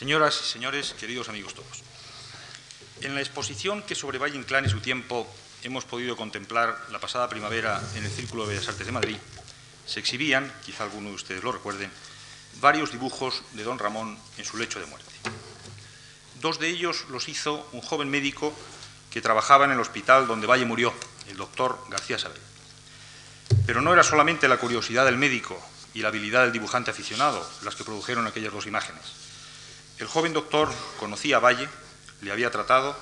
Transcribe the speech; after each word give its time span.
Señoras 0.00 0.40
y 0.42 0.50
señores, 0.50 0.94
queridos 0.98 1.28
amigos 1.28 1.52
todos, 1.52 1.82
en 3.02 3.14
la 3.14 3.20
exposición 3.20 3.82
que 3.82 3.94
sobre 3.94 4.16
Valle 4.16 4.38
Inclán 4.38 4.64
y 4.64 4.70
su 4.70 4.80
tiempo 4.80 5.30
hemos 5.62 5.84
podido 5.84 6.16
contemplar 6.16 6.74
la 6.90 6.98
pasada 6.98 7.28
primavera 7.28 7.82
en 7.94 8.06
el 8.06 8.10
Círculo 8.10 8.46
de 8.46 8.54
Bellas 8.54 8.68
Artes 8.70 8.86
de 8.86 8.92
Madrid, 8.92 9.18
se 9.84 10.00
exhibían, 10.00 10.50
quizá 10.64 10.84
alguno 10.84 11.10
de 11.10 11.16
ustedes 11.16 11.44
lo 11.44 11.52
recuerden, 11.52 11.90
varios 12.62 12.92
dibujos 12.92 13.42
de 13.52 13.62
don 13.62 13.78
Ramón 13.78 14.18
en 14.38 14.44
su 14.46 14.56
lecho 14.56 14.80
de 14.80 14.86
muerte. 14.86 15.12
Dos 16.40 16.58
de 16.58 16.68
ellos 16.68 17.04
los 17.10 17.28
hizo 17.28 17.68
un 17.72 17.82
joven 17.82 18.08
médico 18.08 18.54
que 19.10 19.20
trabajaba 19.20 19.66
en 19.66 19.72
el 19.72 19.80
hospital 19.80 20.26
donde 20.26 20.46
Valle 20.46 20.64
murió, 20.64 20.94
el 21.28 21.36
doctor 21.36 21.78
García 21.90 22.18
Sabel. 22.18 22.40
Pero 23.66 23.82
no 23.82 23.92
era 23.92 24.02
solamente 24.02 24.48
la 24.48 24.56
curiosidad 24.56 25.04
del 25.04 25.18
médico 25.18 25.60
y 25.92 26.00
la 26.00 26.08
habilidad 26.08 26.44
del 26.44 26.52
dibujante 26.52 26.90
aficionado 26.90 27.46
las 27.64 27.74
que 27.74 27.84
produjeron 27.84 28.26
aquellas 28.26 28.54
dos 28.54 28.64
imágenes. 28.64 29.28
El 30.00 30.08
joven 30.08 30.32
doctor 30.32 30.72
conocía 30.98 31.36
a 31.36 31.40
Valle, 31.40 31.68
le 32.22 32.32
había 32.32 32.50
tratado, 32.50 32.96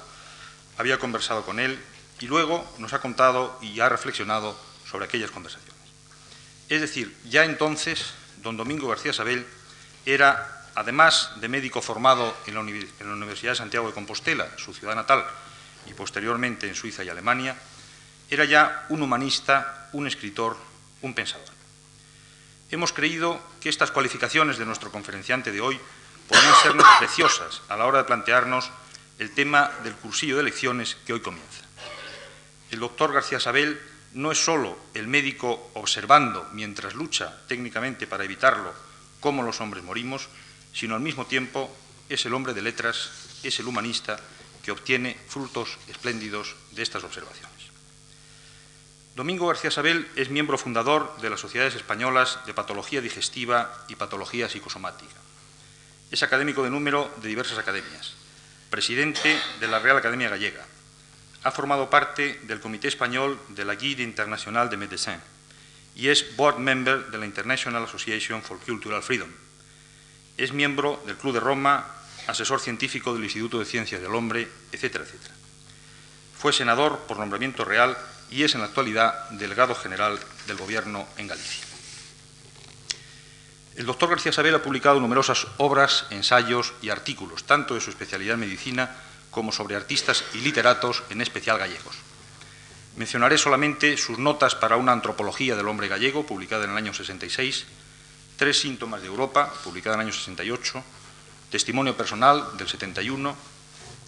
había 0.77 0.99
conversado 0.99 1.45
con 1.45 1.61
él 1.61 1.79
y 2.19 2.27
luego 2.27 2.69
nos 2.79 2.93
ha 2.93 3.01
contado 3.01 3.57
y 3.63 3.79
ha 3.79 3.89
reflexionado 3.89 4.59
sobre 4.85 5.05
aquellas 5.05 5.31
conversaciones. 5.31 5.79
Es 6.69 6.81
decir, 6.81 7.17
ya 7.25 7.45
entonces 7.45 8.15
don 8.43 8.57
Domingo 8.57 8.89
García 8.89 9.13
Sabel 9.13 9.47
era, 10.07 10.67
además 10.75 11.31
de 11.37 11.49
médico 11.49 11.83
formado 11.83 12.37
en 12.47 12.55
la, 12.55 12.61
Universidad 12.61 13.53
de 13.53 13.59
Santiago 13.59 13.87
de 13.87 13.95
Compostela, 13.95 14.49
su 14.57 14.75
ciudad 14.75 14.97
natal, 14.97 15.25
y 15.87 15.95
posteriormente 15.95 16.67
en 16.67 16.75
Suiza 16.75 17.05
y 17.05 17.09
Alemania, 17.09 17.57
era 18.29 18.45
ya 18.45 18.87
un 18.89 19.03
humanista, 19.03 19.89
un 19.93 20.09
escritor, 20.09 20.57
un 21.03 21.15
pensador. 21.15 21.47
Hemos 22.73 22.93
creído 22.93 23.41
que 23.61 23.69
estas 23.69 23.93
cualificaciones 23.93 24.59
de 24.59 24.67
nuestro 24.67 24.91
conferenciante 24.91 25.53
de 25.53 25.61
hoy 25.61 25.81
podrían 26.29 26.55
sernos 26.63 26.87
preciosas 26.99 27.63
a 27.69 27.77
la 27.77 27.87
hora 27.87 27.99
de 27.99 28.05
plantearnos 28.05 28.71
el 29.19 29.35
tema 29.35 29.71
del 29.83 29.95
cursillo 29.95 30.37
de 30.37 30.43
elecciones 30.43 30.97
que 31.07 31.13
hoy 31.13 31.21
comienza. 31.21 31.65
El 32.71 32.81
doctor 32.81 33.13
García 33.13 33.41
Sabel 33.41 33.81
no 34.13 34.31
es 34.31 34.45
solo 34.45 34.79
el 34.95 35.09
médico 35.09 35.71
observando 35.75 36.49
mientras 36.53 36.95
lucha 36.95 37.43
técnicamente 37.49 38.07
para 38.07 38.25
evitarlo 38.25 38.73
cómo 39.21 39.43
los 39.43 39.61
hombres 39.61 39.83
morimos, 39.83 40.29
sino 40.73 40.95
al 40.95 41.01
mismo 41.01 41.27
tiempo 41.27 41.75
es 42.09 42.25
el 42.27 42.35
hombre 42.35 42.55
de 42.55 42.63
letras, 42.63 43.11
es 43.43 43.59
el 43.59 43.67
humanista 43.67 44.19
que 44.63 44.73
obtiene 44.73 45.19
frutos 45.29 45.79
espléndidos 45.89 46.57
de 46.73 46.83
estas 46.83 47.05
observaciones. 47.05 47.59
Domingo 49.17 49.49
García 49.49 49.71
Sabel 49.71 50.09
es 50.15 50.31
miembro 50.31 50.59
fundador 50.59 51.17
de 51.21 51.31
las 51.31 51.41
Sociedades 51.41 51.75
Españolas 51.75 52.39
de 52.47 52.55
Patología 52.55 53.01
Digestiva 53.01 53.85
y 53.89 53.97
Patología 53.97 54.49
Psicosomática. 54.49 55.17
Es 56.11 56.23
académico 56.23 56.63
de 56.63 56.71
número 56.71 57.13
de 57.23 57.29
diversas 57.29 57.59
academias, 57.59 58.15
presidente 58.71 59.39
de 59.61 59.69
la 59.69 59.79
Real 59.79 59.97
Academia 59.97 60.31
Gallega, 60.31 60.65
ha 61.45 61.51
formado 61.51 61.89
parte 61.89 62.41
del 62.45 62.61
Comité 62.61 62.89
Español 62.89 63.39
de 63.49 63.65
la 63.65 63.75
Guide 63.75 64.03
Internacional 64.03 64.71
de 64.71 64.77
Médecins 64.77 65.23
y 65.95 66.09
es 66.09 66.37
board 66.37 66.59
member 66.59 67.07
de 67.11 67.19
la 67.19 67.27
International 67.27 67.85
Association 67.85 68.43
for 68.43 68.59
Cultural 68.59 69.03
Freedom. 69.03 69.29
Es 70.37 70.53
miembro 70.53 71.03
del 71.07 71.17
Club 71.17 71.35
de 71.35 71.41
Roma, 71.41 71.87
asesor 72.27 72.61
científico 72.61 73.15
del 73.15 73.25
Instituto 73.25 73.59
de 73.59 73.65
Ciencias 73.65 74.01
del 74.01 74.15
Hombre, 74.15 74.49
etcétera, 74.73 75.05
etcétera. 75.05 75.35
Fue 76.39 76.53
senador 76.53 76.99
por 77.09 77.19
nombramiento 77.19 77.65
real 77.65 77.97
y 78.31 78.45
es 78.45 78.55
en 78.55 78.61
la 78.61 78.67
actualidad 78.67 79.31
delegado 79.31 79.75
general 79.75 80.19
del 80.47 80.57
Gobierno 80.57 81.09
en 81.17 81.27
Galicia. 81.27 81.68
El 83.79 83.87
doctor 83.87 84.11
García 84.11 84.33
Sabel 84.33 84.57
ha 84.57 84.63
publicado 84.63 84.99
numerosas 84.99 85.47
obras, 85.59 86.07
ensayos 86.11 86.75
y 86.83 86.91
artículos, 86.91 87.45
tanto 87.45 87.75
de 87.75 87.81
su 87.81 87.91
especialidad 87.91 88.35
en 88.35 88.41
medicina 88.41 88.91
como 89.31 89.53
sobre 89.53 89.77
artistas 89.77 90.25
y 90.35 90.39
literatos, 90.39 91.05
en 91.11 91.21
especial 91.21 91.59
gallegos. 91.59 91.95
Mencionaré 92.97 93.39
solamente 93.39 93.97
sus 93.97 94.19
notas 94.19 94.57
para 94.57 94.77
una 94.77 94.91
antropología 94.91 95.55
del 95.55 95.69
hombre 95.69 95.87
gallego, 95.87 96.27
publicada 96.27 96.65
en 96.65 96.73
el 96.73 96.77
año 96.77 96.93
66, 96.93 97.67
Tres 98.37 98.61
síntomas 98.61 99.01
de 99.01 99.07
Europa, 99.07 99.55
publicada 99.63 99.95
en 99.95 100.01
el 100.01 100.07
año 100.09 100.15
68, 100.15 100.83
Testimonio 101.49 101.97
personal 101.97 102.57
del 102.57 102.69
71, 102.69 103.37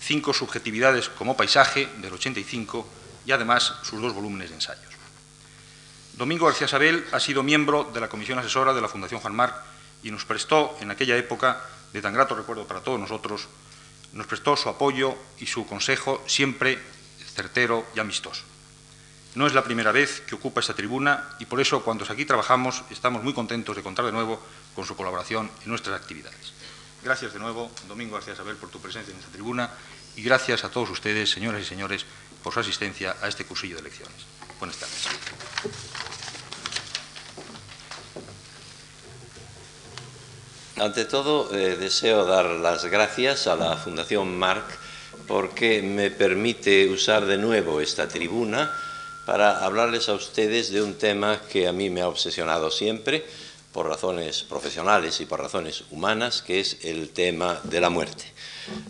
Cinco 0.01 0.35
subjetividades 0.35 1.09
como 1.11 1.37
paisaje 1.37 1.89
del 1.99 2.13
85 2.13 2.89
y 3.25 3.31
además 3.31 3.75
sus 3.85 4.03
dos 4.03 4.15
volúmenes 4.15 4.49
de 4.49 4.57
ensayos. 4.57 4.91
Domingo 6.21 6.45
García 6.45 6.69
Sabel 6.69 7.07
ha 7.13 7.19
sido 7.19 7.43
miembro 7.43 7.91
de 7.95 7.99
la 7.99 8.09
comisión 8.09 8.39
asesora 8.39 8.75
de 8.75 8.83
la 8.83 8.89
Fundación 8.89 9.21
Juan 9.21 9.35
Marc 9.35 9.70
y 10.03 10.11
nos 10.11 10.25
prestó 10.25 10.77
en 10.81 10.91
aquella 10.91 11.17
época, 11.17 11.61
de 11.93 12.03
tan 12.03 12.15
grato 12.15 12.35
recuerdo 12.35 12.67
para 12.67 12.81
todos 12.81 13.01
nosotros, 13.01 13.49
nos 14.13 14.27
prestó 14.27 14.57
su 14.57 14.69
apoyo 14.69 15.17
y 15.39 15.47
su 15.47 15.67
consejo 15.67 16.23
siempre 16.27 16.79
certero 17.35 17.87
y 17.95 18.01
amistoso. 18.01 18.43
No 19.35 19.47
es 19.47 19.55
la 19.55 19.63
primera 19.63 19.93
vez 19.93 20.23
que 20.23 20.35
ocupa 20.35 20.61
esta 20.61 20.75
tribuna 20.75 21.37
y 21.39 21.47
por 21.47 21.61
eso 21.61 21.85
cuando 21.85 22.05
aquí 22.09 22.25
trabajamos 22.25 22.83
estamos 22.91 23.23
muy 23.23 23.33
contentos 23.33 23.77
de 23.77 23.83
contar 23.83 24.05
de 24.05 24.13
nuevo 24.13 24.43
con 24.75 24.85
su 24.85 24.97
colaboración 24.97 25.51
en 25.63 25.69
nuestras 25.69 26.01
actividades. 26.01 26.53
Gracias 27.05 27.33
de 27.33 27.39
nuevo, 27.39 27.71
Domingo 27.87 28.15
García 28.15 28.35
Sabel, 28.35 28.57
por 28.57 28.71
tu 28.71 28.81
presencia 28.81 29.13
en 29.13 29.21
esta 29.21 29.31
tribuna 29.31 29.71
y 30.17 30.23
gracias 30.23 30.65
a 30.65 30.71
todos 30.71 30.91
ustedes, 30.91 31.31
señoras 31.31 31.63
y 31.63 31.65
señores, 31.65 32.05
por 32.43 32.53
su 32.53 32.61
asistencia 32.61 33.17
a 33.23 33.29
este 33.29 33.45
cursillo 33.45 33.77
de 33.77 33.83
elecciones. 33.83 34.27
Buenas 34.59 34.77
tardes. 34.77 36.10
Ante 40.81 41.05
todo, 41.05 41.55
eh, 41.55 41.77
deseo 41.77 42.25
dar 42.25 42.47
las 42.47 42.87
gracias 42.87 43.47
a 43.47 43.55
la 43.55 43.77
Fundación 43.77 44.39
Marc 44.39 44.65
porque 45.29 45.83
me 45.83 46.11
permite 46.11 46.89
usar 46.89 47.27
de 47.27 47.37
nuevo 47.37 47.83
esta 47.83 48.09
tribuna 48.09 48.73
para 49.27 49.63
hablarles 49.63 50.09
a 50.09 50.15
ustedes 50.15 50.73
de 50.73 50.81
un 50.81 50.95
tema 50.95 51.43
que 51.53 51.69
a 51.69 51.73
mí 51.75 51.91
me 51.91 52.01
ha 52.01 52.09
obsesionado 52.09 52.71
siempre, 52.71 53.27
por 53.75 53.89
razones 53.89 54.43
profesionales 54.43 55.21
y 55.21 55.27
por 55.27 55.43
razones 55.43 55.85
humanas, 55.91 56.41
que 56.41 56.61
es 56.61 56.79
el 56.83 57.11
tema 57.11 57.61
de 57.65 57.83
la 57.83 57.91
muerte. 57.91 58.25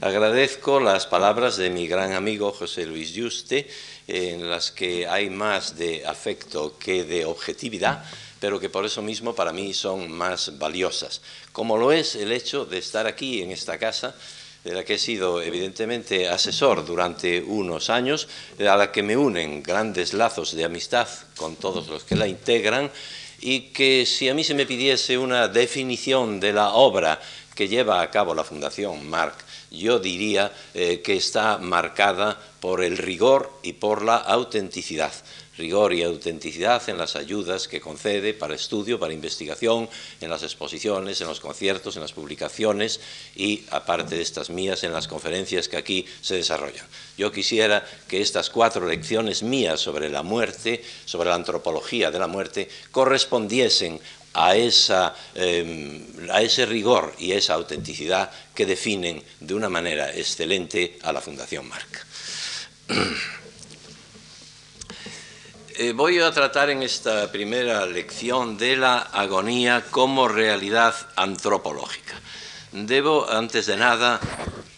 Agradezco 0.01 0.79
las 0.79 1.09
palabras 1.09 1.57
de 1.57 1.71
mi 1.71 1.89
gran 1.89 2.13
amigo 2.13 2.53
José 2.53 2.87
Luis 2.87 3.15
Yuste, 3.15 3.69
en 4.07 4.49
las 4.49 4.71
que 4.71 5.09
hay 5.09 5.29
más 5.29 5.77
de 5.77 6.07
afecto 6.07 6.79
que 6.79 7.03
de 7.03 7.25
objetividad, 7.25 8.05
pero 8.41 8.59
que 8.59 8.71
por 8.71 8.85
eso 8.85 9.03
mismo 9.03 9.35
para 9.35 9.53
mí 9.53 9.73
son 9.75 10.11
más 10.11 10.59
valiosas, 10.59 11.21
como 11.53 11.77
lo 11.77 11.93
es 11.93 12.17
el 12.17 12.33
hecho 12.33 12.65
de 12.65 12.79
estar 12.79 13.07
aquí 13.07 13.43
en 13.43 13.53
esta 13.53 13.79
casa, 13.79 14.17
de 14.65 14.73
la 14.73 14.85
que 14.85 14.95
he 14.95 14.99
sido 14.99 15.41
evidentemente 15.41 16.29
asesor 16.29 16.85
durante 16.85 17.41
unos 17.41 17.89
años, 17.89 18.29
a 18.59 18.77
la 18.77 18.93
que 18.93 19.03
me 19.03 19.17
unen 19.17 19.63
grandes 19.63 20.13
lazos 20.13 20.55
de 20.55 20.65
amistad 20.65 21.09
con 21.37 21.57
todos 21.57 21.89
los 21.89 22.05
que 22.05 22.17
la 22.17 22.27
integran, 22.27 22.91
y 23.41 23.73
que 23.73 24.05
si 24.05 24.29
a 24.29 24.35
mí 24.35 24.45
se 24.45 24.55
me 24.55 24.67
pidiese 24.67 25.17
una 25.17 25.49
definición 25.49 26.41
de 26.41 26.53
la 26.53 26.75
obra 26.75 27.21
que 27.55 27.69
lleva 27.69 28.03
a 28.03 28.11
cabo 28.11 28.35
la 28.35 28.45
Fundación 28.45 29.09
Marc, 29.09 29.35
yo 29.71 29.99
diría 29.99 30.53
eh, 30.75 31.01
que 31.03 31.17
está 31.17 31.59
marcada 31.59 32.39
por 32.61 32.83
el 32.83 32.99
rigor 32.99 33.51
y 33.63 33.75
por 33.75 34.03
la 34.03 34.17
autenticidad 34.17 35.13
rigor 35.61 35.93
y 35.93 36.03
autenticidad 36.03 36.83
en 36.89 36.97
las 36.97 37.15
ayudas 37.15 37.69
que 37.69 37.81
concede 37.81 38.33
para 38.35 38.55
estudio, 38.55 38.99
para 38.99 39.13
investigación, 39.13 39.89
en 40.21 40.31
las 40.31 40.43
exposiciones, 40.43 41.21
en 41.21 41.29
los 41.29 41.39
conciertos, 41.39 41.97
en 41.97 42.03
las 42.03 42.13
publicaciones 42.13 43.01
y, 43.37 43.65
aparte 43.71 44.17
de 44.17 44.23
estas 44.23 44.51
mías, 44.51 44.83
en 44.83 44.93
las 44.93 45.07
conferencias 45.07 45.69
que 45.69 45.77
aquí 45.77 46.07
se 46.23 46.37
desarrollan. 46.37 46.87
Yo 47.19 47.31
quisiera 47.31 47.85
que 48.09 48.23
estas 48.23 48.49
cuatro 48.49 48.87
lecciones 48.87 49.43
mías 49.43 49.81
sobre 49.81 50.09
la 50.09 50.23
muerte, 50.23 50.83
sobre 51.05 51.29
la 51.29 51.35
antropología 51.35 52.11
de 52.11 52.19
la 52.19 52.27
muerte, 52.27 52.69
correspondiesen 52.91 54.01
a, 54.33 54.57
esa, 54.57 55.15
em, 55.35 56.07
ese 56.41 56.65
rigor 56.65 57.15
y 57.19 57.33
esa 57.33 57.55
autenticidad 57.55 58.31
que 58.55 58.65
definen 58.65 59.23
de 59.41 59.55
una 59.55 59.69
manera 59.69 60.11
excelente 60.15 60.99
a 61.03 61.13
la 61.13 61.21
Fundación 61.21 61.69
Marc. 61.69 62.07
Eh, 65.77 65.93
voy 65.93 66.19
a 66.19 66.33
tratar 66.33 66.71
en 66.71 66.83
esta 66.83 67.31
primera 67.31 67.87
lección 67.87 68.59
de 68.59 68.77
la 68.77 68.99
agonía 68.99 69.85
como 69.91 70.27
realidad 70.27 70.95
antropológica. 71.17 72.21
Debo, 72.73 73.31
antes 73.31 73.67
de 73.67 73.77
nada, 73.77 74.21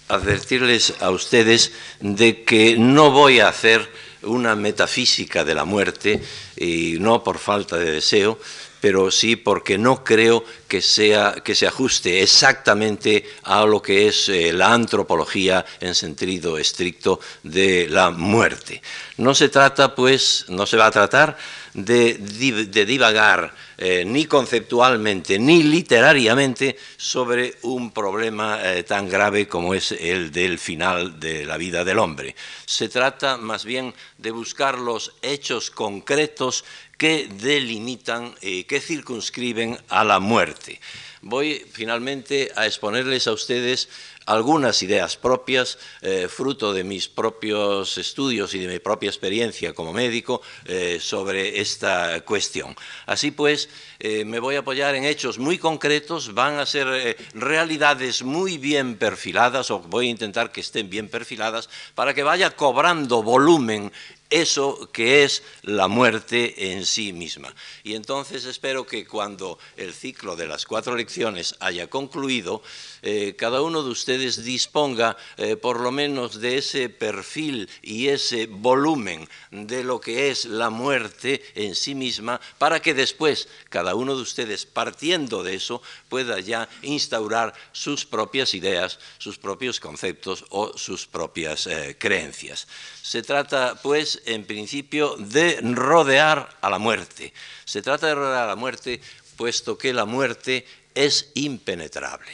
advertirles 0.09 0.95
a 1.01 1.11
ustedes 1.11 1.73
de 2.01 2.45
que 2.45 2.77
no 2.77 3.11
voy 3.11 3.41
a 3.41 3.49
hacer 3.49 3.91
una 4.23 4.55
metafísica 4.55 5.45
de 5.45 5.55
la 5.55 5.65
muerte, 5.65 6.23
y 6.57 6.97
no 7.01 7.25
por 7.25 7.39
falta 7.39 7.77
de 7.77 7.91
deseo, 7.91 8.39
pero 8.83 9.13
sí 9.13 9.37
porque 9.37 9.79
no 9.79 10.03
creo 10.03 10.45
que, 10.67 10.83
sea, 10.83 11.37
que 11.45 11.55
se 11.55 11.69
ajuste 11.69 12.21
exactamente 12.21 13.25
a 13.45 13.65
lo 13.65 13.81
que 13.81 14.09
es 14.09 14.29
eh, 14.29 14.53
la 14.53 14.75
antropología 14.75 15.65
en 15.79 15.95
sentido 15.95 16.59
estricto 16.59 17.21
de 17.45 17.87
la 17.89 18.11
muerte. 18.11 18.83
No 19.19 19.37
se 19.37 19.49
trata, 19.49 19.95
pues, 19.95 20.47
no 20.49 20.67
se 20.67 20.77
va 20.77 20.87
a 20.87 20.91
tratar 20.91 21.39
de, 21.75 22.15
divagar 22.15 23.55
eh, 23.79 24.05
ni 24.05 24.27
conceptualmente 24.27 25.39
ni 25.39 25.63
literariamente 25.63 26.77
sobre 26.97 27.55
un 27.63 27.93
problema 27.93 28.59
eh, 28.63 28.83
tan 28.83 29.09
grave 29.09 29.47
como 29.47 29.75
es 29.75 29.93
el 29.93 30.33
del 30.33 30.59
final 30.59 31.21
de 31.21 31.47
la 31.47 31.57
vida 31.57 31.85
del 31.85 32.01
hombre. 32.01 32.35
Se 32.67 32.89
trata 32.89 33.37
más 33.37 33.65
bien 33.65 33.95
de 34.19 34.33
buscar 34.33 34.77
los 34.79 35.13
hechos 35.23 35.71
concretos 35.71 36.65
que 37.03 37.27
delimitan 37.27 38.33
y 38.41 38.63
que 38.63 38.79
circunscriben 38.79 39.77
a 39.89 40.05
la 40.05 40.21
muerte. 40.21 40.81
Voy 41.25 41.65
finalmente 41.71 42.51
a 42.57 42.67
exponerles 42.67 43.29
a 43.29 43.33
ustedes 43.33 43.89
algunas 44.27 44.83
ideas 44.83 45.17
propias, 45.17 45.79
eh, 46.01 46.27
fruto 46.29 46.73
de 46.73 46.83
mis 46.83 47.09
propios 47.09 47.97
estudios 47.97 48.55
y 48.55 48.59
de 48.59 48.67
mi 48.67 48.79
propia 48.81 49.09
experiencia 49.09 49.73
como 49.73 49.93
médico 49.93 50.43
eh, 50.65 50.99
sobre 51.01 51.61
esta 51.61 52.21
cuestión. 52.23 52.75
Así 53.07 53.31
pues, 53.31 53.69
eh, 54.01 54.25
me 54.25 54.41
voy 54.41 54.57
a 54.57 54.61
apoyar 54.61 54.97
en 54.97 55.05
hechos 55.05 55.39
muy 55.39 55.59
concretos, 55.59 56.35
van 56.35 56.59
a 56.59 56.67
ser 56.67 57.17
realidades 57.35 58.25
muy 58.25 58.59
bien 58.59 58.97
perfiladas, 58.97 59.71
o 59.71 59.79
voy 59.79 60.09
a 60.09 60.11
intentar 60.11 60.51
que 60.51 60.61
estén 60.61 60.91
bien 60.91 61.09
perfiladas, 61.09 61.69
para 61.95 62.15
que 62.15 62.25
vaya 62.25 62.51
cobrando 62.51 63.23
volumen 63.23 63.93
eso 64.33 64.89
que 64.93 65.25
es 65.25 65.43
la 65.63 65.89
muerte 65.89 66.73
en 66.73 66.87
sí 66.87 67.13
misma. 67.13 67.55
Y 67.85 67.95
entonces 67.95 68.47
espero 68.47 68.87
que 68.87 69.07
cuando 69.07 69.59
el 69.77 69.93
ciclo 69.93 70.37
de 70.37 70.47
las 70.47 70.65
cuatro 70.65 70.97
lecciones 70.97 71.12
haya 71.61 71.89
concluido, 71.89 72.63
eh, 73.03 73.35
cada 73.37 73.63
uno 73.63 73.83
de 73.83 73.91
ustedes 73.91 74.45
disponga 74.45 75.17
eh, 75.37 75.57
por 75.57 75.81
lo 75.81 75.91
menos 75.91 76.41
de 76.41 76.59
ese 76.59 76.89
perfil 76.89 77.69
y 77.83 78.09
ese 78.09 78.47
volumen 78.47 79.29
de 79.51 79.83
lo 79.83 80.01
que 80.01 80.31
es 80.31 80.45
la 80.45 80.71
muerte 80.71 81.43
en 81.55 81.75
sí 81.75 81.95
misma, 81.95 82.41
para 82.59 82.81
que 82.81 82.95
después 82.95 83.49
cada 83.69 83.95
uno 83.95 84.15
de 84.15 84.23
ustedes, 84.23 84.67
partiendo 84.67 85.43
de 85.43 85.55
eso, 85.55 85.83
pueda 86.09 86.39
ya 86.41 86.69
instaurar 86.83 87.55
sus 87.73 88.07
propias 88.07 88.55
ideas, 88.55 88.99
sus 89.19 89.37
propios 89.37 89.81
conceptos 89.81 90.45
o 90.51 90.77
sus 90.79 91.07
propias 91.07 91.67
eh, 91.67 91.97
creencias. 91.99 92.69
Se 93.03 93.23
trata, 93.23 93.81
pues, 93.83 94.23
en 94.27 94.45
principio, 94.45 95.17
de 95.19 95.59
rodear 95.61 96.57
a 96.61 96.71
la 96.71 96.79
muerte. 96.79 97.33
Se 97.65 97.83
trata 97.83 98.07
de 98.07 98.15
rodear 98.15 98.45
a 98.45 98.47
la 98.47 98.57
muerte, 98.57 99.01
puesto 99.37 99.77
que 99.77 99.93
la 99.93 100.05
muerte 100.05 100.65
es 100.95 101.31
impenetrable. 101.35 102.33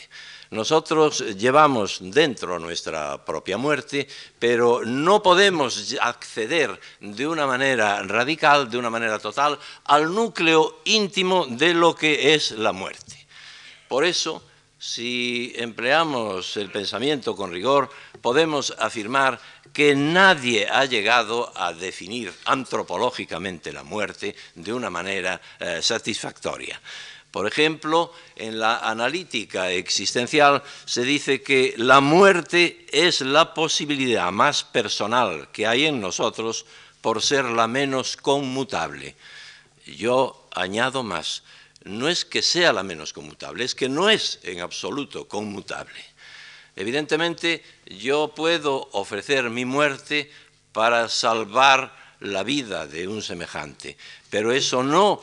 Nosotros 0.51 1.19
llevamos 1.37 1.99
dentro 2.01 2.59
nuestra 2.59 3.23
propia 3.23 3.59
muerte, 3.59 4.09
pero 4.39 4.81
no 4.83 5.23
podemos 5.23 5.95
acceder 6.01 6.81
de 7.01 7.27
una 7.27 7.47
manera 7.47 8.03
radical, 8.05 8.71
de 8.71 8.79
una 8.79 8.89
manera 8.89 9.19
total, 9.19 9.59
al 9.85 10.15
núcleo 10.15 10.81
íntimo 10.87 11.45
de 11.51 11.75
lo 11.75 11.95
que 11.95 12.33
es 12.33 12.53
la 12.53 12.73
muerte. 12.73 13.27
Por 13.89 14.07
eso, 14.07 14.43
si 14.79 15.53
empleamos 15.57 16.57
el 16.57 16.71
pensamiento 16.71 17.37
con 17.37 17.53
rigor, 17.53 17.91
podemos 18.23 18.75
afirmar 18.79 19.39
que 19.73 19.95
nadie 19.95 20.67
ha 20.67 20.87
llegado 20.87 21.53
a 21.55 21.75
definir 21.75 22.33
antropológicamente 22.47 23.71
la 23.71 23.83
muerte 23.83 24.35
de 24.55 24.73
una 24.73 24.89
manera 24.89 25.41
eh, 25.61 25.81
satisfactoria. 25.83 26.81
Por 27.31 27.47
ejemplo, 27.47 28.13
en 28.37 28.59
la 28.59 28.79
analítica 28.79 29.71
existencial 29.71 30.63
se 30.87 31.03
dice 31.03 31.43
que 31.43 31.75
la 31.77 32.01
muerte 32.01 32.87
es 32.91 33.21
la 33.21 33.53
posibilidad 33.53 34.33
más 34.33 34.65
personal 34.65 35.49
que 35.53 35.67
hay 35.67 35.87
en 35.87 36.01
nosotros 36.01 36.65
por 37.01 37.23
ser 37.23 37.45
la 37.45 37.69
menos 37.69 38.17
conmutable. 38.17 39.15
Yo 39.85 40.49
añado 40.55 41.03
más, 41.03 41.43
no 41.85 42.09
es 42.09 42.25
que 42.25 42.43
sea 42.43 42.73
la 42.73 42.83
menos 42.83 43.13
conmutable, 43.13 43.65
es 43.65 43.75
que 43.75 43.89
no 43.89 44.09
es 44.09 44.41
en 44.43 44.61
absoluto 44.61 45.29
conmutable. 45.29 46.01
Evidentemente, 46.77 47.63
yo 47.87 48.33
puedo 48.35 48.89
ofrecer 48.93 49.51
mi 49.51 49.65
muerte 49.65 50.31
para 50.73 51.09
salvar 51.09 51.97
la 52.21 52.43
vida 52.43 52.87
de 52.87 53.09
un 53.09 53.23
semejante, 53.23 53.97
pero 54.31 54.53
eso 54.53 54.83
no 54.83 55.21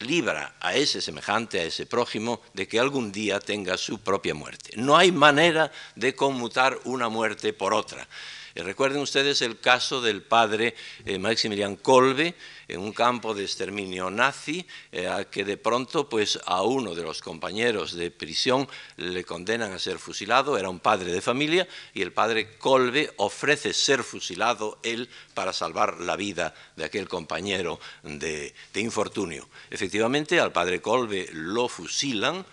libra 0.00 0.54
a 0.60 0.74
ese 0.74 1.00
semejante, 1.00 1.60
a 1.60 1.64
ese 1.64 1.86
prójimo, 1.86 2.40
de 2.54 2.66
que 2.68 2.78
algún 2.78 3.12
día 3.12 3.40
tenga 3.40 3.76
su 3.76 3.98
propia 4.00 4.34
muerte. 4.34 4.70
No 4.76 4.96
hay 4.96 5.12
manera 5.12 5.70
de 5.94 6.14
conmutar 6.14 6.78
una 6.84 7.08
muerte 7.08 7.52
por 7.52 7.74
otra. 7.74 8.06
Eh, 8.54 8.62
recuerden 8.62 9.00
ustedes 9.02 9.42
el 9.42 9.60
caso 9.60 10.00
del 10.00 10.22
padre 10.22 10.74
eh, 11.04 11.18
Maximilian 11.18 11.76
Kolbe 11.76 12.34
en 12.68 12.80
un 12.80 12.92
campo 12.92 13.34
de 13.34 13.44
exterminio 13.44 14.10
nazi, 14.10 14.66
eh, 14.92 15.26
que 15.30 15.44
de 15.44 15.56
pronto 15.56 16.08
pues, 16.08 16.38
a 16.46 16.62
uno 16.62 16.94
de 16.94 17.02
los 17.02 17.22
compañeros 17.22 17.94
de 17.94 18.10
prisión 18.10 18.68
le 18.96 19.24
condenan 19.24 19.72
a 19.72 19.78
ser 19.78 19.98
fusilado, 19.98 20.58
era 20.58 20.68
un 20.68 20.80
padre 20.80 21.12
de 21.12 21.20
familia, 21.20 21.68
y 21.94 22.02
el 22.02 22.12
padre 22.12 22.56
Kolbe 22.58 23.12
ofrece 23.16 23.72
ser 23.72 24.02
fusilado 24.02 24.78
él 24.82 25.08
para 25.34 25.52
salvar 25.52 26.00
la 26.00 26.16
vida 26.16 26.54
de 26.76 26.84
aquel 26.84 27.08
compañero 27.08 27.78
de, 28.02 28.54
de 28.72 28.80
infortunio. 28.80 29.48
Efectivamente, 29.70 30.40
al 30.40 30.52
padre 30.52 30.80
Kolbe 30.80 31.28
lo 31.32 31.68
fusilan, 31.68 32.44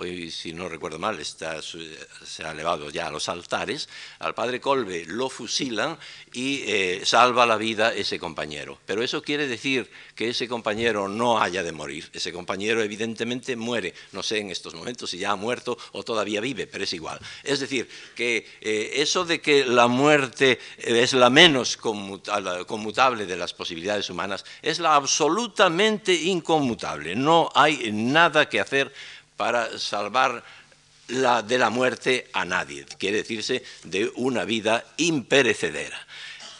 hoy 0.00 0.30
si 0.30 0.52
no 0.52 0.68
recuerdo 0.68 0.98
mal 0.98 1.18
está, 1.20 1.60
se 1.62 2.44
ha 2.44 2.52
elevado 2.52 2.90
ya 2.90 3.08
a 3.08 3.10
los 3.10 3.28
altares, 3.28 3.88
al 4.18 4.34
padre 4.34 4.60
Colbe 4.60 5.04
lo 5.06 5.28
fusilan 5.28 5.98
y 6.32 6.62
eh, 6.66 7.00
salva 7.04 7.46
la 7.46 7.56
vida 7.56 7.92
ese 7.92 8.18
compañero. 8.18 8.78
Pero 8.86 9.02
eso 9.02 9.22
quiere 9.22 9.46
decir 9.46 9.90
que 10.14 10.28
ese 10.28 10.48
compañero 10.48 11.08
no 11.08 11.40
haya 11.40 11.62
de 11.62 11.72
morir, 11.72 12.08
ese 12.12 12.32
compañero 12.32 12.82
evidentemente 12.82 13.56
muere, 13.56 13.94
no 14.12 14.22
sé 14.22 14.38
en 14.38 14.50
estos 14.50 14.74
momentos 14.74 15.10
si 15.10 15.18
ya 15.18 15.32
ha 15.32 15.36
muerto 15.36 15.76
o 15.92 16.02
todavía 16.02 16.40
vive, 16.40 16.66
pero 16.66 16.84
es 16.84 16.92
igual. 16.92 17.18
Es 17.42 17.60
decir, 17.60 17.88
que 18.14 18.46
eh, 18.60 18.92
eso 18.96 19.24
de 19.24 19.40
que 19.40 19.64
la 19.64 19.88
muerte 19.88 20.58
es 20.78 21.12
la 21.12 21.30
menos 21.30 21.76
conmutable 21.76 23.26
de 23.26 23.36
las 23.36 23.54
posibilidades 23.54 24.10
humanas 24.10 24.44
es 24.62 24.78
la 24.78 24.94
absolutamente 24.94 26.14
inconmutable, 26.14 27.16
no 27.16 27.50
hay 27.54 27.90
nada 27.92 28.48
que 28.48 28.60
hacer 28.60 28.92
para 29.38 29.78
salvar 29.78 30.44
de 31.06 31.58
la 31.58 31.70
muerte 31.70 32.28
a 32.34 32.44
nadie, 32.44 32.84
quiere 32.98 33.18
decirse 33.18 33.64
de 33.84 34.12
una 34.16 34.44
vida 34.44 34.84
imperecedera. 34.98 35.98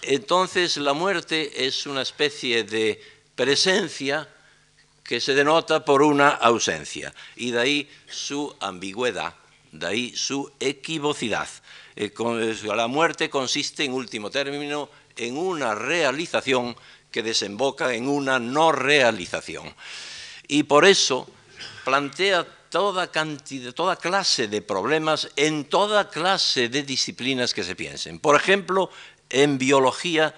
Entonces 0.00 0.78
la 0.78 0.94
muerte 0.94 1.66
es 1.66 1.84
una 1.86 2.00
especie 2.00 2.64
de 2.64 3.02
presencia 3.34 4.26
que 5.02 5.20
se 5.20 5.34
denota 5.34 5.84
por 5.84 6.02
una 6.02 6.28
ausencia 6.30 7.12
y 7.36 7.50
de 7.50 7.60
ahí 7.60 7.90
su 8.08 8.54
ambigüedad, 8.60 9.34
de 9.72 9.86
ahí 9.86 10.16
su 10.16 10.50
equivocidad. 10.60 11.48
Eh, 11.96 12.12
la 12.64 12.86
muerte 12.86 13.28
consiste, 13.28 13.84
en 13.84 13.92
último 13.92 14.30
término, 14.30 14.88
en 15.16 15.36
una 15.36 15.74
realización 15.74 16.76
que 17.10 17.22
desemboca 17.22 17.92
en 17.92 18.08
una 18.08 18.38
no 18.38 18.70
realización. 18.70 19.74
Y 20.46 20.62
por 20.62 20.86
eso 20.86 21.28
plantea 21.84 22.46
toda, 22.70 23.10
cantidad, 23.10 23.72
toda 23.72 23.96
clase 23.96 24.48
de 24.48 24.62
problemas 24.62 25.30
en 25.36 25.64
toda 25.64 26.08
clase 26.10 26.68
de 26.68 26.82
disciplinas 26.82 27.54
que 27.54 27.64
se 27.64 27.76
piensen. 27.76 28.18
Por 28.18 28.36
ejemplo, 28.36 28.90
en 29.30 29.58
biología 29.58 30.34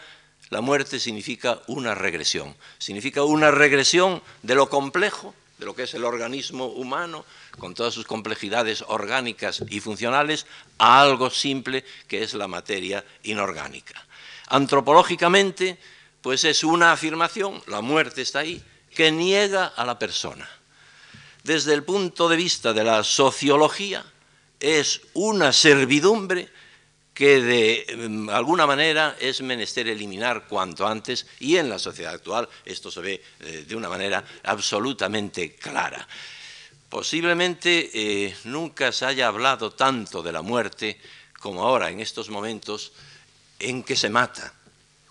la 0.50 0.60
muerte 0.60 0.98
significa 0.98 1.62
una 1.68 1.94
regresión, 1.94 2.56
significa 2.78 3.22
una 3.22 3.52
regresión 3.52 4.20
de 4.42 4.56
lo 4.56 4.68
complejo, 4.68 5.32
de 5.58 5.66
lo 5.66 5.76
que 5.76 5.84
es 5.84 5.94
el 5.94 6.04
organismo 6.04 6.66
humano, 6.66 7.24
con 7.58 7.74
todas 7.74 7.94
sus 7.94 8.06
complejidades 8.06 8.82
orgánicas 8.88 9.62
y 9.68 9.78
funcionales, 9.78 10.46
a 10.78 11.02
algo 11.02 11.30
simple 11.30 11.84
que 12.08 12.22
es 12.22 12.34
la 12.34 12.48
materia 12.48 13.04
inorgánica. 13.22 14.04
Antropológicamente, 14.48 15.78
pues 16.20 16.42
es 16.44 16.64
una 16.64 16.92
afirmación, 16.92 17.62
la 17.68 17.80
muerte 17.80 18.22
está 18.22 18.40
ahí, 18.40 18.60
que 18.92 19.12
niega 19.12 19.66
a 19.66 19.84
la 19.84 20.00
persona 20.00 20.48
desde 21.44 21.74
el 21.74 21.84
punto 21.84 22.28
de 22.28 22.36
vista 22.36 22.72
de 22.72 22.84
la 22.84 23.02
sociología, 23.04 24.04
es 24.58 25.00
una 25.14 25.52
servidumbre 25.52 26.48
que 27.14 27.40
de 27.40 28.08
mm, 28.08 28.30
alguna 28.30 28.66
manera 28.66 29.16
es 29.20 29.40
menester 29.42 29.88
eliminar 29.88 30.46
cuanto 30.48 30.86
antes 30.86 31.26
y 31.40 31.56
en 31.56 31.68
la 31.68 31.78
sociedad 31.78 32.14
actual 32.14 32.48
esto 32.64 32.90
se 32.90 33.00
ve 33.00 33.22
eh, 33.40 33.64
de 33.66 33.76
una 33.76 33.88
manera 33.88 34.24
absolutamente 34.44 35.54
clara. 35.56 36.06
Posiblemente 36.88 37.90
eh, 37.92 38.36
nunca 38.44 38.90
se 38.90 39.06
haya 39.06 39.28
hablado 39.28 39.72
tanto 39.72 40.22
de 40.22 40.32
la 40.32 40.42
muerte 40.42 41.00
como 41.38 41.62
ahora 41.62 41.90
en 41.90 42.00
estos 42.00 42.30
momentos 42.30 42.92
en 43.58 43.82
que 43.82 43.96
se 43.96 44.08
mata 44.08 44.52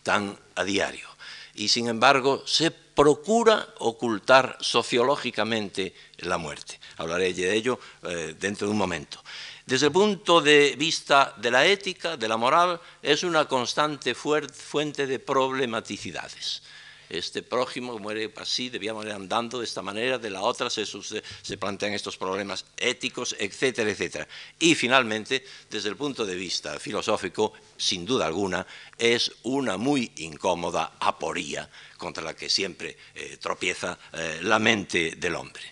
tan 0.04 0.38
a 0.56 0.64
diario. 0.64 1.08
Y 1.56 1.70
sin 1.70 1.88
embargo 1.88 2.44
se 2.46 2.72
procura 3.00 3.66
ocultar 3.78 4.58
sociológicamente 4.60 5.94
la 6.18 6.38
muerte. 6.38 6.82
Hablaré 6.98 7.34
de 7.34 7.56
ello 7.56 7.80
eh, 8.04 8.36
dentro 8.38 8.68
de 8.68 8.72
un 8.74 8.78
momento. 8.78 9.24
Desde 9.66 9.86
el 9.86 9.94
punto 9.94 10.42
de 10.42 10.76
vista 10.78 11.34
de 11.38 11.50
la 11.50 11.66
ética, 11.66 12.18
de 12.18 12.28
la 12.28 12.36
moral, 12.36 12.82
es 13.02 13.24
una 13.24 13.46
constante 13.46 14.14
fuente 14.14 15.08
de 15.08 15.18
problematicidades. 15.18 16.62
Este 17.10 17.42
prójimo 17.42 17.98
muere 17.98 18.32
así, 18.38 18.70
debíamos 18.70 19.06
ir 19.06 19.12
andando 19.12 19.60
de 19.60 19.66
esta 19.66 19.82
manera, 19.82 20.20
de 20.20 20.30
la 20.30 20.42
otra 20.42 20.70
se, 20.70 20.86
se, 20.86 21.58
plantean 21.58 21.94
estos 21.94 22.18
problemas 22.18 22.66
éticos, 22.78 23.36
etcétera, 23.40 23.90
etcétera. 23.90 24.28
Y 24.60 24.76
finalmente, 24.76 25.44
desde 25.70 25.90
el 25.90 25.96
punto 25.96 26.26
de 26.26 26.36
vista 26.36 26.80
filosófico, 26.80 27.54
sin 27.78 28.06
duda 28.06 28.28
alguna, 28.28 28.66
es 28.98 29.32
una 29.44 29.78
muy 29.78 30.12
incómoda 30.18 30.94
aporía 31.00 31.68
contra 31.98 32.24
la 32.24 32.36
que 32.36 32.50
siempre 32.50 32.96
eh, 33.16 33.38
tropieza 33.42 33.98
eh, 34.14 34.40
la 34.44 34.60
mente 34.60 35.16
del 35.18 35.36
hombre. 35.36 35.64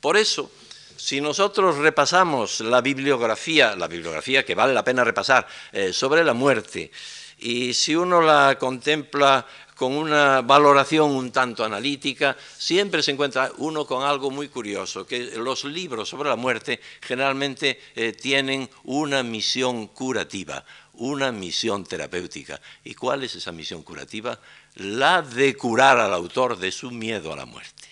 Por 0.00 0.16
eso, 0.16 0.50
si 0.96 1.20
nosotros 1.20 1.76
repasamos 1.76 2.60
la 2.60 2.80
bibliografía, 2.80 3.76
la 3.76 3.88
bibliografía 3.88 4.44
que 4.44 4.54
vale 4.54 4.74
la 4.74 4.84
pena 4.84 5.04
repasar 5.04 5.46
eh, 5.72 5.92
sobre 5.92 6.24
la 6.24 6.34
muerte, 6.34 6.90
y 7.38 7.74
si 7.74 7.94
uno 7.94 8.20
la 8.22 8.56
contempla 8.58 9.46
con 9.74 9.92
una 9.92 10.40
valoración 10.42 11.10
un 11.10 11.32
tanto 11.32 11.64
analítica, 11.64 12.36
siempre 12.56 13.02
se 13.02 13.10
encuentra 13.10 13.50
uno 13.58 13.86
con 13.86 14.04
algo 14.04 14.30
muy 14.30 14.48
curioso, 14.48 15.06
que 15.06 15.32
los 15.36 15.64
libros 15.64 16.08
sobre 16.08 16.28
la 16.28 16.36
muerte 16.36 16.80
generalmente 17.00 17.80
eh, 17.94 18.12
tienen 18.12 18.68
una 18.84 19.22
misión 19.22 19.88
curativa, 19.88 20.64
una 20.94 21.32
misión 21.32 21.84
terapéutica. 21.84 22.60
¿Y 22.84 22.94
cuál 22.94 23.24
es 23.24 23.34
esa 23.34 23.52
misión 23.52 23.82
curativa? 23.82 24.38
La 24.76 25.22
de 25.22 25.56
curar 25.56 25.98
al 25.98 26.14
autor 26.14 26.56
de 26.58 26.70
su 26.70 26.90
miedo 26.90 27.32
a 27.32 27.36
la 27.36 27.46
muerte. 27.46 27.88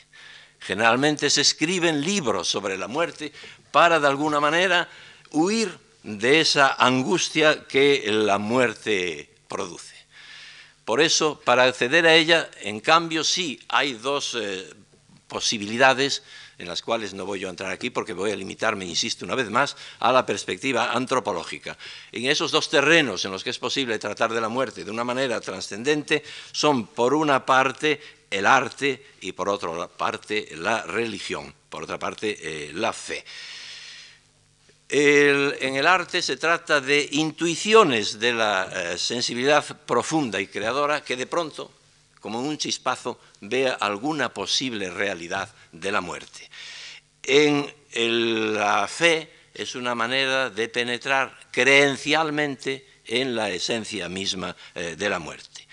Generalmente 0.61 1.29
se 1.29 1.41
escriben 1.41 2.03
libros 2.03 2.49
sobre 2.49 2.79
la 2.79 2.87
muerte 2.87 3.33
para 3.73 3.99
de 3.99 4.07
alguna 4.07 4.39
manera 4.39 4.89
huir 5.33 5.77
de 6.05 6.41
esa 6.41 6.75
angustia 6.79 7.67
que 7.67 8.05
la 8.07 8.39
muerte 8.39 9.29
produce. 9.49 9.92
Por 10.85 11.01
eso, 11.01 11.41
para 11.45 11.65
acceder 11.65 12.07
a 12.07 12.15
ella, 12.15 12.51
en 12.61 12.81
cambio, 12.81 13.23
sí 13.23 13.61
hay 13.69 13.95
dos 13.95 14.37
eh, 14.41 14.69
posibilidades 15.29 16.23
en 16.59 16.69
las 16.69 16.83
cuales 16.83 17.15
no 17.15 17.25
voy 17.25 17.45
a 17.45 17.49
entrar 17.49 17.71
aquí 17.71 17.91
porque 17.91 18.13
voy 18.13 18.31
a 18.31 18.37
limitarme, 18.37 18.85
insisto 18.85 19.25
una 19.25 19.35
vez 19.35 19.51
más, 19.51 19.77
a 20.01 20.13
la 20.13 20.27
perspectiva 20.27 20.93
antropológica. 20.93 21.77
En 22.11 22.27
esos 22.27 22.51
dos 22.51 22.69
terrenos 22.69 23.25
en 23.25 23.33
los 23.33 23.43
que 23.43 23.51
es 23.51 23.59
posible 23.59 23.99
tratar 23.99 24.33
de 24.33 24.41
la 24.41 24.49
muerte 24.49 24.85
de 24.85 24.91
una 24.91 25.05
manera 25.05 25.41
trascendente 25.41 26.23
son, 26.53 26.87
por 26.87 27.15
una 27.15 27.47
parte, 27.47 28.01
el 28.31 28.47
arte 28.47 29.05
y, 29.21 29.33
por 29.33 29.49
otra 29.49 29.89
parte, 29.89 30.49
la 30.57 30.83
religión, 30.83 31.53
por 31.69 31.85
otra 31.85 31.99
parte, 31.99 32.39
eh, 32.41 32.73
la 32.73 32.93
fe 32.93 33.25
en 34.95 35.75
el 35.75 35.87
arte 35.87 36.21
se 36.21 36.37
trata 36.37 36.79
de 36.81 37.09
intuiciones 37.13 38.19
de 38.19 38.35
la 38.35 38.69
eh, 38.71 38.99
sensibilidad 38.99 39.65
profunda 39.87 40.39
y 40.39 40.49
creadora 40.49 41.03
que 41.03 41.17
de 41.17 41.27
pronto, 41.27 41.73
como 42.21 42.41
un 42.41 42.59
chispazo, 42.59 43.19
vea 43.41 43.73
alguna 43.73 44.35
posible 44.35 44.91
realidad 44.91 45.49
de 45.73 45.91
la 45.91 46.03
muerte. 46.03 46.51
En 47.23 47.73
la 48.55 48.87
fe 48.87 49.33
es 49.55 49.75
una 49.77 49.95
manera 49.95 50.51
de 50.51 50.69
penetrar 50.69 51.39
creencialmente 51.51 52.87
en 53.07 53.35
la 53.35 53.49
esencia 53.49 54.11
misma 54.11 54.55
eh, 54.75 54.95
de 54.97 55.09
la 55.09 55.19
muerte. 55.19 55.67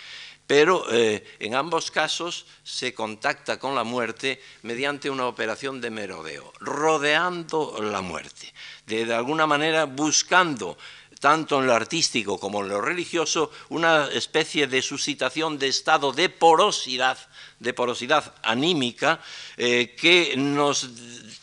Pero 0.47 0.91
eh, 0.91 1.23
en 1.39 1.55
ambos 1.55 1.91
casos 1.91 2.45
se 2.63 2.93
contacta 2.93 3.59
con 3.59 3.75
la 3.75 3.83
muerte 3.83 4.41
mediante 4.63 5.09
una 5.09 5.27
operación 5.27 5.81
de 5.81 5.91
merodeo, 5.91 6.53
rodeando 6.59 7.77
la 7.81 8.01
muerte 8.01 8.51
de, 8.89 9.13
alguna 9.13 9.45
manera 9.45 9.85
buscando 9.85 10.77
tanto 11.19 11.59
en 11.59 11.67
lo 11.67 11.73
artístico 11.73 12.39
como 12.39 12.61
en 12.61 12.69
lo 12.69 12.81
religioso, 12.81 13.51
una 13.69 14.07
especie 14.07 14.67
de 14.67 14.81
suscitación 14.81 15.59
de 15.59 15.67
estado 15.67 16.13
de 16.13 16.29
porosidad, 16.29 17.17
de 17.59 17.73
porosidad 17.73 18.33
anímica, 18.41 19.19
eh, 19.57 19.95
que 19.99 20.35
nos 20.37 20.89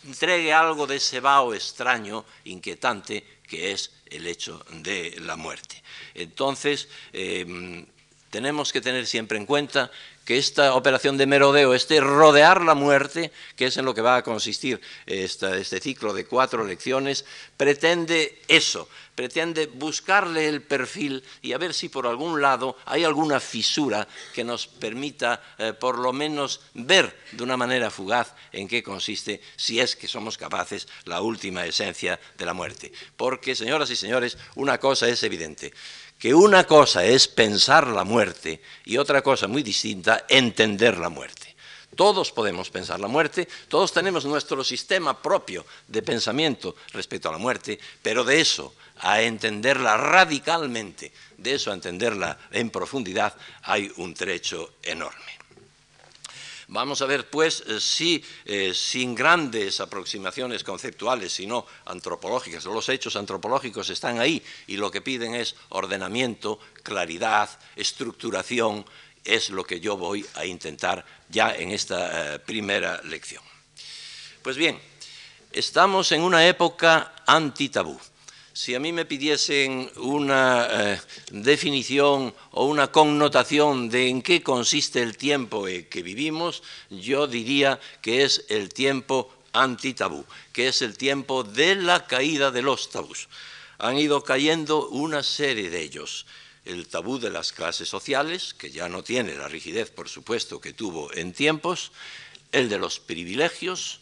entregue 0.04 0.52
algo 0.52 0.86
de 0.86 0.96
ese 0.96 1.20
vaho 1.20 1.52
extraño, 1.52 2.24
inquietante, 2.44 3.22
que 3.46 3.72
es 3.72 3.92
el 4.06 4.26
hecho 4.26 4.64
de 4.70 5.16
la 5.20 5.36
muerte. 5.36 5.82
Entonces, 6.14 6.88
em, 7.12 7.86
tenemos 8.30 8.72
que 8.72 8.80
tener 8.80 9.06
siempre 9.06 9.38
en 9.38 9.46
cuenta 9.46 9.90
que 10.26 10.36
esta 10.38 10.74
operación 10.74 11.16
de 11.16 11.24
merodeo, 11.24 11.72
este 11.72 12.00
rodear 12.00 12.60
la 12.60 12.74
muerte, 12.74 13.30
que 13.54 13.66
es 13.66 13.76
en 13.76 13.84
lo 13.84 13.94
que 13.94 14.02
va 14.02 14.16
a 14.16 14.24
consistir 14.24 14.80
este 15.06 15.80
ciclo 15.80 16.12
de 16.12 16.26
cuatro 16.26 16.64
lecciones, 16.64 17.24
pretende 17.56 18.42
eso, 18.48 18.88
pretende 19.14 19.66
buscarle 19.66 20.48
el 20.48 20.62
perfil 20.62 21.22
y 21.42 21.52
a 21.52 21.58
ver 21.58 21.72
si 21.72 21.88
por 21.88 22.08
algún 22.08 22.42
lado 22.42 22.76
hay 22.86 23.04
alguna 23.04 23.38
fisura 23.38 24.08
que 24.34 24.42
nos 24.42 24.66
permita 24.66 25.40
eh, 25.58 25.72
por 25.72 25.96
lo 25.96 26.12
menos 26.12 26.60
ver 26.74 27.16
de 27.30 27.44
una 27.44 27.56
manera 27.56 27.88
fugaz 27.92 28.34
en 28.50 28.66
qué 28.66 28.82
consiste, 28.82 29.40
si 29.54 29.78
es 29.78 29.94
que 29.94 30.08
somos 30.08 30.36
capaces, 30.36 30.88
la 31.04 31.22
última 31.22 31.64
esencia 31.64 32.18
de 32.36 32.46
la 32.46 32.52
muerte. 32.52 32.92
Porque, 33.16 33.54
señoras 33.54 33.90
y 33.90 33.96
señores, 33.96 34.36
una 34.56 34.78
cosa 34.78 35.08
es 35.08 35.22
evidente 35.22 35.72
que 36.18 36.34
una 36.34 36.64
cosa 36.64 37.04
es 37.04 37.28
pensar 37.28 37.86
la 37.88 38.04
muerte 38.04 38.62
y 38.84 38.96
otra 38.96 39.22
cosa 39.22 39.46
muy 39.46 39.62
distinta, 39.62 40.24
entender 40.28 40.98
la 40.98 41.08
muerte. 41.08 41.54
Todos 41.94 42.30
podemos 42.30 42.68
pensar 42.68 43.00
la 43.00 43.08
muerte, 43.08 43.48
todos 43.68 43.92
tenemos 43.92 44.24
nuestro 44.26 44.62
sistema 44.62 45.20
propio 45.20 45.64
de 45.88 46.02
pensamiento 46.02 46.76
respecto 46.92 47.28
a 47.28 47.32
la 47.32 47.38
muerte, 47.38 47.78
pero 48.02 48.22
de 48.22 48.40
eso 48.40 48.74
a 48.98 49.22
entenderla 49.22 49.96
radicalmente, 49.96 51.12
de 51.38 51.54
eso 51.54 51.70
a 51.70 51.74
entenderla 51.74 52.38
en 52.50 52.70
profundidad, 52.70 53.34
hay 53.62 53.90
un 53.96 54.14
trecho 54.14 54.74
enorme. 54.82 55.45
Vamos 56.68 57.00
a 57.00 57.06
ver, 57.06 57.30
pues, 57.30 57.62
eh, 57.68 57.80
si 57.80 58.24
eh, 58.44 58.74
sin 58.74 59.14
grandes 59.14 59.80
aproximaciones 59.80 60.64
conceptuales, 60.64 61.32
sino 61.32 61.64
antropológicas, 61.84 62.64
los 62.64 62.88
hechos 62.88 63.14
antropológicos 63.14 63.88
están 63.90 64.18
ahí 64.18 64.42
y 64.66 64.76
lo 64.76 64.90
que 64.90 65.00
piden 65.00 65.36
es 65.36 65.54
ordenamiento, 65.68 66.58
claridad, 66.82 67.48
estructuración, 67.76 68.84
es 69.22 69.50
lo 69.50 69.64
que 69.64 69.80
yo 69.80 69.96
voy 69.96 70.26
a 70.34 70.44
intentar 70.44 71.04
ya 71.28 71.54
en 71.54 71.70
esta 71.70 72.34
eh, 72.34 72.38
primera 72.40 73.00
lección. 73.02 73.42
Pues 74.42 74.56
bien, 74.56 74.80
estamos 75.52 76.10
en 76.10 76.22
una 76.22 76.46
época 76.46 77.14
anti-tabú 77.26 77.98
si 78.56 78.74
a 78.74 78.80
mí 78.80 78.90
me 78.90 79.04
pidiesen 79.04 79.90
una 79.96 80.66
eh, 80.70 81.00
definición 81.30 82.34
o 82.52 82.64
una 82.64 82.90
connotación 82.90 83.90
de 83.90 84.08
en 84.08 84.22
qué 84.22 84.42
consiste 84.42 85.02
el 85.02 85.18
tiempo 85.18 85.66
que 85.66 86.02
vivimos, 86.02 86.62
yo 86.88 87.26
diría 87.26 87.78
que 88.00 88.24
es 88.24 88.46
el 88.48 88.70
tiempo 88.72 89.30
anti-tabú, 89.52 90.24
que 90.54 90.68
es 90.68 90.80
el 90.80 90.96
tiempo 90.96 91.44
de 91.44 91.74
la 91.74 92.06
caída 92.06 92.50
de 92.50 92.62
los 92.62 92.88
tabús. 92.88 93.28
Han 93.76 93.98
ido 93.98 94.24
cayendo 94.24 94.88
una 94.88 95.22
serie 95.22 95.68
de 95.68 95.82
ellos. 95.82 96.24
El 96.64 96.88
tabú 96.88 97.18
de 97.18 97.28
las 97.28 97.52
clases 97.52 97.90
sociales, 97.90 98.54
que 98.54 98.70
ya 98.70 98.88
no 98.88 99.04
tiene 99.04 99.34
la 99.34 99.48
rigidez, 99.48 99.90
por 99.90 100.08
supuesto, 100.08 100.62
que 100.62 100.72
tuvo 100.72 101.12
en 101.12 101.34
tiempos, 101.34 101.92
el 102.52 102.70
de 102.70 102.78
los 102.78 103.00
privilegios, 103.00 104.00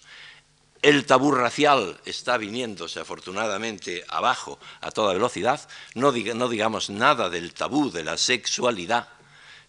el 0.85 1.07
tabú 1.07 1.33
racial 1.33 1.99
está 2.05 2.37
viniéndose 2.37 3.01
afortunadamente 3.01 4.05
abajo 4.07 4.59
a 4.83 4.91
toda 4.91 5.15
velocidad, 5.15 5.67
no, 5.95 6.13
digamos 6.13 6.91
nada 6.91 7.31
del 7.31 7.55
tabú 7.55 7.91
de 7.91 8.05
la 8.05 8.19
sexualidad, 8.19 9.09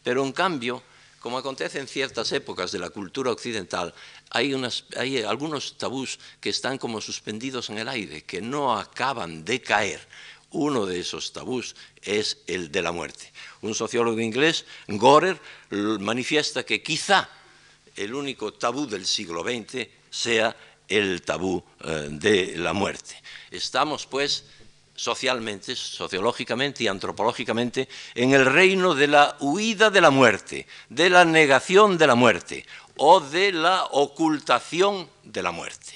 pero 0.03 0.25
en 0.25 0.33
cambio, 0.33 0.83
como 1.21 1.37
acontece 1.37 1.79
en 1.79 1.87
ciertas 1.87 2.33
épocas 2.33 2.73
de 2.73 2.79
la 2.79 2.89
cultura 2.89 3.31
occidental, 3.31 3.93
hay, 4.29 4.53
hay 4.97 5.23
algunos 5.23 5.77
tabús 5.77 6.19
que 6.41 6.49
están 6.49 6.77
como 6.77 6.99
suspendidos 6.99 7.69
en 7.69 7.77
el 7.77 7.87
aire, 7.87 8.25
que 8.25 8.41
no 8.41 8.77
acaban 8.77 9.45
de 9.45 9.61
caer. 9.61 10.05
Uno 10.51 10.85
de 10.85 10.99
esos 10.99 11.31
tabús 11.31 11.77
es 12.01 12.39
el 12.45 12.73
de 12.73 12.81
la 12.81 12.91
muerte. 12.91 13.31
Un 13.61 13.73
sociólogo 13.73 14.19
inglés, 14.19 14.65
Gorer, 14.89 15.39
manifiesta 15.71 16.65
que 16.65 16.83
quizá 16.83 17.29
el 17.95 18.13
único 18.13 18.53
tabú 18.53 18.85
del 18.85 19.05
siglo 19.05 19.43
XX 19.43 19.87
sea 20.09 20.55
el 20.87 21.21
tabú 21.21 21.63
eh, 21.83 22.07
de 22.11 22.57
la 22.57 22.73
muerte. 22.73 23.21
Estamos, 23.51 24.05
pues, 24.05 24.45
socialmente, 24.95 25.75
sociológicamente 25.75 26.83
y 26.83 26.87
antropológicamente 26.87 27.89
en 28.13 28.33
el 28.33 28.45
reino 28.45 28.95
de 28.95 29.07
la 29.07 29.35
huida 29.39 29.89
de 29.89 30.01
la 30.01 30.09
muerte, 30.09 30.67
de 30.89 31.09
la 31.09 31.25
negación 31.25 31.97
de 31.97 32.07
la 32.07 32.15
muerte 32.15 32.65
o 32.97 33.19
de 33.19 33.51
la 33.51 33.83
ocultación 33.91 35.09
de 35.23 35.43
la 35.43 35.51
muerte. 35.51 35.93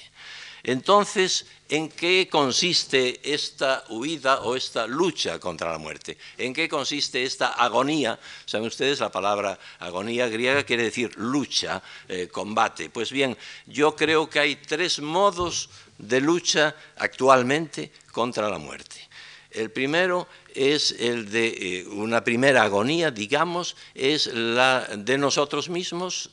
Entonces, 0.62 1.46
¿en 1.70 1.88
qué 1.88 2.28
consiste 2.28 3.20
esta 3.22 3.84
huida 3.88 4.40
o 4.40 4.56
esta 4.56 4.86
lucha 4.88 5.38
contra 5.38 5.70
la 5.70 5.78
muerte? 5.78 6.18
¿En 6.36 6.52
qué 6.52 6.68
consiste 6.68 7.22
esta 7.22 7.52
agonía? 7.52 8.18
Saben 8.44 8.66
ustedes, 8.66 8.98
la 8.98 9.10
palabra 9.10 9.58
agonía 9.78 10.28
griega 10.28 10.64
quiere 10.64 10.82
decir 10.82 11.16
lucha, 11.16 11.80
eh, 12.08 12.28
combate. 12.28 12.90
Pues 12.90 13.12
bien, 13.12 13.38
yo 13.66 13.94
creo 13.94 14.28
que 14.28 14.40
hay 14.40 14.56
tres 14.56 14.98
modos 15.00 15.70
de 15.96 16.20
lucha 16.20 16.74
actualmente 16.96 17.92
contra 18.10 18.50
la 18.50 18.58
muerte. 18.58 19.08
El 19.52 19.70
primero 19.70 20.26
es 20.52 20.90
el 20.98 21.30
de 21.30 21.48
eh, 21.48 21.86
una 21.86 22.24
primera 22.24 22.64
agonía, 22.64 23.12
digamos, 23.12 23.76
es 23.94 24.26
la 24.26 24.88
de 24.96 25.18
nosotros 25.18 25.68
mismos, 25.68 26.30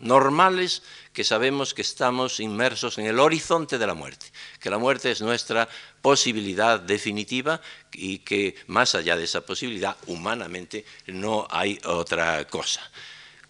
normales, 0.00 0.82
que 1.12 1.24
sabemos 1.24 1.74
que 1.74 1.82
estamos 1.82 2.40
inmersos 2.40 2.98
en 2.98 3.06
el 3.06 3.18
horizonte 3.18 3.78
de 3.78 3.86
la 3.86 3.94
muerte, 3.94 4.26
que 4.60 4.70
la 4.70 4.78
muerte 4.78 5.10
es 5.10 5.20
nuestra 5.20 5.68
posibilidad 6.00 6.78
definitiva 6.78 7.60
y 7.92 8.18
que 8.18 8.54
más 8.68 8.94
allá 8.94 9.16
de 9.16 9.24
esa 9.24 9.40
posibilidad, 9.40 9.96
humanamente, 10.06 10.84
no 11.06 11.46
hay 11.50 11.78
otra 11.84 12.46
cosa. 12.46 12.80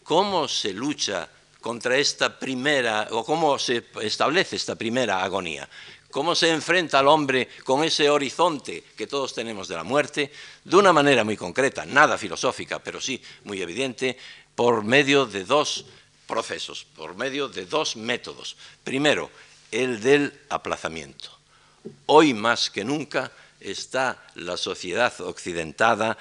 ¿Cómo 0.03 0.49
se 0.49 0.73
lucha 0.73 1.29
contra 1.61 1.97
esta 1.99 2.39
primera, 2.39 3.09
o 3.11 3.25
cómo 3.25 3.59
se 3.59 3.85
establece 4.01 4.57
esta 4.57 4.77
primera 4.77 5.23
agonía? 5.23 5.69
cómo 6.11 6.35
se 6.35 6.51
enfrenta 6.51 6.99
al 6.99 7.09
hombre 7.09 7.49
con 7.65 7.85
ese 7.85 8.11
horizonte 8.11 8.83
que 8.97 9.07
todos 9.07 9.33
tenemos 9.33 9.69
de 9.69 9.77
la 9.77 9.85
muerte, 9.85 10.33
de 10.65 10.77
una 10.77 10.93
manera 10.93 11.25
muy 11.25 11.37
concreta, 11.37 11.87
nada 11.87 12.19
filosófica, 12.19 12.81
pero 12.81 13.01
sí 13.01 13.23
muy 13.45 13.63
evidente, 13.63 14.19
por 14.55 14.85
medio 14.85 15.25
de 15.25 15.45
dos 15.45 15.87
procesos, 16.31 16.87
por 16.97 17.17
medio 17.17 17.49
de 17.49 17.67
dos 17.67 17.97
métodos. 17.97 18.57
Primero, 18.85 19.31
el 19.71 20.01
del 20.01 20.33
aplazamiento. 20.49 21.37
Hoy 22.07 22.33
más 22.33 22.71
que 22.71 22.85
nunca 22.85 23.33
está 23.59 24.23
la 24.37 24.57
sociedad 24.57 25.13
occidental, 25.21 26.17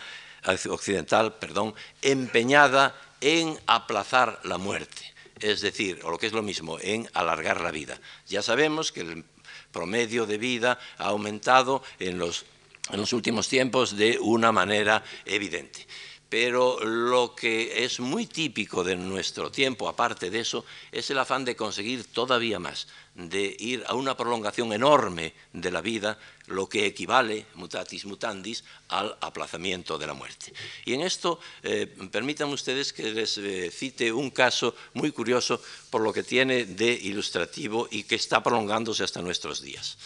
occidental 0.67 1.37
perdón, 1.37 1.75
empeñada 2.01 2.99
en 3.21 3.57
aplazar 3.67 4.39
la 4.43 4.57
muerte 4.57 5.09
es 5.39 5.61
decir, 5.61 5.99
o 6.03 6.11
lo 6.11 6.17
que 6.17 6.27
es 6.27 6.33
lo 6.33 6.43
mismo, 6.43 6.77
en 6.81 7.09
alargar 7.13 7.61
la 7.61 7.71
vida. 7.71 7.99
Ya 8.27 8.41
sabemos 8.41 8.91
que 8.91 9.01
el 9.01 9.23
promedio 9.71 10.25
de 10.25 10.37
vida 10.37 10.79
ha 10.97 11.05
aumentado 11.05 11.83
en 11.99 12.17
los, 12.17 12.45
en 12.91 12.99
los 12.99 13.13
últimos 13.13 13.47
tiempos 13.47 13.95
de 13.95 14.19
una 14.19 14.51
manera 14.51 15.03
evidente. 15.25 15.87
Pero 16.29 16.79
lo 16.85 17.33
que 17.33 17.83
es 17.83 17.99
muy 17.99 18.27
típico 18.27 18.83
de 18.83 18.95
nuestro 18.95 19.51
tiempo, 19.51 19.89
aparte 19.89 20.29
de 20.29 20.41
eso, 20.41 20.63
es 20.91 21.09
el 21.09 21.17
afán 21.17 21.43
de 21.43 21.55
conseguir 21.55 22.05
todavía 22.05 22.59
más, 22.59 22.87
de 23.15 23.55
ir 23.57 23.83
a 23.87 23.95
una 23.95 24.15
prolongación 24.15 24.71
enorme 24.71 25.33
de 25.53 25.71
la 25.71 25.81
vida, 25.81 26.19
lo 26.45 26.69
que 26.69 26.85
equivale, 26.85 27.47
mutatis 27.55 28.05
mutandis, 28.05 28.63
al 28.89 29.17
aplazamiento 29.21 29.97
de 29.97 30.05
la 30.05 30.13
muerte. 30.13 30.53
Y 30.85 30.93
en 30.93 31.01
esto, 31.01 31.39
eh, 31.63 31.87
permitan 32.11 32.49
ustedes 32.49 32.93
que 32.93 33.11
les 33.11 33.37
eh, 33.39 33.71
cite 33.71 34.11
un 34.11 34.29
caso 34.29 34.75
muy 34.93 35.11
curioso 35.11 35.59
por 35.89 36.01
lo 36.01 36.13
que 36.13 36.21
tiene 36.21 36.65
de 36.65 36.91
ilustrativo 36.93 37.87
y 37.89 38.03
que 38.03 38.15
está 38.15 38.43
prolongándose 38.43 39.03
hasta 39.03 39.21
nuestros 39.21 39.61
días. 39.61 39.97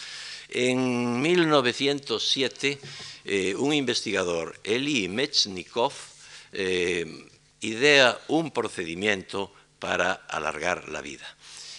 En 0.48 1.20
1907, 1.20 2.78
eh, 3.24 3.54
un 3.56 3.72
investigador, 3.72 4.58
Eli 4.64 5.08
Mechnikov, 5.08 5.92
eh, 6.54 7.28
idea 7.60 8.18
un 8.28 8.50
procedimiento 8.50 9.52
para 9.78 10.12
alargar 10.12 10.88
la 10.88 11.00
vida. 11.00 11.26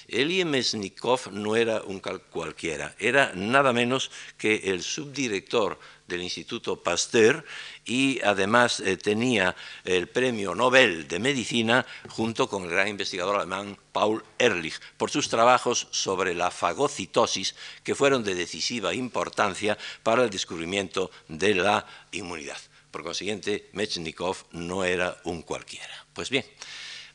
Elie 0.08 0.46
Mesnikov 0.46 1.32
no 1.32 1.56
era 1.56 1.82
un 1.82 2.00
cualquiera, 2.00 2.94
era 3.00 3.32
nada 3.34 3.74
menos 3.74 4.12
que 4.38 4.56
el 4.66 4.84
subdirector 4.84 5.80
del 6.08 6.22
Instituto 6.22 6.84
Pasteur 6.84 7.44
y 7.86 8.22
además 8.22 8.80
eh, 8.82 8.98
tenía 8.98 9.56
el 9.84 10.08
premio 10.08 10.54
Nobel 10.54 11.08
de 11.08 11.18
Medicina 11.18 11.86
junto 12.10 12.48
con 12.48 12.66
el 12.66 12.70
gran 12.70 12.88
investigador 12.88 13.38
alemán 13.38 13.80
Paul 13.92 14.24
Ehrlich 14.38 14.80
por 14.98 15.10
sus 15.10 15.28
trabajos 15.30 15.88
sobre 15.90 16.36
la 16.36 16.52
fagocitosis 16.52 17.56
que 17.84 17.96
fueron 17.96 18.24
de 18.24 18.36
decisiva 18.36 18.94
importancia 18.94 19.76
para 20.04 20.24
el 20.24 20.30
descubrimiento 20.30 21.10
de 21.28 21.56
la 21.56 21.88
inmunidad. 22.12 22.58
Por 22.96 23.04
consiguiente, 23.04 23.68
Mechnikov 23.74 24.38
no 24.54 24.86
era 24.86 25.20
un 25.26 25.42
cualquiera. 25.42 26.06
Pues 26.14 26.30
bien, 26.30 26.46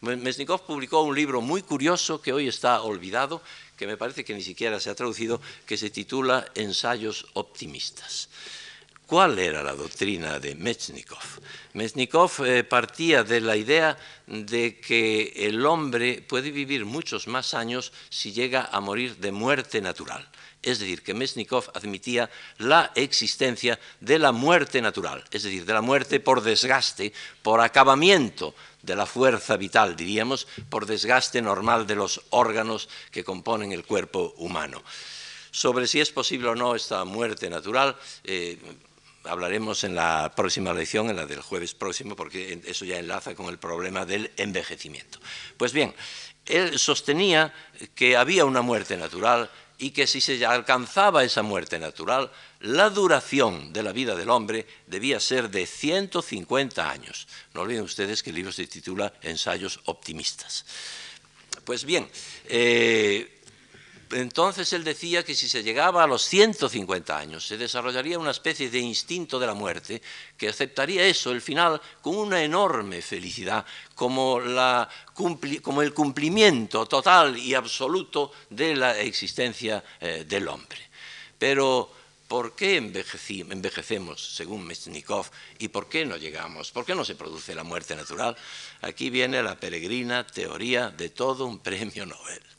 Mechnikov 0.03 0.67
publicó 0.67 1.01
un 1.01 1.17
libro 1.17 1.41
muy 1.41 1.63
curioso 1.63 2.21
que 2.21 2.35
hoy 2.35 2.49
está 2.49 2.83
olvidado, 2.83 3.41
que 3.79 3.87
me 3.87 3.97
parece 3.97 4.23
que 4.23 4.35
ni 4.35 4.43
siquiera 4.43 4.79
se 4.79 4.91
ha 4.91 4.95
traducido, 4.95 5.41
que 5.65 5.79
se 5.79 5.89
titula 5.89 6.45
Ensayos 6.55 7.29
optimistas. 7.33 8.29
¿Cuál 9.07 9.39
era 9.39 9.63
la 9.63 9.75
doctrina 9.75 10.39
de 10.39 10.55
Mechnikov? 10.55 11.41
Mechnikov 11.73 12.45
eh, 12.45 12.63
partía 12.63 13.25
de 13.25 13.41
la 13.41 13.57
idea 13.57 13.97
de 14.27 14.81
que 14.81 15.33
el 15.35 15.65
hombre 15.65 16.21
puede 16.21 16.51
vivir 16.51 16.85
muchos 16.85 17.27
más 17.27 17.55
años 17.55 17.91
si 18.11 18.33
llega 18.33 18.69
a 18.71 18.81
morir 18.81 19.17
de 19.17 19.33
muerte 19.33 19.81
natural. 19.81 20.29
Es 20.63 20.79
decir, 20.79 21.03
que 21.03 21.15
Mesnikov 21.15 21.71
admitía 21.73 22.29
la 22.59 22.93
existencia 22.95 23.79
de 24.01 24.19
la 24.19 24.31
muerte 24.31 24.83
natural, 24.83 25.25
es 25.31 25.43
decir, 25.43 25.65
de 25.65 25.73
la 25.73 25.81
muerte 25.81 26.21
por 26.21 26.43
desgaste, 26.43 27.15
por 27.43 27.61
acabamiento 27.61 28.55
de 28.83 28.95
la 28.95 29.07
fuerza 29.07 29.57
vital, 29.57 29.97
diríamos, 29.97 30.47
por 30.69 30.85
desgaste 30.85 31.41
normal 31.41 31.87
de 31.87 31.95
los 31.95 32.23
órganos 32.31 32.91
que 33.11 33.25
componen 33.25 33.73
el 33.73 33.85
cuerpo 33.85 34.35
humano. 34.37 34.83
Sobre 35.51 35.87
si 35.87 36.01
es 36.01 36.11
posible 36.11 36.49
o 36.49 36.55
no 36.55 36.75
esta 36.75 37.05
muerte 37.05 37.49
natural, 37.49 37.97
eh, 38.25 38.59
hablaremos 39.25 39.85
en 39.85 39.95
la 39.95 40.33
próxima 40.35 40.73
lección, 40.73 41.11
en 41.11 41.17
la 41.17 41.27
del 41.27 41.41
jueves 41.41 41.75
próximo, 41.75 42.17
porque 42.17 42.61
eso 42.67 42.85
ya 42.85 42.99
enlaza 42.99 43.35
con 43.35 43.47
el 43.47 43.59
problema 43.59 44.05
del 44.05 44.31
envejecimiento. 44.37 45.19
Pues 45.57 45.73
bien, 45.73 45.95
él 46.47 46.79
sostenía 46.79 47.53
que 47.95 48.17
había 48.17 48.45
una 48.45 48.63
muerte 48.63 48.97
natural 48.97 49.51
y 49.81 49.91
que 49.91 50.07
si 50.07 50.21
se 50.21 50.45
alcanzaba 50.45 51.25
esa 51.25 51.43
muerte 51.43 51.79
natural, 51.79 52.31
la 52.61 52.91
duración 52.91 53.73
de 53.73 53.83
la 53.83 53.93
vida 53.93 54.15
del 54.15 54.29
hombre 54.29 54.67
debía 54.87 55.19
ser 55.19 55.51
de 55.51 55.67
150 55.67 56.91
años. 56.91 57.27
No 57.55 57.63
olviden 57.63 57.85
ustedes 57.85 58.23
que 58.23 58.29
el 58.29 58.37
libro 58.37 58.53
se 58.53 58.67
titula 58.67 59.13
Ensayos 59.23 59.81
optimistas. 59.87 60.67
Pues 61.65 61.85
bien, 61.85 62.09
eh, 62.47 63.40
entonces 64.13 64.73
él 64.73 64.83
decía 64.83 65.25
que 65.25 65.35
si 65.35 65.49
se 65.49 65.63
llegaba 65.63 66.03
a 66.03 66.07
los 66.07 66.23
150 66.23 67.17
años 67.17 67.47
se 67.47 67.57
desarrollaría 67.57 68.19
una 68.19 68.33
especie 68.33 68.71
de 68.71 68.79
instinto 68.79 69.39
de 69.39 69.47
la 69.47 69.55
muerte 69.55 70.03
que 70.37 70.49
aceptaría 70.49 71.07
eso, 71.07 71.31
el 71.31 71.41
final, 71.41 71.81
con 72.01 72.17
una 72.17 72.43
enorme 72.43 73.03
felicidad, 73.03 73.65
como, 73.95 74.41
el 74.41 75.95
cumplimiento 75.95 76.87
total 76.87 77.37
y 77.39 77.55
absoluto 77.55 78.33
de 78.49 78.75
la 78.75 78.99
existencia 78.99 79.83
eh, 80.01 80.25
del 80.27 80.49
hombre. 80.49 80.79
Pero, 81.39 81.91
¿por 82.27 82.55
qué 82.55 82.77
envejecemos, 82.77 84.35
según 84.35 84.67
Mechnikov, 84.67 85.31
y 85.59 85.69
por 85.69 85.89
qué 85.89 86.05
no 86.05 86.17
llegamos? 86.17 86.71
¿Por 86.71 86.85
qué 86.85 86.95
no 86.95 87.05
se 87.05 87.15
produce 87.15 87.55
la 87.55 87.65
muerte 87.65 87.97
natural? 87.97 88.37
Aquí 88.83 89.11
viene 89.11 89.43
la 89.43 89.59
peregrina 89.59 90.27
teoría 90.27 90.91
de 90.91 91.11
todo 91.11 91.47
un 91.47 91.61
premio 91.61 92.07
Nobel. 92.07 92.50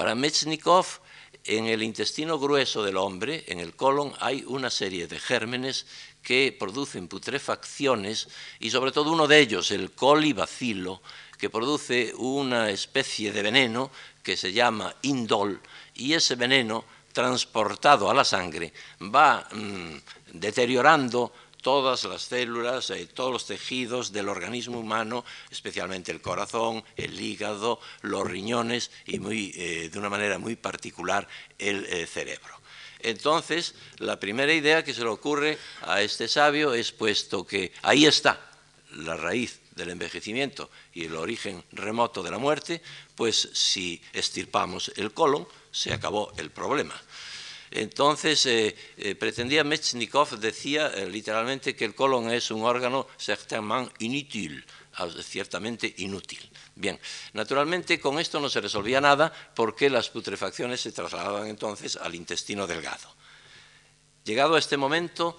Para 0.00 0.14
Mechnikov, 0.14 0.86
en 1.44 1.66
el 1.66 1.82
intestino 1.82 2.38
grueso 2.38 2.82
del 2.82 2.96
hombre, 2.96 3.44
en 3.48 3.60
el 3.60 3.76
colon, 3.76 4.14
hay 4.18 4.42
una 4.46 4.70
serie 4.70 5.06
de 5.06 5.18
gérmenes 5.18 5.84
que 6.22 6.56
producen 6.58 7.06
putrefacciones 7.06 8.28
y 8.60 8.70
sobre 8.70 8.92
todo 8.92 9.12
uno 9.12 9.28
de 9.28 9.38
ellos, 9.40 9.70
el 9.70 9.90
colibacilo, 9.90 11.02
que 11.36 11.50
produce 11.50 12.14
una 12.16 12.70
especie 12.70 13.30
de 13.30 13.42
veneno 13.42 13.90
que 14.22 14.38
se 14.38 14.54
llama 14.54 14.96
indol 15.02 15.60
y 15.94 16.14
ese 16.14 16.34
veneno 16.34 16.86
transportado 17.12 18.08
a 18.08 18.14
la 18.14 18.24
sangre 18.24 18.72
va 19.02 19.46
mm, 19.52 19.96
deteriorando 20.32 21.30
todas 21.62 22.04
las 22.04 22.22
células, 22.22 22.90
eh, 22.90 23.06
todos 23.06 23.32
los 23.32 23.46
tejidos 23.46 24.12
del 24.12 24.28
organismo 24.28 24.78
humano, 24.78 25.24
especialmente 25.50 26.12
el 26.12 26.20
corazón, 26.20 26.84
el 26.96 27.20
hígado, 27.20 27.80
los 28.02 28.26
riñones 28.26 28.90
y 29.06 29.20
eh, 29.60 29.90
de 29.90 29.98
una 29.98 30.08
manera 30.08 30.38
muy 30.38 30.56
particular 30.56 31.28
el 31.58 31.84
eh, 31.86 32.06
cerebro. 32.06 32.60
Entonces, 33.00 33.74
la 33.98 34.20
primera 34.20 34.52
idea 34.52 34.84
que 34.84 34.94
se 34.94 35.02
le 35.02 35.08
ocurre 35.08 35.58
a 35.82 36.02
este 36.02 36.28
sabio 36.28 36.74
es, 36.74 36.92
puesto 36.92 37.46
que 37.46 37.72
ahí 37.82 38.04
está 38.04 38.50
la 38.92 39.16
raíz 39.16 39.60
del 39.74 39.90
envejecimiento 39.90 40.70
y 40.92 41.06
el 41.06 41.16
origen 41.16 41.64
remoto 41.72 42.22
de 42.22 42.30
la 42.30 42.38
muerte, 42.38 42.82
pues 43.14 43.48
si 43.52 44.02
estirpamos 44.12 44.92
el 44.96 45.12
colon, 45.12 45.46
se 45.70 45.92
acabó 45.92 46.32
el 46.36 46.50
problema. 46.50 46.94
Entonces, 47.70 48.46
eh, 48.46 48.74
eh, 48.96 49.14
pretendía 49.14 49.62
Mechnikov, 49.62 50.38
decía 50.40 50.88
eh, 50.88 51.08
literalmente 51.08 51.76
que 51.76 51.84
el 51.84 51.94
colon 51.94 52.30
es 52.30 52.50
un 52.50 52.64
órgano 52.64 53.06
ah, 54.94 55.08
ciertamente 55.22 55.94
inútil. 55.98 56.50
Bien, 56.74 56.98
naturalmente 57.32 58.00
con 58.00 58.18
esto 58.18 58.40
no 58.40 58.48
se 58.48 58.60
resolvía 58.60 59.00
nada 59.00 59.32
porque 59.54 59.88
las 59.88 60.08
putrefacciones 60.10 60.80
se 60.80 60.90
trasladaban 60.90 61.46
entonces 61.46 61.96
al 61.96 62.16
intestino 62.16 62.66
delgado. 62.66 63.14
Llegado 64.24 64.56
a 64.56 64.58
este 64.58 64.76
momento, 64.76 65.36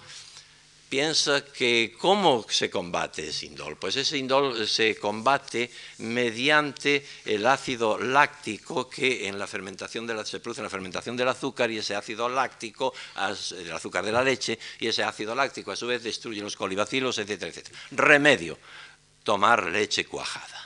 piensa 0.92 1.42
que 1.42 1.96
¿cómo 1.98 2.44
se 2.50 2.68
combate 2.68 3.26
ese 3.28 3.46
indol? 3.46 3.78
Pues 3.78 3.96
ese 3.96 4.18
indol 4.18 4.68
se 4.68 4.94
combate 4.96 5.70
mediante 5.96 7.02
el 7.24 7.46
ácido 7.46 7.96
láctico 7.96 8.90
que 8.90 9.26
en 9.26 9.38
la 9.38 9.46
fermentación 9.46 10.06
de 10.06 10.22
se 10.26 10.40
produce 10.40 10.60
en 10.60 10.64
la 10.64 10.68
fermentación 10.68 11.16
del 11.16 11.28
azúcar 11.28 11.70
y 11.70 11.78
ese 11.78 11.96
ácido 11.96 12.28
láctico, 12.28 12.92
el 13.56 13.72
azúcar 13.72 14.04
de 14.04 14.12
la 14.12 14.22
leche, 14.22 14.58
y 14.80 14.86
ese 14.86 15.02
ácido 15.02 15.34
láctico 15.34 15.72
a 15.72 15.76
su 15.76 15.86
vez 15.86 16.02
destruye 16.02 16.42
los 16.42 16.56
colibacilos, 16.56 17.16
etcétera, 17.16 17.50
etcétera. 17.50 17.78
Remedio, 17.92 18.58
tomar 19.24 19.68
leche 19.68 20.04
cuajada. 20.04 20.61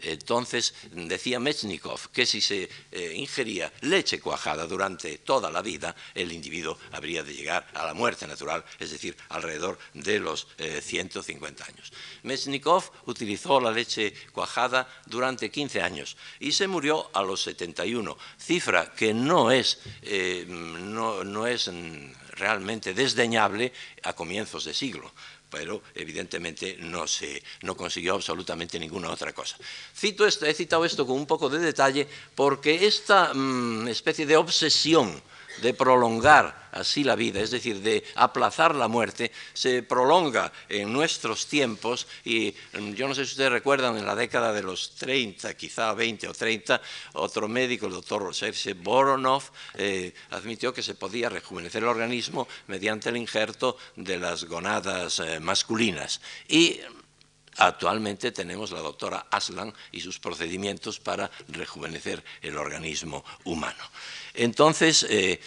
Entonces 0.00 0.74
decía 0.92 1.40
Mechnikov 1.40 2.10
que 2.10 2.24
si 2.24 2.40
se 2.40 2.68
eh, 2.92 3.12
ingería 3.16 3.72
leche 3.80 4.20
cuajada 4.20 4.66
durante 4.66 5.18
toda 5.18 5.50
la 5.50 5.60
vida, 5.60 5.94
el 6.14 6.32
individuo 6.32 6.78
habría 6.92 7.22
de 7.22 7.34
llegar 7.34 7.66
a 7.74 7.84
la 7.84 7.94
muerte 7.94 8.26
natural, 8.26 8.64
es 8.78 8.90
decir, 8.90 9.16
alrededor 9.30 9.78
de 9.94 10.20
los 10.20 10.46
150 10.82 11.62
eh, 11.62 11.66
años. 11.68 11.92
Mechnikov 12.22 12.90
utilizó 13.06 13.60
la 13.60 13.72
leche 13.72 14.14
cuajada 14.32 14.88
durante 15.06 15.50
15 15.50 15.82
años 15.82 16.16
y 16.38 16.52
se 16.52 16.68
murió 16.68 17.10
a 17.12 17.22
los 17.22 17.42
71, 17.42 18.16
cifra 18.38 18.92
que 18.92 19.12
no 19.12 19.50
es, 19.50 19.80
eh, 20.02 20.44
no 20.48 21.46
es 21.46 21.70
realmente 22.38 22.94
desdeñable 22.94 23.72
a 24.04 24.12
comienzos 24.12 24.64
de 24.64 24.74
siglo 24.74 25.12
pero 25.50 25.82
evidentemente 25.94 26.76
no, 26.80 27.06
se, 27.06 27.42
no 27.62 27.76
consiguió 27.76 28.14
absolutamente 28.14 28.78
ninguna 28.78 29.10
otra 29.10 29.32
cosa. 29.32 29.56
Cito 29.94 30.26
esto, 30.26 30.46
he 30.46 30.54
citado 30.54 30.84
esto 30.84 31.06
con 31.06 31.16
un 31.16 31.26
poco 31.26 31.48
de 31.48 31.58
detalle 31.58 32.06
porque 32.34 32.86
esta 32.86 33.32
mm, 33.34 33.88
especie 33.88 34.26
de 34.26 34.36
obsesión 34.36 35.22
de 35.62 35.74
prolongar 35.74 36.68
así 36.72 37.04
la 37.04 37.16
vida, 37.16 37.40
es 37.40 37.50
decir, 37.50 37.80
de 37.80 38.04
aplazar 38.14 38.74
la 38.74 38.88
muerte, 38.88 39.32
se 39.52 39.82
prolonga 39.82 40.52
en 40.68 40.92
nuestros 40.92 41.46
tiempos 41.46 42.06
y 42.24 42.54
mm, 42.72 42.92
yo 42.92 43.08
no 43.08 43.14
sé 43.14 43.24
si 43.24 43.32
ustedes 43.32 43.52
recuerdan, 43.52 43.96
en 43.96 44.06
la 44.06 44.14
década 44.14 44.52
de 44.52 44.62
los 44.62 44.94
30, 44.96 45.54
quizá 45.54 45.92
20 45.94 46.28
o 46.28 46.34
30, 46.34 46.80
otro 47.14 47.48
médico, 47.48 47.86
el 47.86 47.92
doctor 47.92 48.34
Serge 48.34 48.74
Boronov, 48.74 49.44
eh, 49.74 50.12
admitió 50.30 50.72
que 50.72 50.82
se 50.82 50.94
podía 50.94 51.28
rejuvenecer 51.28 51.82
el 51.82 51.88
organismo 51.88 52.48
mediante 52.66 53.08
el 53.08 53.16
injerto 53.16 53.76
de 53.96 54.18
las 54.18 54.44
gonadas 54.44 55.20
eh, 55.20 55.40
masculinas. 55.40 56.20
Y 56.48 56.80
Actualmente 57.58 58.30
tenemos 58.32 58.70
la 58.70 58.80
doctora 58.80 59.26
Aslan 59.30 59.74
y 59.92 60.00
sus 60.00 60.18
procedimientos 60.18 61.00
para 61.00 61.30
rejuvenecer 61.48 62.22
el 62.40 62.56
organismo 62.56 63.24
humano. 63.44 63.84
Entonces, 64.34 65.04
eh, 65.10 65.40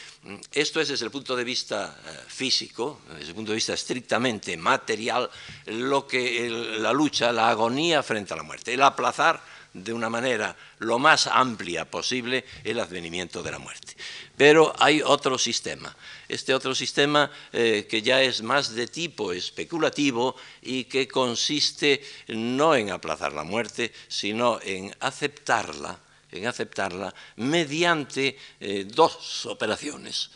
esto 0.52 0.82
es 0.82 0.90
desde 0.90 1.06
el 1.06 1.12
punto 1.12 1.36
de 1.36 1.46
vista 1.46 1.98
eh, 2.06 2.18
físico, 2.28 3.02
desde 3.18 3.30
el 3.30 3.36
punto 3.36 3.52
de 3.52 3.56
vista 3.56 3.74
estrictamente 3.74 4.58
material, 4.58 5.30
lo 5.68 6.06
que 6.06 6.50
la 6.50 6.92
lucha, 6.92 7.32
la 7.32 7.50
agonía 7.50 8.04
frente 8.04 8.34
a 8.34 8.38
la 8.38 8.44
muerte, 8.44 8.74
el 8.74 8.84
aplazar 8.84 9.42
de 9.74 9.94
una 9.94 10.10
manera 10.10 10.56
lo 10.80 11.00
más 11.00 11.28
amplia 11.28 11.90
posible 11.90 12.44
el 12.64 12.80
advenimiento 12.80 13.42
de 13.42 13.52
la 13.52 13.60
muerte. 13.60 13.96
Pero 14.36 14.74
hay 14.78 15.02
otro 15.02 15.38
sistema, 15.38 15.96
este 16.34 16.54
otro 16.54 16.74
sistema 16.74 17.30
eh, 17.52 17.86
que 17.90 18.02
ya 18.02 18.22
es 18.22 18.42
más 18.42 18.74
de 18.74 18.88
tipo 18.88 19.34
especulativo 19.34 20.36
y 20.62 20.86
que 20.86 21.08
consiste 21.08 22.02
no 22.28 22.76
en 22.76 22.90
aplazar 22.92 23.34
la 23.34 23.44
muerte, 23.44 23.92
sino 24.08 24.60
en 24.64 24.96
aceptarla 25.00 26.00
en 26.32 26.48
aceptarla 26.48 27.14
mediante 27.38 28.38
eh, 28.60 28.86
dos 28.88 29.46
operaciones. 29.46 30.32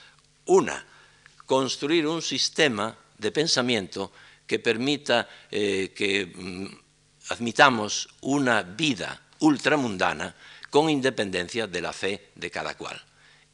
Una, 0.46 0.86
construir 1.46 2.06
un 2.06 2.22
sistema 2.22 2.96
de 3.18 3.32
pensamiento 3.32 4.12
que 4.46 4.60
permita 4.60 5.28
eh, 5.50 5.94
que 5.96 6.26
mm, 6.26 6.68
admitamos 7.30 8.10
una 8.22 8.62
vida 8.62 9.22
ultramundana 9.40 10.36
con 10.70 10.90
independencia 10.90 11.66
de 11.66 11.82
la 11.82 11.94
fe 11.94 12.32
de 12.36 12.52
cada 12.52 12.76
cual. 12.76 13.02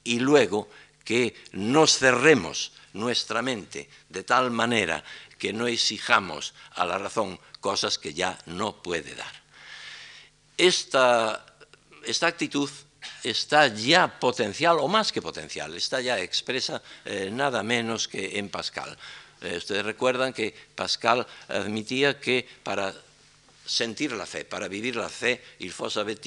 Y 0.04 0.20
luego 0.20 0.70
que 1.04 1.36
nos 1.54 1.98
cerremos 1.98 2.74
nuestra 2.94 3.42
mente 3.42 3.90
de 4.10 4.24
tal 4.24 4.52
manera 4.52 5.04
que 5.38 5.54
no 5.54 5.68
exijamos 5.68 6.54
a 6.76 6.86
la 6.86 6.98
razón 6.98 7.40
cosas 7.60 7.98
que 7.98 8.14
ya 8.14 8.38
no 8.46 8.82
puede 8.82 9.16
dar. 9.16 9.42
Esta 10.58 11.46
esta 12.06 12.28
actitud 12.28 12.70
está 13.24 13.68
ya 13.68 14.20
potencial, 14.20 14.78
o 14.80 14.88
más 14.88 15.12
que 15.12 15.22
potencial, 15.22 15.74
está 15.76 16.02
ya 16.02 16.20
expresa 16.20 16.82
eh, 17.06 17.30
nada 17.32 17.64
menos 17.64 18.08
que 18.08 18.38
en 18.40 18.50
Pascal. 18.50 18.98
Eh, 19.42 19.58
ustedes 19.58 19.86
recuerdan 19.86 20.34
que 20.34 20.54
Pascal 20.76 21.26
admitía 21.48 22.20
que 22.20 22.48
para 22.64 22.94
sentir 23.66 24.12
la 24.14 24.26
fe, 24.26 24.46
para 24.46 24.68
vivir 24.68 24.96
la 24.96 25.10
fe, 25.10 25.42
il 25.60 25.72
faut 25.72 25.92
savoir 25.92 26.18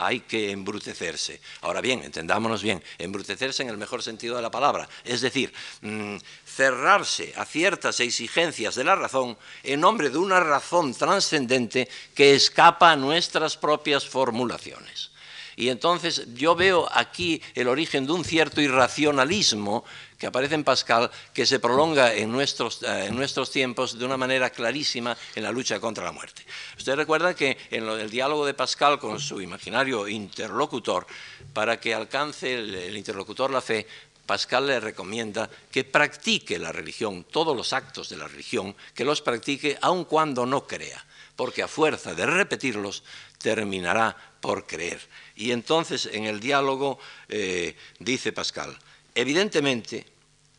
hay 0.00 0.20
que 0.20 0.50
embrutecerse. 0.50 1.40
Ahora 1.60 1.80
bien, 1.80 2.02
entendámonos 2.02 2.62
bien, 2.62 2.82
embrutecerse 2.98 3.62
en 3.62 3.68
el 3.68 3.76
mejor 3.76 4.02
sentido 4.02 4.36
de 4.36 4.42
la 4.42 4.50
palabra, 4.50 4.88
es 5.04 5.20
decir, 5.20 5.52
mm, 5.82 6.16
cerrarse 6.44 7.32
a 7.36 7.44
ciertas 7.44 8.00
exigencias 8.00 8.74
de 8.74 8.84
la 8.84 8.96
razón 8.96 9.36
en 9.62 9.80
nombre 9.80 10.10
de 10.10 10.18
una 10.18 10.40
razón 10.40 10.94
trascendente 10.94 11.88
que 12.14 12.34
escapa 12.34 12.92
a 12.92 12.96
nuestras 12.96 13.56
propias 13.56 14.06
formulaciones. 14.06 15.10
Y 15.56 15.68
entonces 15.68 16.26
yo 16.34 16.54
veo 16.54 16.88
aquí 16.92 17.42
el 17.54 17.68
origen 17.68 18.06
de 18.06 18.12
un 18.12 18.24
cierto 18.24 18.60
irracionalismo 18.60 19.84
que 20.18 20.26
aparece 20.26 20.54
en 20.54 20.64
Pascal, 20.64 21.10
que 21.32 21.46
se 21.46 21.60
prolonga 21.60 22.14
en 22.14 22.30
nuestros, 22.30 22.82
eh, 22.82 23.06
en 23.06 23.16
nuestros 23.16 23.50
tiempos 23.50 23.98
de 23.98 24.04
una 24.04 24.18
manera 24.18 24.50
clarísima 24.50 25.16
en 25.34 25.42
la 25.42 25.50
lucha 25.50 25.80
contra 25.80 26.04
la 26.04 26.12
muerte. 26.12 26.44
Usted 26.76 26.94
recuerda 26.94 27.34
que 27.34 27.56
en 27.70 27.88
el 27.88 28.10
diálogo 28.10 28.44
de 28.44 28.52
Pascal 28.52 28.98
con 28.98 29.18
su 29.18 29.40
imaginario 29.40 30.06
interlocutor, 30.06 31.06
para 31.54 31.80
que 31.80 31.94
alcance 31.94 32.54
el 32.54 32.96
interlocutor 32.96 33.50
la 33.50 33.62
fe, 33.62 33.86
Pascal 34.30 34.68
le 34.68 34.78
recomienda 34.78 35.50
que 35.72 35.82
practique 35.82 36.56
la 36.56 36.70
religión, 36.70 37.24
todos 37.24 37.56
los 37.56 37.72
actos 37.72 38.08
de 38.10 38.16
la 38.16 38.28
religión, 38.28 38.76
que 38.94 39.04
los 39.04 39.22
practique 39.22 39.76
aun 39.82 40.04
cuando 40.04 40.46
no 40.46 40.68
crea, 40.68 41.04
porque 41.34 41.64
a 41.64 41.66
fuerza 41.66 42.14
de 42.14 42.26
repetirlos 42.26 43.02
terminará 43.38 44.16
por 44.40 44.68
creer. 44.68 45.00
Y 45.40 45.52
entonces 45.52 46.04
en 46.12 46.26
el 46.26 46.38
diálogo 46.38 46.98
eh, 47.26 47.74
dice 47.98 48.30
Pascal, 48.30 48.78
evidentemente 49.14 50.04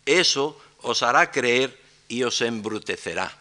eso 0.08 0.60
os 0.82 1.04
hará 1.04 1.30
creer 1.30 1.80
y 2.08 2.24
os 2.24 2.42
embrutecerá. 2.42 3.32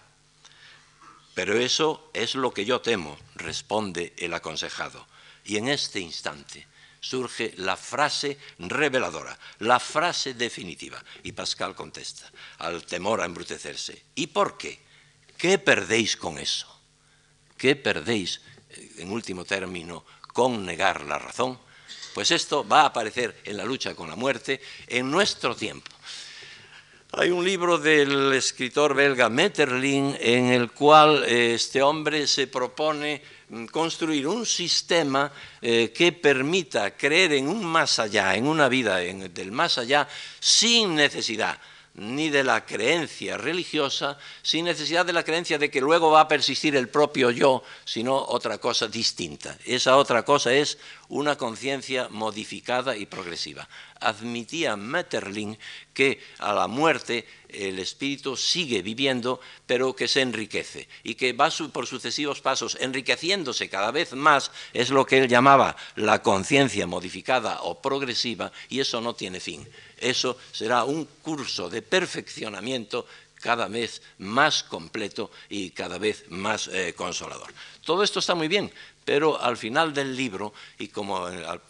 Pero 1.32 1.56
eso 1.56 2.10
es 2.12 2.34
lo 2.34 2.52
que 2.52 2.66
yo 2.66 2.82
temo, 2.82 3.16
responde 3.36 4.12
el 4.18 4.34
aconsejado. 4.34 5.06
Y 5.46 5.56
en 5.56 5.68
este 5.68 5.98
instante 5.98 6.66
surge 7.00 7.54
la 7.56 7.78
frase 7.78 8.36
reveladora, 8.58 9.38
la 9.60 9.80
frase 9.80 10.34
definitiva. 10.34 11.02
Y 11.22 11.32
Pascal 11.32 11.74
contesta, 11.74 12.30
al 12.58 12.84
temor 12.84 13.22
a 13.22 13.24
embrutecerse. 13.24 14.02
¿Y 14.14 14.26
por 14.26 14.58
qué? 14.58 14.78
¿Qué 15.38 15.56
perdéis 15.56 16.18
con 16.18 16.36
eso? 16.36 16.68
¿Qué 17.56 17.76
perdéis, 17.76 18.42
eh, 18.68 18.96
en 18.98 19.10
último 19.10 19.46
término, 19.46 20.04
con 20.32 20.64
negar 20.64 21.04
la 21.04 21.18
razón, 21.18 21.58
pues 22.14 22.30
esto 22.30 22.66
va 22.66 22.82
a 22.82 22.86
aparecer 22.86 23.40
en 23.44 23.56
la 23.56 23.64
lucha 23.64 23.94
con 23.94 24.08
la 24.08 24.16
muerte 24.16 24.60
en 24.86 25.10
nuestro 25.10 25.54
tiempo. 25.54 25.90
Hay 27.12 27.30
un 27.30 27.44
libro 27.44 27.76
del 27.76 28.32
escritor 28.34 28.94
belga 28.94 29.28
Metterlin 29.28 30.16
en 30.20 30.46
el 30.46 30.70
cual 30.70 31.24
eh, 31.26 31.54
este 31.54 31.82
hombre 31.82 32.28
se 32.28 32.46
propone 32.46 33.20
mm, 33.48 33.64
construir 33.66 34.28
un 34.28 34.46
sistema 34.46 35.32
eh, 35.60 35.92
que 35.92 36.12
permita 36.12 36.96
creer 36.96 37.32
en 37.32 37.48
un 37.48 37.64
más 37.64 37.98
allá, 37.98 38.36
en 38.36 38.46
una 38.46 38.68
vida 38.68 38.98
del 38.98 39.50
más 39.50 39.78
allá, 39.78 40.06
sin 40.38 40.94
necesidad 40.94 41.58
ni 42.00 42.30
de 42.30 42.44
la 42.44 42.64
creencia 42.64 43.36
religiosa, 43.36 44.18
sin 44.40 44.64
necesidad 44.64 45.04
de 45.04 45.12
la 45.12 45.22
creencia 45.22 45.58
de 45.58 45.70
que 45.70 45.82
luego 45.82 46.10
va 46.10 46.22
a 46.22 46.28
persistir 46.28 46.74
el 46.74 46.88
propio 46.88 47.30
yo, 47.30 47.62
sino 47.84 48.16
otra 48.16 48.56
cosa 48.56 48.88
distinta. 48.88 49.58
Esa 49.66 49.98
otra 49.98 50.24
cosa 50.24 50.50
es 50.54 50.78
una 51.10 51.36
conciencia 51.36 52.08
modificada 52.08 52.96
y 52.96 53.06
progresiva. 53.06 53.68
Admitía 54.00 54.76
Metterling 54.76 55.58
que 55.92 56.20
a 56.38 56.54
la 56.54 56.66
muerte 56.66 57.26
el 57.48 57.78
espíritu 57.78 58.36
sigue 58.36 58.80
viviendo, 58.80 59.40
pero 59.66 59.94
que 59.94 60.08
se 60.08 60.22
enriquece 60.22 60.88
y 61.02 61.16
que 61.16 61.32
va 61.32 61.50
por 61.72 61.86
sucesivos 61.86 62.40
pasos 62.40 62.78
enriqueciéndose 62.80 63.68
cada 63.68 63.90
vez 63.90 64.12
más, 64.12 64.52
es 64.72 64.90
lo 64.90 65.04
que 65.04 65.18
él 65.18 65.28
llamaba 65.28 65.76
la 65.96 66.22
conciencia 66.22 66.86
modificada 66.86 67.62
o 67.62 67.82
progresiva, 67.82 68.52
y 68.68 68.80
eso 68.80 69.00
no 69.00 69.14
tiene 69.14 69.40
fin. 69.40 69.68
Eso 69.98 70.38
será 70.52 70.84
un 70.84 71.04
curso 71.22 71.68
de 71.68 71.82
perfeccionamiento 71.82 73.06
cada 73.40 73.68
vez 73.68 74.02
más 74.18 74.62
completo 74.62 75.30
y 75.48 75.70
cada 75.70 75.98
vez 75.98 76.24
más 76.28 76.68
eh, 76.68 76.94
consolador. 76.94 77.52
Todo 77.84 78.02
esto 78.02 78.20
está 78.20 78.34
muy 78.34 78.48
bien, 78.48 78.70
pero 79.10 79.42
al 79.42 79.56
final 79.56 79.92
del 79.92 80.14
libro, 80.14 80.54
y 80.78 80.86
como 80.86 81.26
al, 81.26 81.60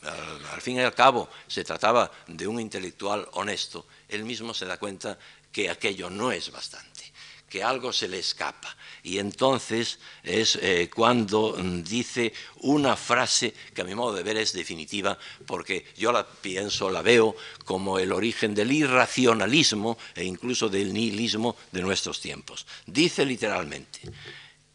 fin 0.60 0.76
y 0.76 0.80
al 0.80 0.94
cabo 0.94 1.30
se 1.46 1.64
trataba 1.64 2.12
de 2.26 2.46
un 2.46 2.60
intelectual 2.60 3.26
honesto, 3.32 3.86
él 4.10 4.24
mismo 4.24 4.52
se 4.52 4.66
da 4.66 4.76
cuenta 4.76 5.18
que 5.50 5.70
aquello 5.70 6.10
no 6.10 6.32
es 6.32 6.52
bastante, 6.52 7.10
que 7.48 7.62
algo 7.62 7.94
se 7.94 8.08
le 8.08 8.18
escapa. 8.18 8.76
Y 9.02 9.16
entonces 9.16 10.00
es 10.22 10.56
eh, 10.56 10.90
cuando 10.94 11.56
mm, 11.56 11.82
dice 11.82 12.34
una 12.58 12.94
frase 12.94 13.54
que 13.72 13.80
a 13.80 13.84
mi 13.84 13.94
modo 13.94 14.12
de 14.12 14.22
ver 14.22 14.36
es 14.36 14.52
definitiva, 14.52 15.16
porque 15.46 15.86
yo 15.96 16.12
la 16.12 16.26
pienso, 16.26 16.90
la 16.90 17.00
veo 17.00 17.34
como 17.64 17.98
el 17.98 18.12
origen 18.12 18.54
del 18.54 18.70
irracionalismo 18.70 19.96
e 20.14 20.24
incluso 20.24 20.68
del 20.68 20.92
nihilismo 20.92 21.56
de 21.72 21.80
nuestros 21.80 22.20
tiempos. 22.20 22.66
Dice 22.84 23.24
literalmente, 23.24 24.00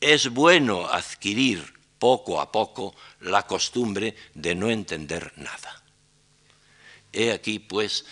es 0.01 0.30
bueno 0.30 0.88
adquirir 0.88 1.74
poco 2.06 2.39
a 2.39 2.52
poco 2.52 2.94
la 3.22 3.48
costumbre 3.48 4.15
de 4.36 4.54
no 4.54 4.70
entender 4.70 5.34
nada. 5.38 5.82
He 7.12 7.32
aquí, 7.32 7.58
pues, 7.58 8.06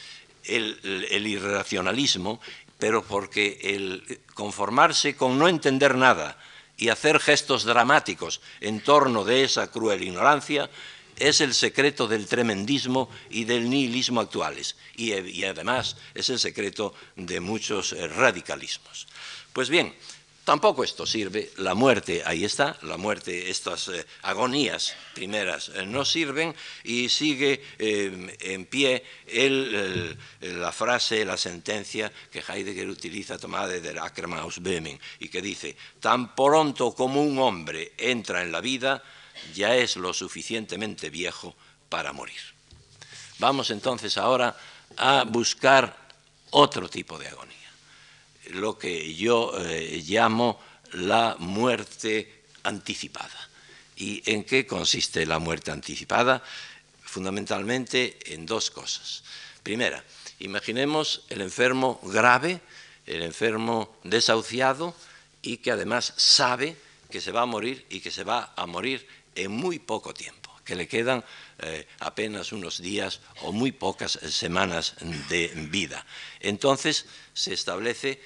el 0.45 1.27
irracionalismo 1.27 2.39
pero 2.83 3.01
porque 3.01 3.59
el 3.63 4.19
conformarse 4.33 5.15
con 5.15 5.39
no 5.39 5.47
entender 5.47 5.95
nada 5.95 6.37
y 6.75 6.89
hacer 6.89 7.17
gestos 7.19 7.63
dramáticos 7.63 8.41
en 8.59 8.81
torno 8.81 9.23
de 9.23 9.45
esa 9.45 9.71
cruel 9.71 10.03
ignorancia 10.03 10.69
es 11.15 11.39
el 11.39 11.53
secreto 11.53 12.09
del 12.09 12.27
tremendismo 12.27 13.09
y 13.29 13.45
del 13.45 13.69
nihilismo 13.69 14.19
actuales 14.19 14.75
y, 14.97 15.13
además 15.45 15.95
es 16.13 16.29
el 16.29 16.39
secreto 16.39 16.93
de 17.15 17.39
muchos 17.39 17.95
radicalismos. 18.17 19.07
Pues 19.53 19.69
bien, 19.69 19.95
Tampoco 20.43 20.83
esto 20.83 21.05
sirve, 21.05 21.51
la 21.57 21.73
muerte, 21.73 22.21
ahí 22.25 22.43
está, 22.43 22.77
la 22.81 22.97
muerte, 22.97 23.49
estas 23.49 23.87
eh, 23.87 24.05
agonías 24.23 24.93
primeras 25.13 25.69
eh, 25.69 25.85
no 25.85 26.03
sirven 26.03 26.53
y 26.83 27.07
sigue 27.07 27.63
eh, 27.79 28.35
en 28.41 28.65
pie 28.65 29.05
la 30.41 30.73
frase, 30.73 31.23
la 31.23 31.37
sentencia 31.37 32.11
que 32.29 32.43
Heidegger 32.45 32.89
utiliza 32.89 33.37
tomada 33.37 33.67
de 33.67 33.97
Ackermann 33.97 34.41
aus 34.41 34.59
Böhmen 34.59 34.99
y 35.19 35.29
que 35.29 35.41
dice, 35.41 35.77
tan 36.01 36.35
pronto 36.35 36.93
como 36.93 37.23
un 37.23 37.39
hombre 37.39 37.93
entra 37.97 38.41
en 38.41 38.51
la 38.51 38.59
vida, 38.59 39.01
ya 39.55 39.77
es 39.77 39.95
lo 39.95 40.13
suficientemente 40.13 41.09
viejo 41.09 41.55
para 41.87 42.11
morir. 42.11 42.41
Vamos 43.39 43.71
entonces 43.71 44.17
ahora 44.17 44.57
a 44.97 45.23
buscar 45.23 45.95
otro 46.51 46.89
tipo 46.89 47.17
de 47.17 47.29
agonía 47.29 47.62
lo 48.51 48.77
que 48.77 49.13
yo 49.15 49.53
eh, 49.59 50.03
llamo 50.05 50.59
la 50.93 51.35
muerte 51.39 52.43
anticipada. 52.63 53.49
¿Y 53.95 54.23
en 54.31 54.43
qué 54.43 54.65
consiste 54.65 55.25
la 55.25 55.39
muerte 55.39 55.71
anticipada? 55.71 56.43
Fundamentalmente 57.03 58.17
en 58.33 58.45
dos 58.45 58.71
cosas. 58.71 59.23
Primera, 59.61 60.03
imaginemos 60.39 61.23
el 61.29 61.41
enfermo 61.41 61.99
grave, 62.03 62.61
el 63.05 63.21
enfermo 63.21 63.95
desahuciado 64.03 64.95
y 65.41 65.57
que 65.57 65.71
además 65.71 66.13
sabe 66.17 66.75
que 67.09 67.21
se 67.21 67.31
va 67.31 67.41
a 67.41 67.45
morir 67.45 67.85
y 67.89 67.99
que 67.99 68.11
se 68.11 68.23
va 68.23 68.53
a 68.55 68.65
morir 68.65 69.07
en 69.35 69.51
muy 69.51 69.79
poco 69.79 70.13
tiempo, 70.13 70.51
que 70.65 70.75
le 70.75 70.87
quedan 70.87 71.23
eh, 71.59 71.87
apenas 71.99 72.51
unos 72.51 72.81
días 72.81 73.21
o 73.41 73.51
muy 73.51 73.71
pocas 73.71 74.13
semanas 74.13 74.95
de 75.29 75.49
vida. 75.69 76.05
Entonces 76.39 77.05
se 77.33 77.53
establece 77.53 78.19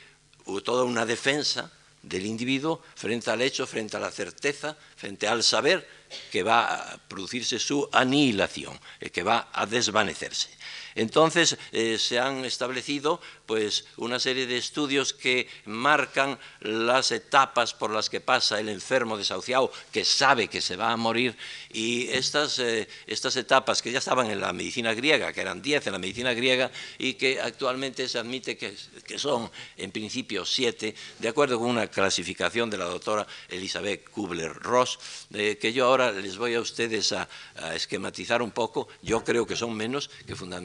toda 0.64 0.84
una 0.84 1.06
defensa 1.06 1.72
del 2.02 2.26
individuo 2.26 2.82
frente 2.96 3.30
al 3.30 3.42
hecho, 3.42 3.68
frente 3.68 3.98
a 3.98 4.00
la 4.00 4.12
certeza, 4.12 4.78
frente 4.96 5.28
al 5.28 5.44
saber 5.44 5.88
que 6.32 6.44
va 6.44 6.94
a 6.94 6.98
producirse 6.98 7.60
su 7.60 7.88
anihilación, 7.92 8.80
que 9.12 9.24
va 9.24 9.50
a 9.52 9.66
desvanecerse. 9.66 10.50
Entonces 10.98 11.58
eh, 11.72 11.98
se 12.00 12.20
han 12.20 12.44
establecido 12.44 13.22
pues, 13.46 13.86
una 13.98 14.20
serie 14.20 14.48
de 14.48 14.58
estudios 14.58 15.14
que 15.14 15.48
marcan 15.66 16.40
las 16.62 17.12
etapas 17.12 17.74
por 17.76 17.92
las 17.92 18.10
que 18.10 18.20
pasa 18.20 18.60
el 18.60 18.68
enfermo 18.68 19.16
desahuciado 19.16 19.72
que 19.92 20.04
sabe 20.04 20.48
que 20.48 20.60
se 20.60 20.76
va 20.76 20.92
a 20.92 20.98
morir 20.98 21.38
y 21.72 22.10
estas, 22.10 22.58
eh, 22.60 22.88
estas 23.06 23.36
etapas 23.36 23.82
que 23.82 23.92
ya 23.92 24.00
estaban 24.00 24.32
en 24.32 24.42
la 24.42 24.54
medicina 24.54 24.94
griega, 24.94 25.32
que 25.32 25.42
eran 25.42 25.62
10 25.62 25.88
en 25.88 25.94
la 25.94 26.00
medicina 26.00 26.34
griega 26.34 26.72
y 26.98 27.14
que 27.14 27.40
actualmente 27.40 28.08
se 28.10 28.18
admite 28.18 28.58
que, 28.58 28.76
que 29.06 29.20
son 29.20 29.52
en 29.78 29.92
principio 29.92 30.46
siete, 30.46 30.96
de 31.20 31.28
acuerdo 31.28 31.60
con 31.60 31.70
una 31.70 31.88
clasificación 31.88 32.70
de 32.72 32.78
la 32.78 32.86
doctora 32.86 33.28
Elizabeth 33.50 34.10
Kubler-Ross, 34.10 35.00
que 35.32 35.74
yo 35.74 35.86
ahora 35.86 36.12
les 36.12 36.38
voy 36.38 36.56
a 36.56 36.62
ustedes 36.62 37.12
a, 37.12 37.30
a 37.56 37.76
esquematizar 37.76 38.42
un 38.42 38.52
poco, 38.52 38.88
yo 39.02 39.24
creo 39.24 39.46
que 39.46 39.56
son 39.56 39.76
menos 39.76 40.10
que 40.26 40.36
fundamentalmente 40.36 40.57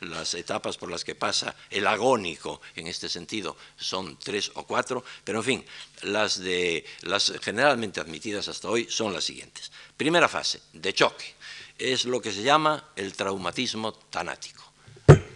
las 0.00 0.34
etapas 0.34 0.76
por 0.76 0.90
las 0.90 1.04
que 1.04 1.14
pasa 1.14 1.54
el 1.70 1.86
agónico 1.86 2.60
en 2.76 2.86
este 2.86 3.08
sentido 3.08 3.56
son 3.76 4.18
tres 4.18 4.50
o 4.54 4.64
cuatro, 4.64 5.04
pero 5.24 5.38
en 5.38 5.44
fin, 5.44 5.64
las, 6.02 6.38
de, 6.38 6.84
las 7.02 7.32
generalmente 7.42 8.00
admitidas 8.00 8.48
hasta 8.48 8.68
hoy 8.68 8.86
son 8.90 9.12
las 9.12 9.24
siguientes. 9.24 9.70
Primera 9.96 10.28
fase, 10.28 10.60
de 10.72 10.92
choque, 10.92 11.34
es 11.78 12.04
lo 12.04 12.20
que 12.20 12.32
se 12.32 12.42
llama 12.42 12.90
el 12.96 13.14
traumatismo 13.14 13.92
tanático. 13.92 14.62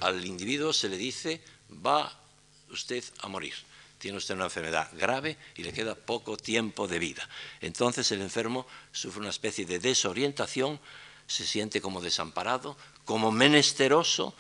Al 0.01 0.25
individuo 0.25 0.73
se 0.73 0.89
le 0.89 0.97
dice, 0.97 1.43
va 1.85 2.13
usted 2.71 3.03
a 3.21 3.29
morir 3.29 3.55
tiene 4.05 4.19
usted 4.19 4.35
una 4.35 4.45
enfermedad 4.45 4.91
grave 4.93 5.39
y 5.57 5.63
le 5.63 5.73
queda 5.73 5.95
poco 5.95 6.37
tiempo 6.37 6.87
de 6.87 6.99
vida. 6.99 7.27
Entonces 7.63 8.13
el 8.13 8.21
enfermo 8.21 8.67
sufre 8.93 9.21
una 9.21 9.31
especie 9.31 9.65
de 9.65 9.79
desorientación, 9.79 10.79
se 11.27 11.47
siente 11.47 11.81
como 11.81 12.03
desamparado, 12.03 12.77
como 13.05 13.31
menesteroso 13.31 14.35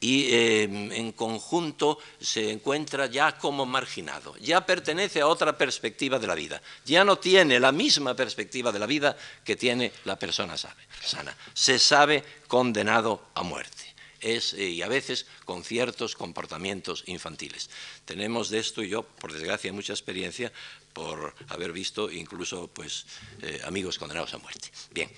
y 0.00 0.32
em, 0.34 0.90
en 0.92 1.12
conjunto 1.12 1.98
se 2.18 2.50
encuentra 2.50 3.06
ya 3.06 3.36
como 3.36 3.66
marginado, 3.66 4.34
ya 4.38 4.64
pertenece 4.64 5.20
a 5.20 5.26
otra 5.26 5.56
perspectiva 5.56 6.18
de 6.18 6.26
la 6.26 6.34
vida, 6.34 6.62
ya 6.86 7.04
no 7.04 7.18
tiene 7.18 7.60
la 7.60 7.70
misma 7.70 8.16
perspectiva 8.16 8.72
de 8.72 8.78
la 8.78 8.86
vida 8.86 9.16
que 9.44 9.56
tiene 9.56 9.92
la 10.04 10.18
persona 10.18 10.56
sana, 10.56 11.36
se 11.52 11.78
sabe 11.78 12.24
condenado 12.48 13.22
a 13.34 13.42
muerte. 13.42 13.90
Es, 14.20 14.52
eh, 14.52 14.68
y 14.68 14.82
a 14.82 14.88
veces 14.88 15.24
con 15.46 15.64
ciertos 15.64 16.14
comportamientos 16.14 17.04
infantiles. 17.06 17.70
Tenemos 18.04 18.50
de 18.50 18.58
esto, 18.58 18.82
y 18.82 18.90
yo, 18.90 19.02
por 19.02 19.32
desgracia, 19.32 19.72
mucha 19.72 19.94
experiencia 19.94 20.52
por 20.92 21.34
haber 21.48 21.72
visto 21.72 22.10
incluso 22.10 22.68
pues, 22.68 23.06
eh, 23.42 23.60
amigos 23.64 23.98
condenados 23.98 24.34
a 24.34 24.38
muerte. 24.38 24.70
Bien, 24.90 25.10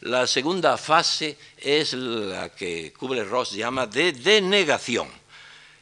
la 0.00 0.26
segunda 0.26 0.76
fase 0.76 1.36
es 1.56 1.92
la 1.92 2.54
que 2.54 2.92
Kubler-Ross 2.92 3.52
llama 3.52 3.86
de 3.86 4.12
denegación. 4.12 5.08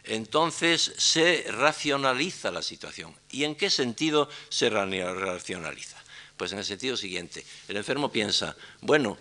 Entonces 0.05 0.93
se 0.97 1.45
racionaliza 1.49 2.51
la 2.51 2.63
situación. 2.63 3.15
¿Y 3.31 3.45
en 3.45 3.57
qué 3.57 3.71
sentido 3.71 4.29
se 4.49 4.71
racionaliza? 4.71 5.97
Pues 6.37 6.53
en 6.53 6.59
el 6.59 6.65
sentido 6.65 6.97
siguiente, 6.97 7.45
el 7.67 7.77
enfermo 7.77 8.13
piensa, 8.13 8.57
bueno, 8.83 9.19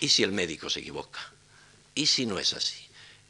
¿y 0.00 0.08
si 0.08 0.22
el 0.22 0.32
médico 0.32 0.68
se 0.68 0.80
equivoca? 0.80 1.20
¿Y 1.94 2.06
si 2.06 2.26
no 2.26 2.38
es 2.38 2.52
así? 2.52 2.84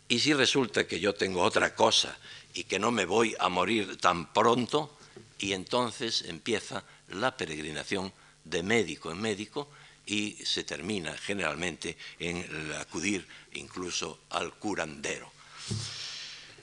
¿Y 0.08 0.18
si 0.18 0.32
resulta 0.34 0.86
que 0.86 1.00
yo 1.00 1.14
tengo 1.14 1.42
otra 1.42 1.74
cosa 1.74 2.16
y 2.54 2.64
que 2.64 2.78
no 2.78 2.90
me 2.90 3.04
voy 3.04 3.36
a 3.38 3.48
morir 3.48 3.96
tan 3.98 4.32
pronto? 4.32 4.98
Y 5.44 5.52
entonces 5.52 6.22
empieza 6.22 6.82
la 7.08 7.36
peregrinación 7.36 8.10
de 8.44 8.62
médico 8.62 9.12
en 9.12 9.20
médico 9.20 9.68
y 10.06 10.38
se 10.42 10.64
termina 10.64 11.14
generalmente 11.18 11.98
en 12.18 12.72
acudir 12.80 13.28
incluso 13.52 14.20
al 14.30 14.54
curandero. 14.54 15.30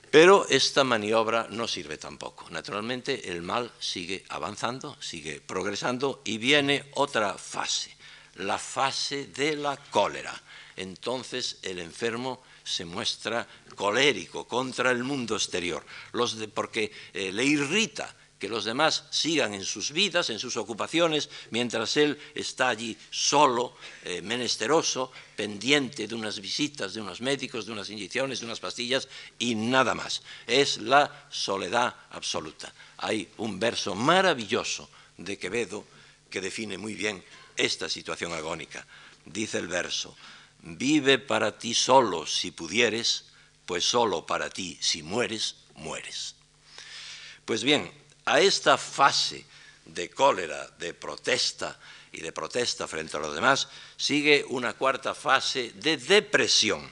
Pero 0.09 0.47
esta 0.49 0.83
maniobra 0.83 1.45
no 1.51 1.67
sirve 1.67 1.99
tampoco. 1.99 2.49
Naturalmente 2.49 3.29
el 3.29 3.43
mal 3.43 3.71
sigue 3.79 4.25
avanzando, 4.29 4.97
sigue 4.99 5.41
progresando 5.41 6.23
y 6.25 6.39
viene 6.39 6.85
otra 6.95 7.37
fase, 7.37 7.95
la 8.37 8.57
fase 8.57 9.27
de 9.27 9.57
la 9.57 9.77
cólera. 9.77 10.33
Entonces 10.75 11.59
el 11.61 11.77
enfermo 11.77 12.41
se 12.63 12.85
muestra 12.85 13.47
colérico 13.75 14.47
contra 14.47 14.89
el 14.89 15.03
mundo 15.03 15.35
exterior, 15.35 15.85
porque 16.51 16.91
eh, 17.13 17.31
le 17.31 17.45
irrita 17.45 18.15
que 18.41 18.49
los 18.49 18.65
demás 18.65 19.03
sigan 19.11 19.53
en 19.53 19.63
sus 19.63 19.91
vidas, 19.91 20.31
en 20.31 20.39
sus 20.39 20.57
ocupaciones, 20.57 21.29
mientras 21.51 21.95
él 21.95 22.17
está 22.33 22.69
allí 22.69 22.97
solo, 23.11 23.75
eh, 24.03 24.23
menesteroso, 24.23 25.11
pendiente 25.35 26.07
de 26.07 26.15
unas 26.15 26.41
visitas 26.41 26.95
de 26.95 27.01
unos 27.01 27.21
médicos, 27.21 27.67
de 27.67 27.71
unas 27.71 27.91
inyecciones, 27.91 28.39
de 28.39 28.47
unas 28.47 28.59
pastillas 28.59 29.07
y 29.37 29.53
nada 29.53 29.93
más. 29.93 30.23
Es 30.47 30.77
la 30.77 31.27
soledad 31.29 31.95
absoluta. 32.09 32.73
Hay 32.97 33.29
un 33.37 33.59
verso 33.59 33.93
maravilloso 33.93 34.89
de 35.17 35.37
Quevedo 35.37 35.85
que 36.27 36.41
define 36.41 36.79
muy 36.79 36.95
bien 36.95 37.23
esta 37.55 37.89
situación 37.89 38.33
agónica. 38.33 38.87
Dice 39.23 39.59
el 39.59 39.67
verso, 39.67 40.17
vive 40.63 41.19
para 41.19 41.59
ti 41.59 41.75
solo 41.75 42.25
si 42.25 42.49
pudieres, 42.49 43.25
pues 43.67 43.83
solo 43.83 44.25
para 44.25 44.49
ti 44.49 44.79
si 44.81 45.03
mueres, 45.03 45.57
mueres. 45.75 46.33
Pues 47.45 47.63
bien, 47.63 48.00
a 48.25 48.39
esta 48.39 48.77
fase 48.77 49.45
de 49.85 50.09
cólera, 50.09 50.67
de 50.79 50.93
protesta 50.93 51.79
y 52.11 52.21
de 52.21 52.31
protesta 52.31 52.87
frente 52.87 53.17
a 53.17 53.19
los 53.19 53.35
demás, 53.35 53.67
sigue 53.97 54.45
una 54.49 54.73
cuarta 54.73 55.15
fase 55.15 55.71
de 55.75 55.97
depresión, 55.97 56.91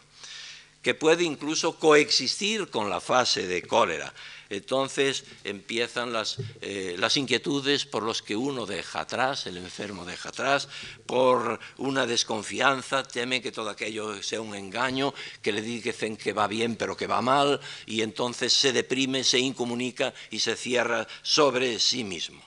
que 0.82 0.96
puede 0.96 1.24
incluso 1.24 1.78
coexistir 1.78 2.70
con 2.70 2.90
la 2.90 3.02
fase 3.02 3.48
de 3.48 3.62
cólera. 3.64 4.14
Entonces 4.50 5.26
empiezan 5.44 6.12
las, 6.12 6.38
eh, 6.62 6.96
las 6.98 7.18
inquietudes 7.18 7.86
por 7.86 8.04
los 8.04 8.22
que 8.22 8.36
uno 8.36 8.66
deja 8.66 9.02
atrás, 9.02 9.46
el 9.46 9.58
enfermo 9.58 10.06
deja 10.06 10.30
atrás, 10.30 10.68
por 11.06 11.60
una 11.78 12.08
desconfianza, 12.08 13.04
teme 13.04 13.42
que 13.42 13.52
todo 13.52 13.70
aquello 13.70 14.22
sea 14.24 14.42
un 14.42 14.56
engaño, 14.56 15.14
que 15.42 15.52
le 15.52 15.62
dicen 15.62 16.18
que 16.18 16.34
va 16.34 16.48
bien 16.48 16.76
pero 16.76 16.98
que 16.98 17.08
va 17.08 17.22
mal, 17.22 17.60
y 17.86 18.02
entonces 18.02 18.54
se 18.54 18.74
deprime, 18.74 19.24
se 19.24 19.40
incomunica 19.40 20.14
y 20.32 20.40
se 20.40 20.56
cierra 20.56 21.08
sobre 21.22 21.80
sí 21.80 22.04
mismo. 22.04 22.42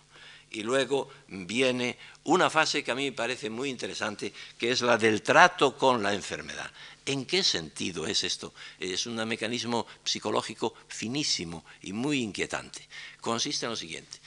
Y 0.51 0.63
luego 0.63 1.09
viene 1.29 1.97
una 2.25 2.51
fase 2.51 2.85
que 2.85 2.91
a 2.91 2.95
mí 2.95 3.05
me 3.05 3.17
parece 3.17 3.49
muy 3.49 3.71
interesante, 3.71 4.33
que 4.59 4.71
es 4.71 4.83
la 4.83 4.99
del 4.99 5.23
trato 5.23 5.79
con 5.79 6.03
la 6.03 6.13
enfermedad. 6.13 6.71
¿En 7.05 7.25
qué 7.27 7.43
sentido 7.43 8.07
es 8.07 8.23
esto? 8.23 8.55
Es 8.79 9.07
un 9.07 9.17
mecanismo 9.27 9.87
psicológico 10.05 10.75
finísimo 10.87 11.65
y 11.83 11.93
muy 11.93 12.23
inquietante. 12.23 12.89
Consiste 13.21 13.67
en 13.67 13.71
lo 13.71 13.77
siguiente. 13.77 14.19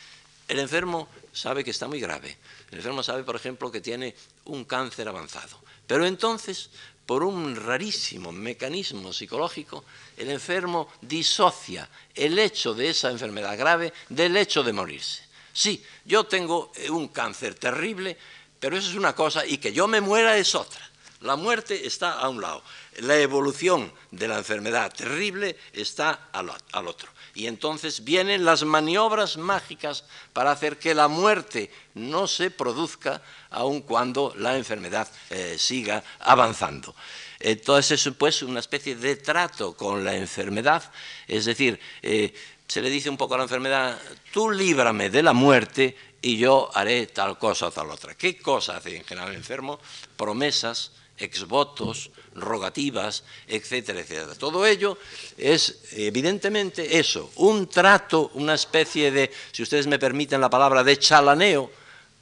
El 0.48 0.60
enfermo 0.60 1.08
sabe 1.32 1.64
que 1.64 1.72
está 1.72 1.88
muy 1.88 2.00
grave. 2.00 2.38
El 2.72 2.78
enfermo 2.78 3.02
sabe, 3.02 3.24
por 3.24 3.36
ejemplo, 3.36 3.72
que 3.72 3.82
tiene 3.82 4.14
un 4.46 4.66
cáncer 4.66 5.08
avanzado. 5.08 5.60
Pero 5.88 6.06
entonces, 6.06 6.70
por 7.06 7.24
un 7.24 7.56
rarísimo 7.56 8.32
mecanismo 8.32 9.14
psicológico, 9.14 9.86
el 10.18 10.30
enfermo 10.30 10.90
disocia 11.02 11.90
el 12.14 12.38
hecho 12.38 12.74
de 12.74 12.90
esa 12.90 13.10
enfermedad 13.10 13.58
grave 13.58 13.94
del 14.10 14.36
hecho 14.36 14.64
de 14.64 14.74
morirse. 14.74 15.24
Sí, 15.54 15.82
yo 16.04 16.26
tengo 16.26 16.72
un 16.90 17.08
cáncer 17.08 17.56
terrible, 17.56 18.18
pero 18.60 18.78
eso 18.78 18.90
es 18.90 18.96
una 18.96 19.16
cosa 19.16 19.46
y 19.46 19.60
que 19.60 19.72
yo 19.72 19.88
me 19.88 20.02
muera 20.02 20.38
es 20.38 20.54
otra. 20.56 20.92
La 21.22 21.36
muerte 21.36 21.88
está 21.88 22.20
a 22.20 22.30
un 22.30 22.42
lado, 22.42 22.62
la 22.98 23.18
evolución 23.18 23.92
de 24.12 24.28
la 24.28 24.38
enfermedad 24.38 24.94
terrible 24.94 25.58
está 25.74 26.30
al, 26.32 26.50
otro. 26.88 27.10
Y 27.34 27.48
entonces 27.48 28.04
vienen 28.04 28.46
las 28.46 28.64
maniobras 28.64 29.38
mágicas 29.38 30.04
para 30.34 30.52
hacer 30.52 30.78
que 30.78 30.94
la 30.94 31.08
muerte 31.08 31.72
no 31.94 32.28
se 32.28 32.52
produzca 32.52 33.22
aun 33.50 33.82
cuando 33.82 34.34
la 34.38 34.58
enfermedad 34.58 35.08
eh, 35.30 35.56
siga 35.58 36.04
avanzando. 36.20 36.94
Entonces 37.40 38.06
es 38.06 38.14
pues 38.14 38.42
una 38.44 38.60
especie 38.60 38.96
de 38.96 39.16
trato 39.16 39.76
con 39.76 40.04
la 40.04 40.16
enfermedad, 40.16 40.92
es 41.28 41.46
decir, 41.46 41.80
eh, 42.02 42.34
se 42.68 42.82
le 42.82 42.90
dice 42.90 43.10
un 43.10 43.18
poco 43.18 43.36
a 43.36 43.38
la 43.38 43.44
enfermedad, 43.44 44.00
tú 44.34 44.50
líbrame 44.50 45.10
de 45.10 45.24
la 45.24 45.34
muerte 45.34 45.96
y 46.22 46.38
yo 46.38 46.72
haré 46.74 47.08
tal 47.08 47.38
cosa 47.38 47.68
o 47.68 47.72
tal 47.72 47.92
otra. 47.92 48.16
¿Qué 48.16 48.38
cosa 48.38 48.78
hace 48.78 48.98
en 48.98 49.04
general 49.04 49.30
el 49.30 49.36
enfermo? 49.36 49.80
Promesas, 50.18 50.92
exvotos, 51.18 52.12
rogativas, 52.34 53.24
etcétera, 53.48 54.02
etcétera. 54.02 54.36
Todo 54.36 54.66
ello 54.66 54.98
es 55.38 55.80
evidentemente 55.94 57.00
eso, 57.00 57.32
un 57.36 57.68
trato, 57.68 58.32
una 58.34 58.54
especie 58.54 59.12
de, 59.12 59.32
si 59.52 59.64
ustedes 59.64 59.88
me 59.88 60.00
permiten 60.00 60.42
la 60.42 60.50
palabra, 60.50 60.84
de 60.84 60.98
chalaneo 61.00 61.72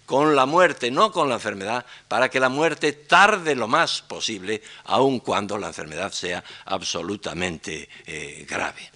con 0.05 0.35
la 0.35 0.45
muerte, 0.45 0.91
no 0.91 1.11
con 1.11 1.29
la 1.29 1.35
enfermedad, 1.35 1.85
para 2.07 2.29
que 2.29 2.39
la 2.39 2.49
muerte 2.49 2.93
tarde 2.93 3.55
lo 3.55 3.67
más 3.67 4.01
posible, 4.01 4.61
aun 4.85 5.19
cuando 5.19 5.57
la 5.57 5.67
enfermedad 5.67 6.11
sea 6.11 6.43
absolutamente 6.65 7.89
eh, 8.05 8.45
grave. 8.47 8.91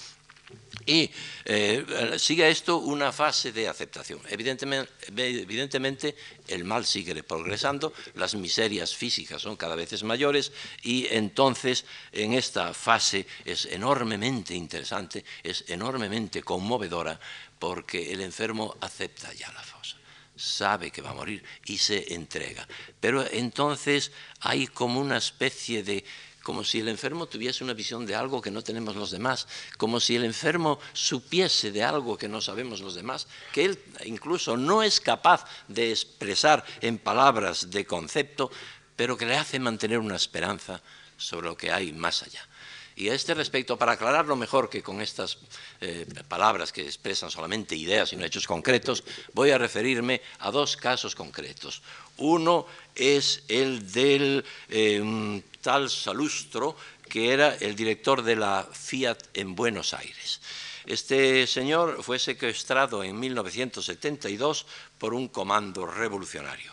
Y 0.88 1.12
eh, 1.43 2.15
sigue 2.17 2.50
esto 2.50 2.78
una 2.78 3.12
fase 3.12 3.52
de 3.52 3.67
aceptación. 3.67 4.21
Evidentemente, 4.30 6.15
el 6.47 6.63
mal 6.63 6.86
sigue 6.86 7.21
progresando, 7.23 7.93
las 8.15 8.36
miserias 8.36 8.95
físicas 8.95 9.41
son 9.41 9.58
cada 9.58 9.76
vez 9.76 10.02
mayores 10.04 10.54
y 10.84 11.06
entonces 11.12 11.84
en 12.13 12.34
esta 12.34 12.73
fase 12.73 13.28
es 13.43 13.65
enormemente 13.65 14.56
interesante, 14.56 15.26
es 15.43 15.65
enormemente 15.67 16.41
conmovedora 16.41 17.19
porque 17.60 18.13
el 18.13 18.21
enfermo 18.21 18.78
acepta 18.80 19.34
ya 19.34 19.52
la 19.52 19.63
fosa 19.63 19.97
sabe 20.38 20.91
que 20.91 21.02
va 21.02 21.10
a 21.10 21.15
morir 21.15 21.43
y 21.65 21.80
se 21.80 22.13
entrega. 22.13 22.67
Pero 23.00 23.26
entonces 23.32 24.12
hay 24.41 24.67
como 24.67 25.00
una 25.00 25.17
especie 25.17 25.82
de 25.84 26.06
como 26.47 26.63
si 26.63 26.79
el 26.79 26.88
enfermo 26.88 27.25
tuviese 27.27 27.65
una 27.65 27.73
visión 27.73 28.05
de 28.05 28.15
algo 28.15 28.41
que 28.41 28.51
no 28.51 28.63
tenemos 28.63 28.95
los 28.95 29.12
demás, 29.12 29.49
como 29.75 29.99
si 29.99 30.15
el 30.15 30.23
enfermo 30.23 30.79
supiese 30.93 31.73
de 31.73 31.83
algo 31.83 32.17
que 32.17 32.29
no 32.29 32.39
sabemos 32.39 32.79
los 32.79 32.95
demás, 32.95 33.27
que 33.51 33.65
él 33.65 33.79
incluso 34.05 34.55
no 34.55 34.81
es 34.81 35.01
capaz 35.01 35.43
de 35.67 35.91
expresar 35.91 36.63
en 36.79 36.99
palabras 36.99 37.69
de 37.69 37.86
concepto, 37.86 38.49
pero 38.95 39.17
que 39.17 39.25
le 39.25 39.36
hace 39.36 39.60
mantener 39.60 39.99
una 39.99 40.15
esperanza 40.15 40.81
sobre 41.17 41.47
lo 41.47 41.57
que 41.57 41.69
hay 41.69 41.91
más 41.91 42.23
allá. 42.23 42.47
Y 42.95 43.10
a 43.10 43.13
este 43.13 43.33
respecto, 43.33 43.77
para 43.77 43.91
aclararlo 43.91 44.38
mejor 44.38 44.69
que 44.69 44.81
con 44.81 45.01
estas 45.01 45.39
eh, 45.81 46.07
palabras 46.29 46.71
que 46.71 46.81
expresan 46.81 47.29
solamente 47.29 47.75
ideas 47.75 48.13
y 48.13 48.15
no 48.15 48.25
hechos 48.25 48.47
concretos, 48.47 49.03
voy 49.33 49.51
a 49.51 49.57
referirme 49.57 50.21
a 50.39 50.49
dos 50.49 50.77
casos 50.77 51.13
concretos. 51.13 51.83
Uno 52.15 52.65
es 52.95 53.43
el 53.49 53.91
del 53.91 54.43
eh, 54.69 55.43
tal 55.67 55.89
Salustro, 55.89 56.77
que 57.10 57.34
era 57.34 57.53
el 57.60 57.75
director 57.75 58.23
de 58.23 58.38
la 58.38 58.65
Fiat 58.71 59.17
en 59.34 59.53
Buenos 59.53 59.93
Aires. 59.93 60.39
Este 60.86 61.45
señor 61.45 62.01
fue 62.03 62.19
secuestrado 62.19 63.03
en 63.03 63.19
1972 63.19 64.65
por 64.97 65.13
un 65.13 65.27
comando 65.27 65.86
revolucionario. 65.86 66.71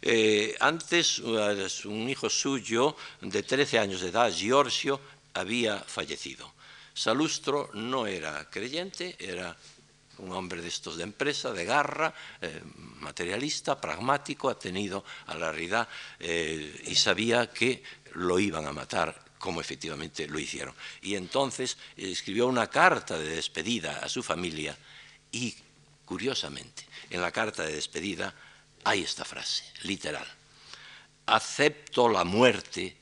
Eh, 0.00 0.56
antes, 0.60 1.18
un 1.18 2.08
hijo 2.08 2.30
suyo 2.30 2.96
de 3.20 3.42
13 3.42 3.78
años 3.78 4.00
de 4.00 4.08
edad, 4.08 4.32
Giorgio, 4.32 4.98
había 5.34 5.78
fallecido. 5.78 6.50
Salustro 6.94 7.68
no 7.74 8.06
era 8.06 8.48
creyente, 8.48 9.14
era 9.18 9.54
un 10.18 10.32
hombre 10.32 10.62
de 10.62 10.68
estos 10.68 10.96
de 10.96 11.02
empresa, 11.02 11.52
de 11.52 11.64
garra, 11.64 12.14
eh, 12.40 12.62
materialista, 13.00 13.80
pragmático, 13.80 14.48
atenido 14.48 15.04
a 15.26 15.34
la 15.34 15.50
realidad 15.50 15.88
eh, 16.18 16.82
y 16.86 16.94
sabía 16.94 17.50
que 17.50 17.82
lo 18.14 18.38
iban 18.38 18.66
a 18.66 18.72
matar 18.72 19.22
como 19.38 19.60
efectivamente 19.60 20.28
lo 20.28 20.38
hicieron. 20.38 20.74
Y 21.00 21.16
entonces 21.16 21.76
escribió 21.96 22.46
una 22.46 22.68
carta 22.68 23.18
de 23.18 23.34
despedida 23.34 23.98
a 23.98 24.08
su 24.08 24.22
familia 24.22 24.78
y, 25.32 25.54
curiosamente, 26.04 26.86
en 27.10 27.20
la 27.20 27.32
carta 27.32 27.64
de 27.64 27.74
despedida 27.74 28.32
hay 28.84 29.02
esta 29.02 29.24
frase, 29.24 29.64
literal. 29.82 30.26
Acepto 31.26 32.08
la 32.08 32.22
muerte 32.22 32.96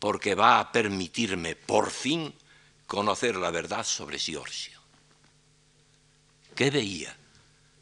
porque 0.00 0.34
va 0.34 0.58
a 0.58 0.72
permitirme 0.72 1.54
por 1.54 1.90
fin 1.90 2.34
conocer 2.86 3.36
la 3.36 3.50
verdad 3.50 3.84
sobre 3.84 4.18
Giorgio. 4.18 4.80
¿Qué 6.54 6.70
veía 6.70 7.16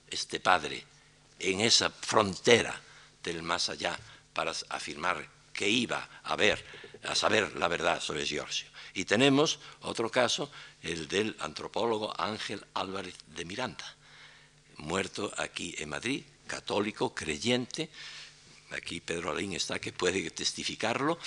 este 0.08 0.38
padre 0.38 0.84
en 1.38 1.60
esa 1.60 1.90
frontera 1.90 2.78
del 3.22 3.42
más 3.42 3.68
allá 3.68 3.98
para 4.32 4.52
afirmar 4.68 5.26
que 5.52 5.68
iba 5.68 6.08
a 6.24 6.36
ver, 6.36 6.64
a 7.04 7.14
saber 7.14 7.56
la 7.56 7.68
verdad 7.68 8.00
sobre 8.00 8.26
Giorgio? 8.26 8.68
Y 8.94 9.04
tenemos 9.04 9.58
otro 9.80 10.10
caso, 10.10 10.50
el 10.82 11.08
del 11.08 11.36
antropólogo 11.40 12.12
Ángel 12.20 12.64
Álvarez 12.74 13.14
de 13.28 13.44
Miranda, 13.44 13.96
muerto 14.76 15.32
aquí 15.38 15.74
en 15.78 15.88
Madrid, 15.88 16.24
católico, 16.46 17.14
creyente, 17.14 17.88
aquí 18.70 19.00
Pedro 19.00 19.30
Alín 19.30 19.54
está 19.54 19.78
que 19.78 19.92
puede 19.92 20.30
testificarlo, 20.30 21.18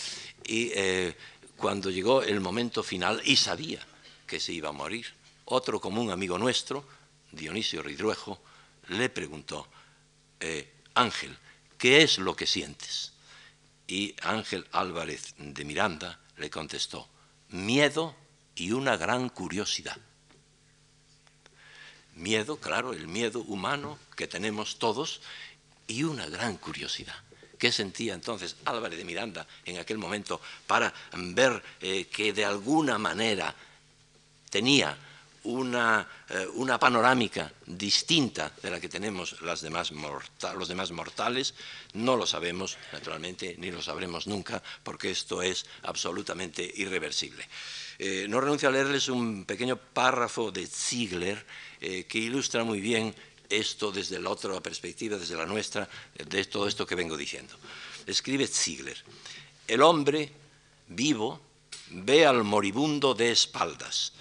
y 0.46 0.72
eh, 0.76 1.16
cuando 1.58 1.90
llegó 1.90 2.22
el 2.22 2.40
momento 2.40 2.84
final 2.84 3.22
y 3.24 3.36
sabía 3.36 3.86
que 4.28 4.40
se 4.40 4.54
iba 4.54 4.70
a 4.70 4.74
morir, 4.74 5.08
otro 5.46 5.80
común 5.80 6.12
amigo 6.12 6.38
nuestro, 6.38 6.86
Dionisio 7.32 7.82
Ridruejo, 7.82 8.40
le 8.90 9.10
preguntó, 9.10 9.68
eh, 10.40 10.72
Ángel, 10.94 11.36
¿qué 11.78 12.02
es 12.02 12.18
lo 12.18 12.36
que 12.36 12.48
sientes? 12.48 13.14
Y 13.88 14.16
Ángel 14.22 14.68
Álvarez 14.72 15.36
de 15.38 15.66
Miranda 15.66 16.20
le 16.38 16.50
contestó, 16.50 17.08
miedo 17.50 18.16
y 18.56 18.72
una 18.72 18.98
gran 18.98 19.30
curiosidad. 19.30 19.98
Miedo, 22.16 22.58
claro, 22.58 22.94
el 22.94 23.08
miedo 23.08 23.42
humano 23.42 24.00
que 24.16 24.28
tenemos 24.28 24.80
todos 24.80 25.22
y 25.88 26.04
una 26.04 26.28
gran 26.28 26.58
curiosidad. 26.58 27.16
¿Qué 27.58 27.72
sentía 27.72 28.14
entonces 28.14 28.58
Álvarez 28.66 28.98
de 28.98 29.06
Miranda 29.06 29.48
en 29.66 29.78
aquel 29.78 29.98
momento 29.98 30.42
para 30.68 30.94
ver 31.14 31.62
eh, 31.82 32.06
que 32.06 32.34
de 32.34 32.46
alguna 32.46 32.98
manera 32.98 33.54
tenía 34.50 34.98
una, 35.46 36.08
eh, 36.30 36.48
una, 36.56 36.78
panorámica 36.78 37.52
distinta 37.66 38.52
de 38.62 38.70
la 38.70 38.80
que 38.80 38.90
tenemos 38.90 39.42
las 39.42 39.62
demás 39.62 39.92
los 39.92 40.68
demás 40.68 40.92
mortales, 40.92 41.54
no 41.94 42.16
lo 42.16 42.26
sabemos, 42.26 42.78
naturalmente, 42.92 43.56
ni 43.58 43.72
lo 43.72 43.82
sabremos 43.82 44.28
nunca, 44.28 44.62
porque 44.84 45.12
esto 45.12 45.42
es 45.42 45.66
absolutamente 45.84 46.70
irreversible. 46.76 47.48
Eh, 47.98 48.28
no 48.28 48.42
renuncio 48.42 48.70
a 48.70 48.72
leerles 48.72 49.08
un 49.08 49.46
pequeño 49.46 49.78
párrafo 49.78 50.52
de 50.52 50.68
Ziegler 50.68 51.46
eh, 51.80 52.06
que 52.06 52.18
ilustra 52.18 52.64
muy 52.64 52.82
bien 52.82 53.16
esto 53.50 53.92
desde 53.92 54.20
la 54.20 54.30
otra 54.30 54.60
perspectiva, 54.62 55.18
desde 55.18 55.36
la 55.36 55.46
nuestra, 55.46 55.88
de 56.18 56.46
todo 56.46 56.68
esto 56.68 56.86
que 56.86 56.96
vengo 56.96 57.16
diciendo. 57.16 57.56
Escribe 58.06 58.48
Ziegler, 58.48 58.98
el 59.68 59.82
hombre 59.82 60.32
vivo 60.88 61.40
ve 61.90 62.26
al 62.26 62.44
moribundo 62.44 63.14
de 63.14 63.32
espaldas, 63.32 64.14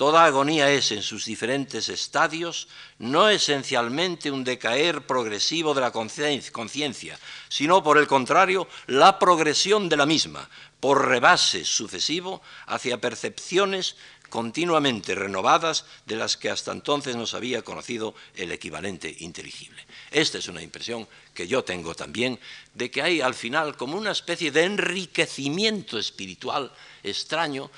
Toda 0.00 0.24
agonía 0.24 0.70
es, 0.70 0.92
en 0.92 1.02
sus 1.02 1.26
diferentes 1.26 1.90
estadios, 1.90 2.68
no 2.98 3.28
esencialmente 3.28 4.30
un 4.30 4.44
decaer 4.44 5.02
progresivo 5.04 5.74
de 5.74 5.82
la 5.82 5.92
conciencia, 5.92 7.18
sino 7.50 7.82
por 7.82 7.98
el 7.98 8.06
contrario, 8.06 8.66
la 8.86 9.18
progresión 9.18 9.90
de 9.90 9.98
la 9.98 10.06
misma, 10.06 10.48
por 10.80 11.06
rebase 11.06 11.66
sucesivo 11.66 12.40
hacia 12.64 12.98
percepciones 12.98 13.96
continuamente 14.30 15.14
renovadas 15.14 15.84
de 16.06 16.16
las 16.16 16.38
que 16.38 16.48
hasta 16.48 16.72
entonces 16.72 17.14
nos 17.14 17.34
había 17.34 17.60
conocido 17.60 18.14
el 18.36 18.52
equivalente 18.52 19.14
inteligible. 19.18 19.84
Esta 20.10 20.38
es 20.38 20.48
una 20.48 20.62
impresión 20.62 21.06
que 21.34 21.46
yo 21.46 21.62
tengo 21.62 21.94
también 21.94 22.40
de 22.72 22.90
que 22.90 23.02
hay 23.02 23.20
al 23.20 23.34
final 23.34 23.76
como 23.76 23.98
una 23.98 24.12
especie 24.12 24.50
de 24.50 24.64
enriquecimiento 24.64 25.98
espiritual 25.98 26.72
extraño 27.02 27.70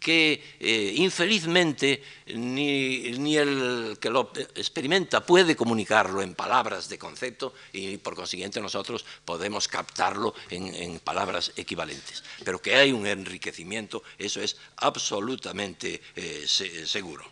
que 0.00 0.42
eh, 0.58 0.94
infelizmente 0.96 2.02
ni, 2.34 3.36
el 3.36 3.98
que 4.00 4.08
lo 4.08 4.32
experimenta 4.54 5.24
puede 5.24 5.54
comunicarlo 5.54 6.22
en 6.22 6.34
palabras 6.34 6.88
de 6.88 6.98
concepto 6.98 7.52
y 7.72 7.98
por 7.98 8.16
consiguiente 8.16 8.60
nosotros 8.60 9.04
podemos 9.24 9.68
captarlo 9.68 10.34
en, 10.48 10.98
palabras 11.00 11.52
equivalentes. 11.56 12.24
Pero 12.44 12.60
que 12.60 12.74
hay 12.74 12.92
un 12.92 13.06
enriquecimiento, 13.06 14.02
eso 14.18 14.40
es 14.40 14.56
absolutamente 14.76 16.00
eh, 16.16 16.44
seguro. 16.46 17.24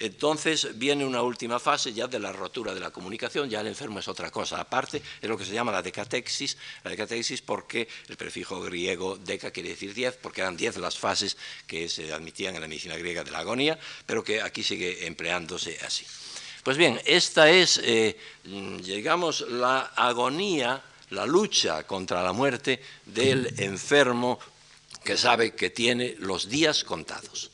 Entonces 0.00 0.78
viene 0.78 1.04
una 1.04 1.22
última 1.22 1.58
fase 1.58 1.92
ya 1.92 2.06
de 2.06 2.20
la 2.20 2.32
rotura 2.32 2.72
de 2.72 2.80
la 2.80 2.92
comunicación, 2.92 3.50
ya 3.50 3.60
el 3.60 3.66
enfermo 3.66 3.98
es 3.98 4.06
otra 4.06 4.30
cosa 4.30 4.60
aparte, 4.60 5.02
es 5.20 5.28
lo 5.28 5.36
que 5.36 5.44
se 5.44 5.52
llama 5.52 5.72
la 5.72 5.82
decatexis, 5.82 6.56
la 6.84 6.90
decatexis 6.90 7.42
porque 7.42 7.88
el 8.08 8.16
prefijo 8.16 8.60
griego 8.60 9.16
deca 9.16 9.50
quiere 9.50 9.70
decir 9.70 9.92
diez, 9.92 10.16
porque 10.16 10.40
eran 10.42 10.56
diez 10.56 10.76
las 10.76 10.96
fases 10.96 11.36
que 11.66 11.88
se 11.88 12.12
admitían 12.12 12.54
en 12.54 12.60
la 12.60 12.68
medicina 12.68 12.96
griega 12.96 13.24
de 13.24 13.32
la 13.32 13.40
agonía, 13.40 13.78
pero 14.06 14.22
que 14.22 14.40
aquí 14.40 14.62
sigue 14.62 15.06
empleándose 15.06 15.78
así. 15.84 16.06
Pues 16.62 16.76
bien, 16.76 17.00
esta 17.04 17.50
es, 17.50 17.80
eh, 17.82 18.16
digamos, 18.44 19.40
la 19.48 19.80
agonía, 19.96 20.82
la 21.10 21.26
lucha 21.26 21.84
contra 21.86 22.22
la 22.22 22.32
muerte 22.32 22.80
del 23.06 23.52
enfermo 23.58 24.38
que 25.02 25.16
sabe 25.16 25.54
que 25.54 25.70
tiene 25.70 26.14
los 26.18 26.48
días 26.48 26.84
contados. 26.84 27.50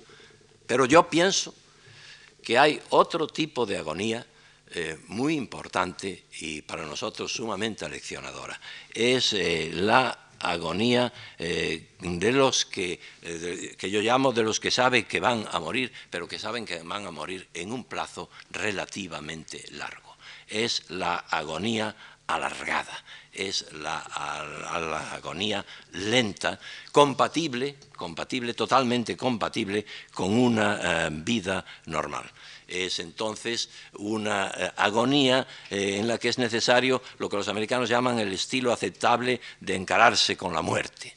Pero 0.67 0.87
yo 0.87 1.09
pienso 1.09 1.55
que 2.45 2.59
hay 2.59 2.81
otro 2.91 3.27
tipo 3.27 3.67
de 3.67 3.79
agonía 3.79 4.25
eh, 4.71 4.99
muy 5.09 5.35
importante 5.35 6.25
y 6.41 6.63
para 6.63 6.85
nosotros 6.85 7.33
sumamente 7.33 7.85
aleccionadora. 7.85 8.61
Es 8.93 9.33
eh, 9.33 9.71
la 9.73 10.31
agonía 10.41 11.13
eh, 11.39 11.95
de 12.01 12.33
los 12.33 12.67
que, 12.67 13.01
que 13.79 13.91
yo 13.91 14.01
llamo 14.03 14.33
de 14.33 14.43
los 14.43 14.61
que 14.61 14.71
saben 14.71 15.05
que 15.05 15.21
van 15.21 15.47
a 15.51 15.59
morir, 15.59 15.91
pero 16.11 16.29
que 16.29 16.39
saben 16.39 16.67
que 16.67 16.83
van 16.83 17.07
a 17.07 17.11
morir 17.11 17.49
en 17.55 17.73
un 17.73 17.85
plazo 17.85 18.31
relativamente 18.51 19.65
largo. 19.71 20.17
Es 20.49 20.91
la 20.91 21.17
agonía 21.17 21.97
alargada, 22.27 23.05
es 23.35 23.67
la, 23.73 23.99
agonía 25.13 25.65
lenta, 25.93 26.59
compatible, 26.93 27.77
compatible, 27.97 28.55
totalmente 28.55 29.17
compatible 29.17 29.85
con 30.13 30.33
una 30.33 31.07
eh, 31.07 31.11
vida 31.11 31.65
normal. 31.87 32.31
Es 32.67 32.99
entonces 32.99 33.69
una 33.95 34.51
eh, 34.57 34.73
agonía 34.77 35.47
eh, 35.71 35.99
en 35.99 36.09
la 36.09 36.19
que 36.19 36.29
es 36.29 36.39
necesario 36.39 37.03
lo 37.19 37.29
que 37.29 37.37
los 37.37 37.49
americanos 37.49 37.89
llaman 37.89 38.19
el 38.19 38.33
estilo 38.33 38.73
aceptable 38.73 39.41
de 39.61 39.75
encararse 39.75 40.37
con 40.37 40.53
la 40.55 40.63
muerte. 40.63 41.15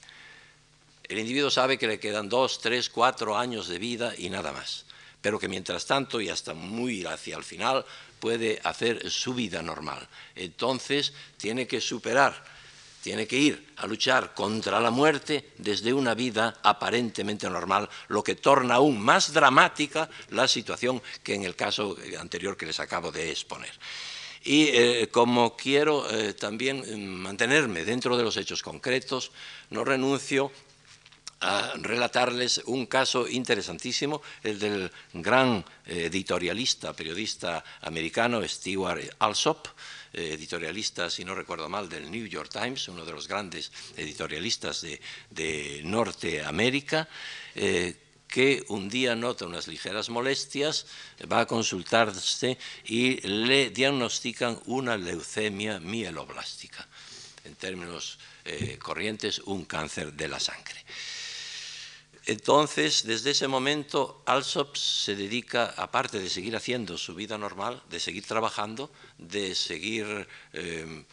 El 1.08 1.20
individuo 1.20 1.50
sabe 1.50 1.78
que 1.78 1.88
le 1.88 2.00
quedan 2.00 2.28
dos, 2.28 2.60
tres, 2.60 2.90
cuatro 2.90 3.38
años 3.38 3.70
de 3.70 3.80
vida 3.80 4.14
y 4.18 4.30
nada 4.30 4.52
más, 4.52 4.86
pero 5.22 5.40
que 5.40 5.48
mientras 5.48 5.86
tanto 5.86 6.22
y 6.22 6.30
hasta 6.30 6.54
muy 6.54 7.06
hacia 7.06 7.38
el 7.38 7.44
final 7.44 7.86
puede 8.20 8.60
hacer 8.64 9.10
su 9.10 9.34
vida 9.34 9.62
normal. 9.62 10.08
Entonces 10.36 11.14
tiene 11.38 11.68
que 11.68 11.82
superar, 11.82 12.44
tiene 13.02 13.28
que 13.28 13.38
ir 13.38 13.74
a 13.78 13.88
luchar 13.88 14.34
contra 14.34 14.80
la 14.80 14.92
muerte 14.92 15.52
desde 15.58 15.94
una 15.94 16.14
vida 16.14 16.60
aparentemente 16.64 17.50
normal, 17.50 17.90
lo 18.08 18.24
que 18.24 18.36
torna 18.36 18.76
aún 18.76 19.00
más 19.00 19.34
dramática 19.34 20.10
la 20.30 20.48
situación 20.48 21.02
que 21.24 21.36
en 21.36 21.44
el 21.44 21.56
caso 21.56 21.96
anterior 22.20 22.58
que 22.58 22.66
les 22.66 22.80
acabo 22.80 23.12
de 23.12 23.30
exponer. 23.32 23.72
Y 24.44 24.68
eh, 24.68 25.10
como 25.12 25.58
quiero 25.58 26.10
eh, 26.10 26.34
también 26.34 26.80
mm, 26.80 27.22
mantenerme 27.22 27.84
dentro 27.84 28.16
de 28.16 28.24
los 28.24 28.38
hechos 28.38 28.64
concretos, 28.64 29.32
no 29.70 29.84
renuncio 29.84 30.52
a 31.42 31.74
relatarles 31.76 32.62
un 32.66 32.86
caso 32.88 33.28
interesantísimo, 33.28 34.22
el 34.44 34.58
del 34.60 34.92
gran 35.14 35.64
editorialista, 35.86 36.94
periodista 36.94 37.64
americano 37.82 38.42
Stewart 38.48 39.16
Alsop, 39.20 39.68
editorialista, 40.14 41.10
si 41.10 41.24
no 41.24 41.36
recuerdo 41.36 41.70
mal, 41.70 41.90
del 41.90 42.10
New 42.10 42.26
York 42.26 42.50
Times, 42.52 42.88
uno 42.88 43.06
de 43.06 43.12
los 43.12 43.28
grandes 43.28 43.72
editorialistas 43.96 44.82
de, 44.82 45.82
Norteamérica, 45.84 47.08
eh, 47.56 47.96
que 48.28 48.64
un 48.68 48.90
día 48.90 49.16
nota 49.16 49.46
unas 49.46 49.68
ligeras 49.68 50.10
molestias, 50.10 50.86
va 51.32 51.42
a 51.42 51.48
consultarse 51.48 52.58
y 52.86 53.22
le 53.22 53.70
diagnostican 53.70 54.60
una 54.66 54.98
leucemia 54.98 55.80
mieloblástica, 55.80 56.88
en 57.46 57.56
términos 57.56 58.20
eh, 58.44 58.78
corrientes, 58.80 59.40
un 59.46 59.66
cáncer 59.66 60.14
de 60.14 60.28
la 60.28 60.40
sangre. 60.40 60.84
Entonces, 62.28 63.06
desde 63.06 63.32
ese 63.32 63.48
momento, 63.48 64.22
Alsop 64.26 64.76
se 64.76 65.16
dedica, 65.16 65.74
aparte 65.78 66.20
de 66.20 66.30
seguir 66.30 66.58
haciendo 66.58 66.98
su 66.98 67.16
vida 67.16 67.38
normal, 67.38 67.82
de 67.90 68.02
seguir 68.02 68.26
trabajando, 68.26 68.92
de 69.18 69.56
seguir 69.56 70.28
em, 70.52 71.06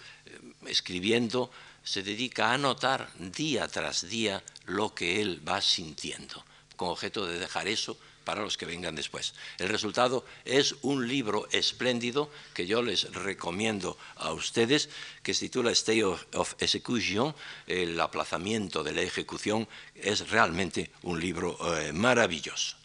escribiendo, 0.66 1.52
se 1.84 2.02
dedica 2.02 2.50
a 2.50 2.54
anotar 2.54 3.12
día 3.16 3.68
tras 3.68 4.08
día 4.08 4.42
lo 4.66 4.92
que 4.92 5.22
él 5.22 5.40
va 5.48 5.60
sintiendo, 5.60 6.44
con 6.74 6.88
objeto 6.88 7.24
de 7.26 7.38
dejar 7.38 7.68
eso 7.68 7.96
para 8.24 8.42
los 8.42 8.56
que 8.56 8.66
vengan 8.66 8.94
después. 8.94 9.34
El 9.58 9.68
resultado 9.68 10.24
es 10.44 10.74
un 10.82 11.06
libro 11.06 11.46
espléndido 11.52 12.30
que 12.54 12.66
yo 12.66 12.82
les 12.82 13.12
recomiendo 13.12 13.96
a 14.16 14.32
ustedes, 14.32 14.88
que 15.22 15.34
se 15.34 15.46
titula 15.46 15.70
State 15.70 16.04
of, 16.04 16.54
Execution, 16.58 17.34
el 17.66 18.00
aplazamiento 18.00 18.82
de 18.82 18.92
la 18.92 19.02
ejecución, 19.02 19.68
es 19.94 20.30
realmente 20.30 20.90
un 21.02 21.20
libro 21.20 21.56
eh, 21.78 21.92
maravilloso. 21.92 22.76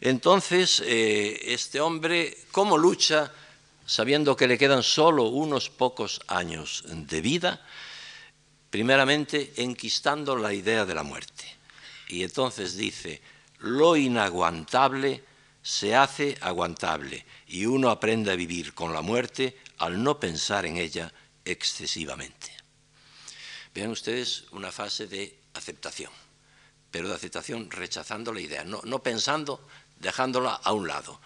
Entonces, 0.00 0.82
eh, 0.84 1.52
este 1.52 1.80
hombre, 1.80 2.36
¿cómo 2.52 2.76
lucha 2.76 3.32
sabiendo 3.86 4.36
que 4.36 4.48
le 4.48 4.58
quedan 4.58 4.82
solo 4.82 5.24
unos 5.24 5.70
pocos 5.70 6.20
años 6.26 6.84
de 6.86 7.20
vida? 7.20 7.64
Primeramente, 8.68 9.54
enquistando 9.56 10.36
la 10.36 10.52
idea 10.52 10.84
de 10.84 10.94
la 10.94 11.02
muerte. 11.02 11.44
Y 12.08 12.22
entonces 12.22 12.76
dice, 12.76 13.22
lo 13.58 13.96
inaguantable 13.96 15.22
se 15.62 15.96
hace 15.96 16.38
aguantable 16.40 17.26
y 17.48 17.66
uno 17.66 17.90
aprende 17.90 18.30
a 18.30 18.36
vivir 18.36 18.74
con 18.74 18.92
la 18.92 19.02
muerte 19.02 19.58
al 19.78 20.02
no 20.02 20.20
pensar 20.20 20.66
en 20.66 20.76
ella 20.76 21.12
excesivamente. 21.44 22.52
Vean 23.74 23.90
ustedes 23.90 24.44
una 24.52 24.72
fase 24.72 25.06
de 25.06 25.38
aceptación, 25.54 26.10
pero 26.90 27.08
de 27.08 27.14
aceptación 27.14 27.70
rechazando 27.70 28.32
la 28.32 28.40
idea, 28.40 28.64
no, 28.64 28.80
no 28.84 29.02
pensando, 29.02 29.66
dejándola 29.98 30.54
a 30.54 30.72
un 30.72 30.86
lado. 30.86 31.20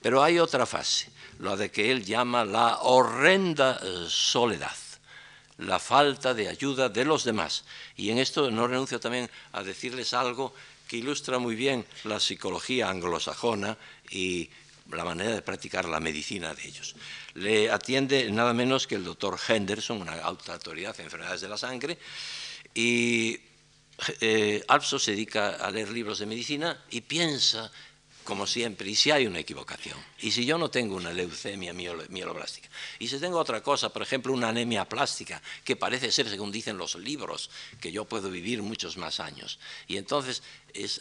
Pero 0.00 0.22
hay 0.22 0.38
otra 0.38 0.66
fase, 0.66 1.10
la 1.38 1.56
de 1.56 1.70
que 1.70 1.90
él 1.92 2.04
llama 2.04 2.44
la 2.44 2.78
horrenda 2.78 3.78
eh, 3.82 4.06
soledad 4.08 4.74
la 5.58 5.78
falta 5.78 6.34
de 6.34 6.48
ayuda 6.48 6.88
de 6.88 7.04
los 7.04 7.24
demás. 7.24 7.64
Y 7.96 8.10
en 8.10 8.18
esto 8.18 8.50
no 8.50 8.66
renuncio 8.66 9.00
también 9.00 9.30
a 9.52 9.62
decirles 9.62 10.12
algo 10.14 10.54
que 10.92 10.98
ilustra 10.98 11.38
muy 11.38 11.54
bien 11.54 11.86
la 12.04 12.20
psicología 12.20 12.90
anglosajona 12.90 13.78
y 14.10 14.50
la 14.90 15.06
manera 15.06 15.32
de 15.32 15.40
practicar 15.40 15.86
la 15.86 16.00
medicina 16.00 16.52
de 16.52 16.68
ellos. 16.68 16.96
Le 17.32 17.70
atiende 17.70 18.30
nada 18.30 18.52
menos 18.52 18.86
que 18.86 18.96
el 18.96 19.04
doctor 19.04 19.40
Henderson, 19.48 20.02
una 20.02 20.12
alta 20.12 20.52
autoridad 20.52 20.94
en 20.98 21.06
enfermedades 21.06 21.40
de 21.40 21.48
la 21.48 21.56
sangre, 21.56 21.96
y 22.74 23.40
eh, 24.20 24.62
se 24.98 25.10
dedica 25.12 25.56
a 25.64 25.70
leer 25.70 25.88
libros 25.88 26.18
de 26.18 26.26
medicina 26.26 26.78
y 26.90 27.00
piensa 27.00 27.72
como 28.24 28.46
siempre, 28.46 28.88
y 28.88 28.94
si 28.94 29.10
hay 29.10 29.26
una 29.26 29.40
equivocación, 29.40 29.98
y 30.20 30.30
si 30.30 30.44
yo 30.44 30.58
no 30.58 30.70
tengo 30.70 30.96
una 30.96 31.12
leucemia 31.12 31.72
mieloblástica, 31.72 32.68
y 32.98 33.08
si 33.08 33.18
tengo 33.18 33.38
otra 33.38 33.62
cosa, 33.62 33.92
por 33.92 34.02
ejemplo, 34.02 34.32
una 34.32 34.48
anemia 34.48 34.88
plástica, 34.88 35.42
que 35.64 35.76
parece 35.76 36.10
ser, 36.12 36.28
según 36.28 36.52
dicen 36.52 36.78
los 36.78 36.94
libros, 36.94 37.50
que 37.80 37.92
yo 37.92 38.04
puedo 38.04 38.30
vivir 38.30 38.62
muchos 38.62 38.96
más 38.96 39.20
años, 39.20 39.58
y 39.86 39.96
entonces 39.96 40.42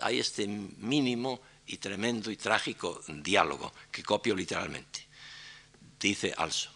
hay 0.02 0.20
este 0.20 0.48
mínimo 0.48 1.42
y 1.68 1.78
tremendo 1.78 2.32
y 2.32 2.38
trágico 2.38 3.02
diálogo, 3.08 3.74
que 3.92 4.04
copio 4.04 4.36
literalmente. 4.36 5.08
Dice 6.00 6.34
Also, 6.36 6.70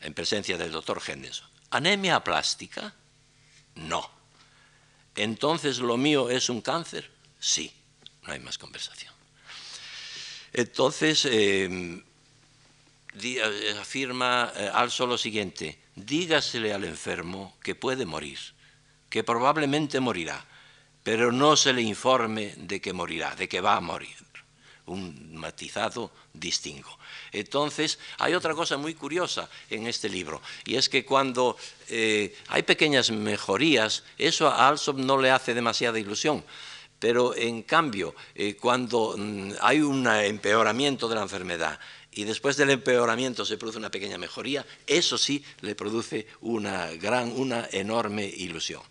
en 0.00 0.14
presencia 0.14 0.56
del 0.56 0.70
doctor 0.70 1.02
Henderson, 1.04 1.48
¿anemia 1.70 2.22
plástica? 2.22 2.94
No. 3.74 4.08
Entonces, 5.16 5.78
¿lo 5.78 5.96
mío 5.96 6.30
es 6.30 6.48
un 6.48 6.60
cáncer? 6.60 7.10
Sí. 7.40 7.74
No 8.22 8.32
hay 8.32 8.40
más 8.40 8.58
conversación. 8.58 9.17
Entonces, 10.52 11.24
em, 11.26 12.02
eh, 13.22 13.76
afirma 13.80 14.52
eh, 14.54 14.70
Also 14.72 15.06
lo 15.06 15.18
siguiente, 15.18 15.78
dígasele 15.96 16.72
al 16.72 16.84
enfermo 16.84 17.56
que 17.62 17.74
puede 17.74 18.06
morir, 18.06 18.38
que 19.10 19.24
probablemente 19.24 20.00
morirá, 20.00 20.44
pero 21.02 21.32
no 21.32 21.56
se 21.56 21.72
le 21.72 21.82
informe 21.82 22.54
de 22.56 22.80
que 22.80 22.92
morirá, 22.92 23.34
de 23.34 23.48
que 23.48 23.60
va 23.60 23.76
a 23.76 23.80
morir. 23.80 24.16
Un 24.86 25.36
matizado 25.36 26.12
distingo. 26.32 26.98
Entonces, 27.32 27.98
hay 28.18 28.32
otra 28.34 28.54
cosa 28.54 28.78
muy 28.78 28.94
curiosa 28.94 29.50
en 29.68 29.86
este 29.86 30.08
libro, 30.08 30.40
y 30.64 30.76
es 30.76 30.88
que 30.88 31.04
cuando 31.04 31.56
eh, 31.88 32.34
hay 32.48 32.62
pequeñas 32.62 33.10
mejorías, 33.10 34.04
eso 34.16 34.48
a 34.48 34.68
Alsop 34.68 34.96
no 34.96 35.18
le 35.18 35.30
hace 35.30 35.52
demasiada 35.52 35.98
ilusión. 35.98 36.42
Pero 36.98 37.34
en 37.36 37.62
cambio, 37.62 38.14
eh, 38.34 38.56
cuando 38.56 39.14
mm, 39.16 39.52
hay 39.60 39.80
un 39.80 40.06
empeoramiento 40.06 41.08
de 41.08 41.14
la 41.14 41.22
enfermedad 41.22 41.78
y 42.10 42.24
después 42.24 42.56
del 42.56 42.70
empeoramiento 42.70 43.44
se 43.44 43.56
produce 43.56 43.78
una 43.78 43.90
pequeña 43.90 44.18
mejoría, 44.18 44.66
eso 44.86 45.16
sí 45.16 45.44
le 45.60 45.74
produce 45.74 46.26
una 46.40 46.90
gran, 46.92 47.32
una 47.32 47.68
enorme 47.70 48.24
ilusión 48.26 48.82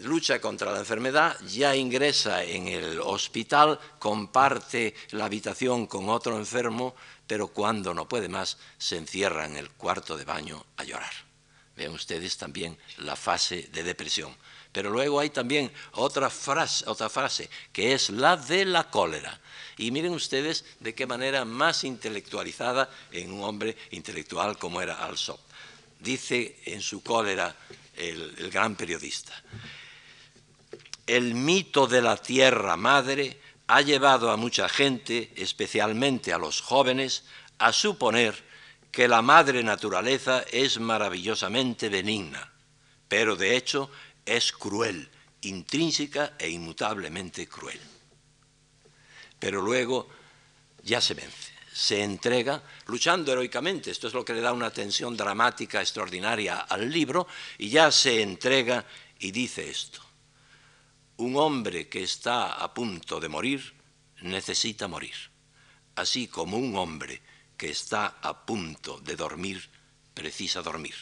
lucha 0.00 0.40
contra 0.40 0.72
la 0.72 0.78
enfermedad, 0.78 1.38
ya 1.46 1.76
ingresa 1.76 2.42
en 2.42 2.68
el 2.68 3.00
hospital, 3.00 3.78
comparte 3.98 4.94
la 5.10 5.26
habitación 5.26 5.86
con 5.86 6.08
otro 6.08 6.36
enfermo, 6.38 6.94
pero 7.26 7.48
cuando 7.48 7.92
no 7.92 8.08
puede 8.08 8.28
más, 8.28 8.58
se 8.78 8.96
encierra 8.96 9.44
en 9.44 9.56
el 9.56 9.70
cuarto 9.70 10.16
de 10.16 10.24
baño 10.24 10.64
a 10.76 10.84
llorar. 10.84 11.12
Vean 11.76 11.92
ustedes 11.92 12.36
también 12.36 12.76
la 12.98 13.16
fase 13.16 13.68
de 13.72 13.82
depresión. 13.82 14.34
Pero 14.72 14.90
luego 14.90 15.20
hay 15.20 15.30
también 15.30 15.70
otra 15.92 16.30
frase, 16.30 16.84
otra 16.88 17.08
frase, 17.08 17.48
que 17.72 17.92
es 17.92 18.10
la 18.10 18.36
de 18.36 18.64
la 18.64 18.90
cólera. 18.90 19.38
Y 19.76 19.90
miren 19.90 20.12
ustedes 20.12 20.64
de 20.80 20.94
qué 20.94 21.06
manera 21.06 21.44
más 21.44 21.84
intelectualizada 21.84 22.90
en 23.10 23.32
un 23.32 23.44
hombre 23.44 23.76
intelectual 23.90 24.58
como 24.58 24.80
era 24.80 25.04
Alsop. 25.04 25.40
Dice 26.00 26.58
en 26.64 26.80
su 26.80 27.02
cólera 27.02 27.54
el, 27.96 28.34
el 28.38 28.50
gran 28.50 28.74
periodista, 28.74 29.32
el 31.06 31.34
mito 31.34 31.86
de 31.86 32.00
la 32.00 32.16
tierra 32.16 32.76
madre 32.76 33.40
ha 33.66 33.82
llevado 33.82 34.30
a 34.30 34.36
mucha 34.36 34.68
gente, 34.68 35.32
especialmente 35.36 36.32
a 36.32 36.38
los 36.38 36.60
jóvenes, 36.60 37.24
a 37.58 37.72
suponer 37.72 38.34
que 38.90 39.08
la 39.08 39.22
madre 39.22 39.62
naturaleza 39.62 40.44
es 40.52 40.78
maravillosamente 40.78 41.88
benigna, 41.88 42.52
pero 43.08 43.36
de 43.36 43.56
hecho 43.56 43.90
es 44.24 44.52
cruel, 44.52 45.08
intrínseca 45.42 46.34
e 46.38 46.48
inmutablemente 46.48 47.48
cruel. 47.48 47.80
Pero 49.38 49.60
luego 49.60 50.08
ya 50.82 51.00
se 51.00 51.14
vence, 51.14 51.52
se 51.72 52.02
entrega, 52.02 52.62
luchando 52.86 53.32
heroicamente, 53.32 53.90
esto 53.90 54.06
es 54.08 54.14
lo 54.14 54.24
que 54.24 54.34
le 54.34 54.40
da 54.40 54.52
una 54.52 54.70
tensión 54.70 55.16
dramática 55.16 55.80
extraordinaria 55.80 56.60
al 56.60 56.90
libro, 56.90 57.26
y 57.58 57.70
ya 57.70 57.90
se 57.90 58.22
entrega 58.22 58.84
y 59.18 59.30
dice 59.30 59.68
esto. 59.68 60.00
Un 61.16 61.36
hombre 61.36 61.88
que 61.88 62.02
está 62.02 62.54
a 62.54 62.72
punto 62.72 63.20
de 63.20 63.28
morir 63.28 63.74
necesita 64.22 64.88
morir, 64.88 65.14
así 65.96 66.28
como 66.28 66.56
un 66.56 66.76
hombre 66.76 67.20
que 67.56 67.70
está 67.70 68.18
a 68.22 68.44
punto 68.44 68.98
de 69.00 69.16
dormir 69.16 69.68
precisa 70.14 70.62
dormir. 70.62 70.94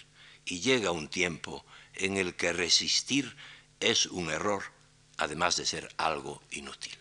Y 0.51 0.61
llega 0.61 0.91
un 0.91 1.07
tiempo 1.07 1.65
en 1.95 2.17
el 2.17 2.35
que 2.35 2.53
resistir 2.53 3.37
es 3.79 4.07
un 4.07 4.31
error, 4.31 4.65
además 5.17 5.55
de 5.55 5.65
ser 5.65 5.89
algo 5.97 6.43
inútil. 6.51 6.99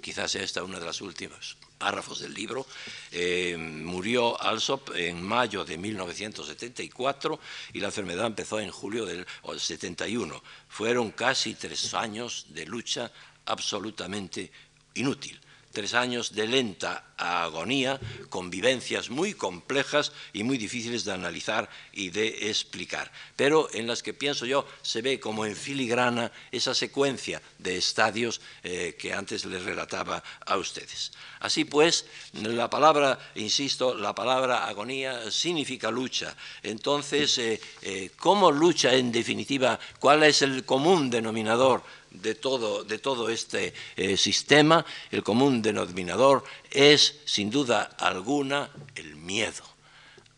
Quizás 0.00 0.34
esta 0.34 0.64
una 0.64 0.80
de 0.80 0.86
las 0.86 1.00
últimas 1.00 1.56
párrafos 1.78 2.18
del 2.18 2.34
libro. 2.34 2.66
Eh, 3.12 3.56
murió 3.56 4.40
Alsop 4.42 4.90
en 4.96 5.22
mayo 5.22 5.64
de 5.64 5.78
1974 5.78 7.38
y 7.72 7.78
la 7.78 7.86
enfermedad 7.86 8.26
empezó 8.26 8.58
en 8.58 8.72
julio 8.72 9.06
del 9.06 9.24
71. 9.56 10.42
Fueron 10.68 11.12
casi 11.12 11.54
tres 11.54 11.94
años 11.94 12.46
de 12.48 12.66
lucha 12.66 13.12
absolutamente 13.44 14.50
inútil 14.94 15.40
tres 15.76 15.92
años 15.92 16.34
de 16.34 16.48
lenta 16.48 17.04
agonía, 17.18 18.00
convivencias 18.30 19.10
muy 19.10 19.34
complejas 19.34 20.10
y 20.32 20.42
muy 20.42 20.56
difíciles 20.56 21.04
de 21.04 21.12
analizar 21.12 21.68
y 21.92 22.08
de 22.08 22.48
explicar, 22.48 23.12
pero 23.36 23.68
en 23.74 23.86
las 23.86 24.02
que 24.02 24.14
pienso 24.14 24.46
yo 24.46 24.66
se 24.80 25.02
ve 25.02 25.20
como 25.20 25.44
en 25.44 25.54
filigrana 25.54 26.32
esa 26.50 26.74
secuencia 26.74 27.42
de 27.58 27.76
estadios 27.76 28.40
eh, 28.64 28.96
que 28.98 29.12
antes 29.12 29.44
les 29.44 29.64
relataba 29.64 30.24
a 30.46 30.56
ustedes. 30.56 31.12
Así 31.40 31.66
pues, 31.66 32.06
la 32.32 32.70
palabra, 32.70 33.18
insisto, 33.34 33.94
la 33.94 34.14
palabra 34.14 34.66
agonía 34.66 35.30
significa 35.30 35.90
lucha. 35.90 36.34
Entonces, 36.62 37.36
eh, 37.36 37.60
eh, 37.82 38.12
¿cómo 38.16 38.50
lucha 38.50 38.94
en 38.94 39.12
definitiva? 39.12 39.78
¿Cuál 40.00 40.22
es 40.22 40.40
el 40.40 40.64
común 40.64 41.10
denominador 41.10 41.82
de 42.22 42.34
todo, 42.34 42.84
de 42.84 42.98
todo 42.98 43.28
este 43.28 43.74
eh, 43.96 44.16
sistema, 44.16 44.84
el 45.10 45.22
común 45.22 45.62
denominador 45.62 46.44
es, 46.70 47.20
sin 47.24 47.50
duda 47.50 47.82
alguna, 47.98 48.70
el 48.94 49.16
miedo. 49.16 49.62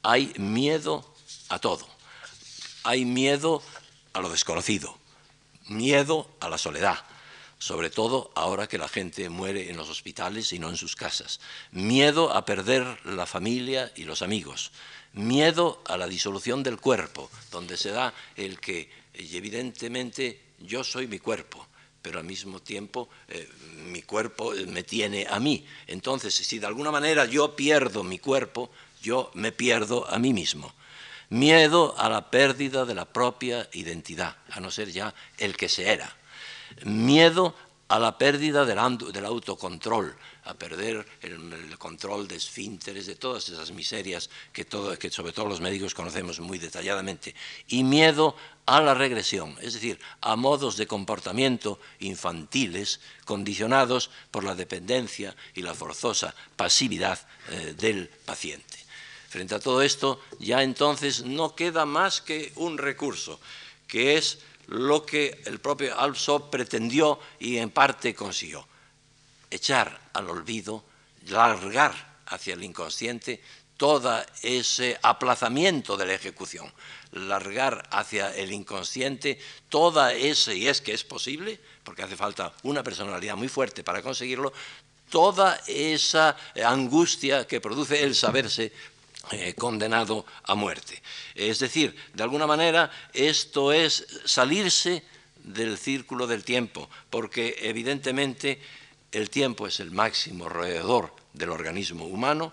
Hay 0.03 0.33
miedo 0.39 1.05
a 1.49 1.59
todo. 1.59 1.87
Hay 2.85 3.05
miedo 3.05 3.63
a 4.13 4.21
lo 4.21 4.31
desconocido, 4.31 4.97
miedo 5.69 6.31
a 6.41 6.49
la 6.49 6.59
soledad, 6.59 6.99
sobre 7.59 7.91
todo 7.91 8.31
ahora 8.35 8.67
que 8.67 8.79
la 8.79 8.89
gente 8.89 9.29
muere 9.29 9.71
en 9.71 9.77
los 9.77 9.89
hospitales 9.89 10.53
y 10.53 10.59
no 10.59 10.71
en 10.71 10.77
sus 10.77 10.97
casas, 10.97 11.41
miedo 11.73 12.33
a 12.33 12.45
perder 12.45 12.99
la 13.05 13.27
familia 13.27 13.93
y 13.97 14.05
los 14.05 14.23
amigos, 14.23 14.73
miedo 15.13 15.83
a 15.87 15.97
la 15.97 16.07
disolución 16.07 16.63
del 16.63 16.79
cuerpo, 16.79 17.31
donde 17.51 17.77
se 17.77 17.91
da 17.91 18.15
el 18.37 18.61
que 18.61 18.91
evidentemente 19.13 20.48
yo 20.61 20.85
soy 20.85 21.07
mi 21.07 21.19
cuerpo, 21.19 21.67
pero 22.03 22.19
al 22.19 22.25
mismo 22.25 22.61
tiempo 22.61 23.09
eh, 23.29 23.49
mi 23.87 24.03
cuerpo 24.03 24.55
eh, 24.55 24.67
me 24.67 24.83
tiene 24.83 25.27
a 25.29 25.41
mí. 25.41 25.67
Entonces, 25.87 26.35
si 26.35 26.59
de 26.59 26.67
alguna 26.67 26.91
manera 26.91 27.25
yo 27.25 27.57
pierdo 27.57 28.05
mi 28.05 28.19
cuerpo, 28.19 28.71
yo 29.03 29.31
me 29.35 29.53
pierdo 29.53 30.09
a 30.11 30.19
mí 30.19 30.33
mismo. 30.33 30.73
Miedo 31.31 31.95
a 31.99 32.09
la 32.09 32.31
pérdida 32.31 32.85
de 32.87 32.95
la 32.95 33.05
propia 33.05 33.69
identidad, 33.73 34.37
a 34.51 34.61
no 34.61 34.71
ser 34.71 34.91
ya 34.91 35.15
el 35.37 35.57
que 35.57 35.69
se 35.69 35.91
era. 35.91 36.17
Miedo 36.85 37.55
a 37.89 37.99
la 37.99 38.19
pérdida 38.19 38.65
del, 38.67 38.79
autocontrol, 38.79 40.15
a 40.45 40.55
perder 40.55 41.07
el, 41.23 41.77
control 41.79 42.29
de 42.29 42.37
esfínteres, 42.37 43.07
de 43.07 43.17
todas 43.17 43.49
esas 43.49 43.73
miserias 43.73 44.29
que, 44.53 44.67
sobre 45.11 45.33
todo 45.33 45.49
los 45.49 45.61
médicos 45.61 45.95
conocemos 45.95 46.39
muy 46.41 46.59
detalladamente, 46.59 47.35
y 47.69 47.83
miedo 47.85 48.37
a 48.67 48.83
la 48.83 48.93
regresión, 48.93 49.57
es 49.63 49.73
decir, 49.73 49.99
a 50.21 50.37
modos 50.37 50.77
de 50.77 50.87
comportamiento 50.87 51.81
infantiles 52.01 53.01
condicionados 53.25 54.11
por 54.31 54.45
la 54.45 54.55
dependencia 54.55 55.35
y 55.55 55.63
la 55.63 55.75
forzosa 55.75 56.35
pasividad 56.57 57.19
eh, 57.51 57.75
del 57.79 58.09
paciente. 58.27 58.79
Frente 59.31 59.55
a 59.55 59.61
todo 59.61 59.81
esto, 59.81 60.21
ya 60.39 60.63
entonces 60.63 61.25
no 61.25 61.55
queda 61.55 61.87
más 61.87 62.21
que 62.21 62.53
un 62.57 62.77
recurso, 62.77 63.41
que 63.87 64.17
es 64.17 64.41
lo 64.69 65.05
que 65.05 65.43
el 65.47 65.61
propio 65.61 65.99
Alsop 65.99 66.51
pretendió 66.51 67.19
y 67.39 67.57
en 67.57 67.71
parte 67.71 68.15
consiguió, 68.15 68.67
echar 69.51 70.01
al 70.13 70.29
olvido, 70.29 70.85
largar 71.29 72.21
hacia 72.27 72.55
el 72.55 72.63
inconsciente 72.63 73.41
todo 73.79 74.21
ese 74.43 74.99
aplazamiento 75.03 75.97
de 75.97 76.07
la 76.07 76.15
ejecución, 76.15 76.71
largar 77.13 77.89
hacia 77.93 78.35
el 78.35 78.53
inconsciente 78.53 79.39
toda 79.69 80.13
ese, 80.13 80.57
y 80.57 80.67
es 80.67 80.81
que 80.81 80.93
es 80.93 81.05
posible, 81.05 81.59
porque 81.85 82.03
hace 82.03 82.17
falta 82.17 82.53
una 82.65 82.83
personalidad 82.83 83.37
muy 83.37 83.49
fuerte 83.49 83.85
para 83.85 84.03
conseguirlo, 84.03 84.53
toda 85.09 85.61
esa 85.67 86.37
angustia 86.67 87.47
que 87.47 87.61
produce 87.61 88.03
el 88.03 88.15
saberse 88.15 88.73
eh, 89.33 89.55
condenado 89.55 90.25
a 90.45 90.55
muerte. 90.55 91.03
Es 91.35 91.59
decir, 91.59 91.95
de 92.15 92.23
alguna 92.23 92.47
manera 92.47 92.91
esto 93.13 93.73
es 93.73 94.07
salirse 94.25 95.03
del 95.37 95.79
círculo 95.79 96.27
del 96.27 96.45
tiempo, 96.45 96.89
porque 97.11 97.57
evidentemente 97.61 98.61
el 99.13 99.31
tiempo 99.31 99.67
es 99.67 99.81
el 99.81 99.91
máximo 99.91 100.49
roedor 100.49 101.15
del 101.33 101.51
organismo 101.51 102.07
humano, 102.07 102.53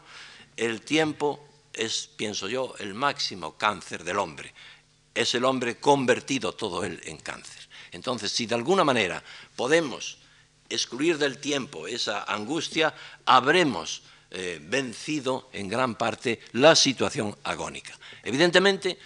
el 0.58 0.82
tiempo 0.82 1.46
es, 1.74 2.10
pienso 2.16 2.48
yo, 2.48 2.74
el 2.80 2.94
máximo 2.94 3.58
cáncer 3.58 4.04
del 4.04 4.20
hombre. 4.20 4.54
Es 5.14 5.36
el 5.36 5.46
hombre 5.46 5.78
convertido 5.78 6.54
todo 6.54 6.84
él 6.84 7.02
en 7.06 7.18
cáncer. 7.18 7.68
Entonces, 7.92 8.32
si 8.32 8.46
de 8.46 8.56
alguna 8.56 8.84
manera 8.84 9.24
podemos 9.56 10.18
excluir 10.70 11.18
del 11.18 11.38
tiempo 11.38 11.88
esa 11.88 12.24
angustia, 12.24 12.94
habremos 13.26 14.02
eh, 14.32 14.60
vencido 14.62 15.50
en 15.54 15.68
gran 15.68 15.96
parte 15.96 16.40
la 16.54 16.76
situación 16.76 17.36
agónica. 17.44 17.98
Evidentemente 18.24 18.98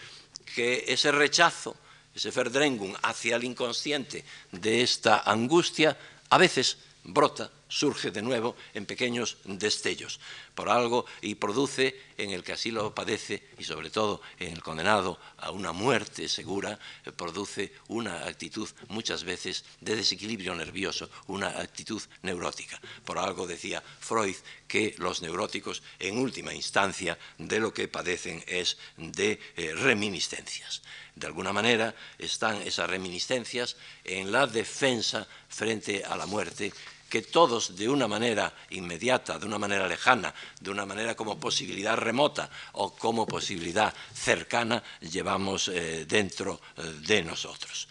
que 0.55 0.85
ese 0.87 1.11
rechazo, 1.11 1.75
ese 2.13 2.31
verdrengung 2.31 2.95
hacia 3.03 3.35
el 3.35 3.43
inconsciente 3.43 4.23
de 4.51 4.81
esta 4.81 5.19
angustia, 5.19 5.97
a 6.29 6.37
veces 6.37 6.77
brota 7.03 7.51
surge 7.69 8.11
de 8.11 8.21
nuevo 8.21 8.57
en 8.73 8.85
pequeños 8.85 9.37
destellos, 9.45 10.19
por 10.55 10.69
algo 10.69 11.05
y 11.21 11.35
produce 11.35 11.95
en 12.17 12.31
el 12.31 12.43
que 12.43 12.53
así 12.53 12.71
lo 12.71 12.93
padece 12.93 13.43
y 13.57 13.63
sobre 13.63 13.89
todo 13.89 14.21
en 14.39 14.51
el 14.51 14.61
condenado 14.61 15.19
a 15.37 15.51
una 15.51 15.71
muerte 15.71 16.27
segura, 16.27 16.77
eh, 17.05 17.11
produce 17.11 17.71
una 17.87 18.25
actitud 18.25 18.67
muchas 18.89 19.23
veces 19.23 19.63
de 19.79 19.95
desequilibrio 19.95 20.53
nervioso, 20.55 21.09
una 21.27 21.47
actitud 21.47 22.01
neurótica. 22.23 22.81
Por 23.05 23.17
algo 23.17 23.47
decía 23.47 23.81
Freud 23.99 24.35
que 24.67 24.95
los 24.97 25.21
neuróticos 25.21 25.81
en 25.99 26.17
última 26.17 26.53
instancia 26.53 27.17
de 27.37 27.59
lo 27.59 27.73
que 27.73 27.87
padecen 27.87 28.43
es 28.47 28.77
de 28.97 29.39
eh, 29.55 29.73
reminiscencias. 29.75 30.81
De 31.15 31.27
alguna 31.27 31.53
manera 31.53 31.95
están 32.17 32.61
esas 32.61 32.89
reminiscencias 32.89 33.75
en 34.03 34.31
la 34.31 34.47
defensa 34.47 35.27
frente 35.49 36.03
a 36.05 36.15
la 36.15 36.25
muerte 36.25 36.71
que 37.09 37.23
todos 37.23 37.75
de 37.75 37.89
una 37.89 38.07
manera 38.07 38.53
inmediata, 38.69 39.39
de 39.39 39.45
una 39.45 39.57
manera 39.57 39.87
lejana, 39.87 40.33
de 40.61 40.69
una 40.69 40.85
manera 40.85 41.15
como 41.15 41.39
posibilidad 41.39 41.97
remota 41.97 42.49
o 42.73 42.95
como 42.95 43.25
posibilidad 43.25 43.93
cercana 44.13 44.81
llevamos 45.01 45.67
eh, 45.67 46.05
dentro 46.05 46.61
eh, 46.77 46.83
de 47.01 47.23
nosotros. 47.23 47.87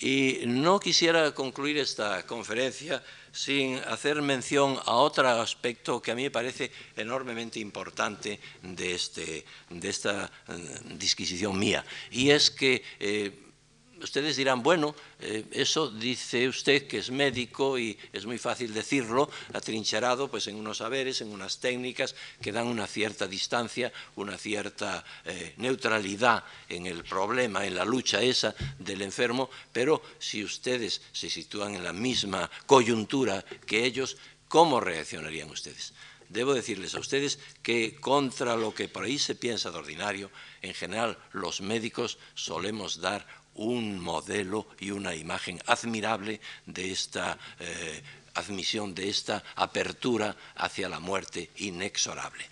Y 0.00 0.42
no 0.46 0.78
quisiera 0.78 1.34
concluir 1.34 1.78
esta 1.78 2.24
conferencia 2.24 3.02
sin 3.32 3.78
hacer 3.78 4.22
mención 4.22 4.78
a 4.86 4.94
otro 4.94 5.28
aspecto 5.28 6.00
que 6.00 6.12
a 6.12 6.14
mí 6.14 6.22
me 6.22 6.30
parece 6.30 6.70
enormemente 6.96 7.58
importante 7.58 8.38
de, 8.62 8.94
este, 8.94 9.44
esta 9.82 10.30
eh, 10.48 10.80
disquisición 10.94 11.58
mía, 11.58 11.84
y 12.12 12.30
es 12.30 12.50
que 12.52 13.47
ustedes 14.02 14.36
dirán, 14.36 14.62
bueno, 14.62 14.94
eh, 15.20 15.44
eso 15.52 15.90
dice 15.90 16.48
usted 16.48 16.86
que 16.86 16.98
es 16.98 17.10
médico 17.10 17.78
y 17.78 17.98
es 18.12 18.26
muy 18.26 18.38
fácil 18.38 18.72
decirlo, 18.72 19.30
atrincherado 19.52 20.28
pues 20.28 20.46
en 20.46 20.56
unos 20.56 20.78
saberes, 20.78 21.20
en 21.20 21.28
unas 21.28 21.58
técnicas 21.58 22.14
que 22.40 22.52
dan 22.52 22.66
una 22.66 22.86
cierta 22.86 23.26
distancia, 23.26 23.92
una 24.16 24.38
cierta 24.38 25.04
eh, 25.24 25.54
neutralidad 25.56 26.44
en 26.68 26.86
el 26.86 27.04
problema, 27.04 27.66
en 27.66 27.74
la 27.74 27.84
lucha 27.84 28.22
esa 28.22 28.54
del 28.78 29.02
enfermo, 29.02 29.50
pero 29.72 30.02
si 30.18 30.44
ustedes 30.44 31.02
se 31.12 31.30
sitúan 31.30 31.74
en 31.74 31.84
la 31.84 31.92
misma 31.92 32.50
coyuntura 32.66 33.44
que 33.66 33.84
ellos, 33.84 34.16
¿cómo 34.48 34.80
reaccionarían 34.80 35.50
ustedes? 35.50 35.92
Debo 36.28 36.52
decirles 36.52 36.94
a 36.94 37.00
ustedes 37.00 37.38
que 37.62 37.96
contra 37.96 38.54
lo 38.54 38.74
que 38.74 38.88
por 38.88 39.04
ahí 39.04 39.18
se 39.18 39.34
piensa 39.34 39.70
de 39.70 39.78
ordinario, 39.78 40.30
en 40.60 40.74
general 40.74 41.16
los 41.32 41.62
médicos 41.62 42.18
solemos 42.34 43.00
dar 43.00 43.26
un 43.58 44.00
modelo 44.00 44.66
y 44.80 44.90
una 44.90 45.14
imagen 45.14 45.60
admirable 45.66 46.40
de 46.66 46.90
esta 46.90 47.38
eh, 47.60 48.02
admisión, 48.34 48.94
de 48.94 49.08
esta 49.08 49.42
apertura 49.56 50.34
hacia 50.56 50.88
la 50.88 51.00
muerte 51.00 51.50
inexorable. 51.56 52.44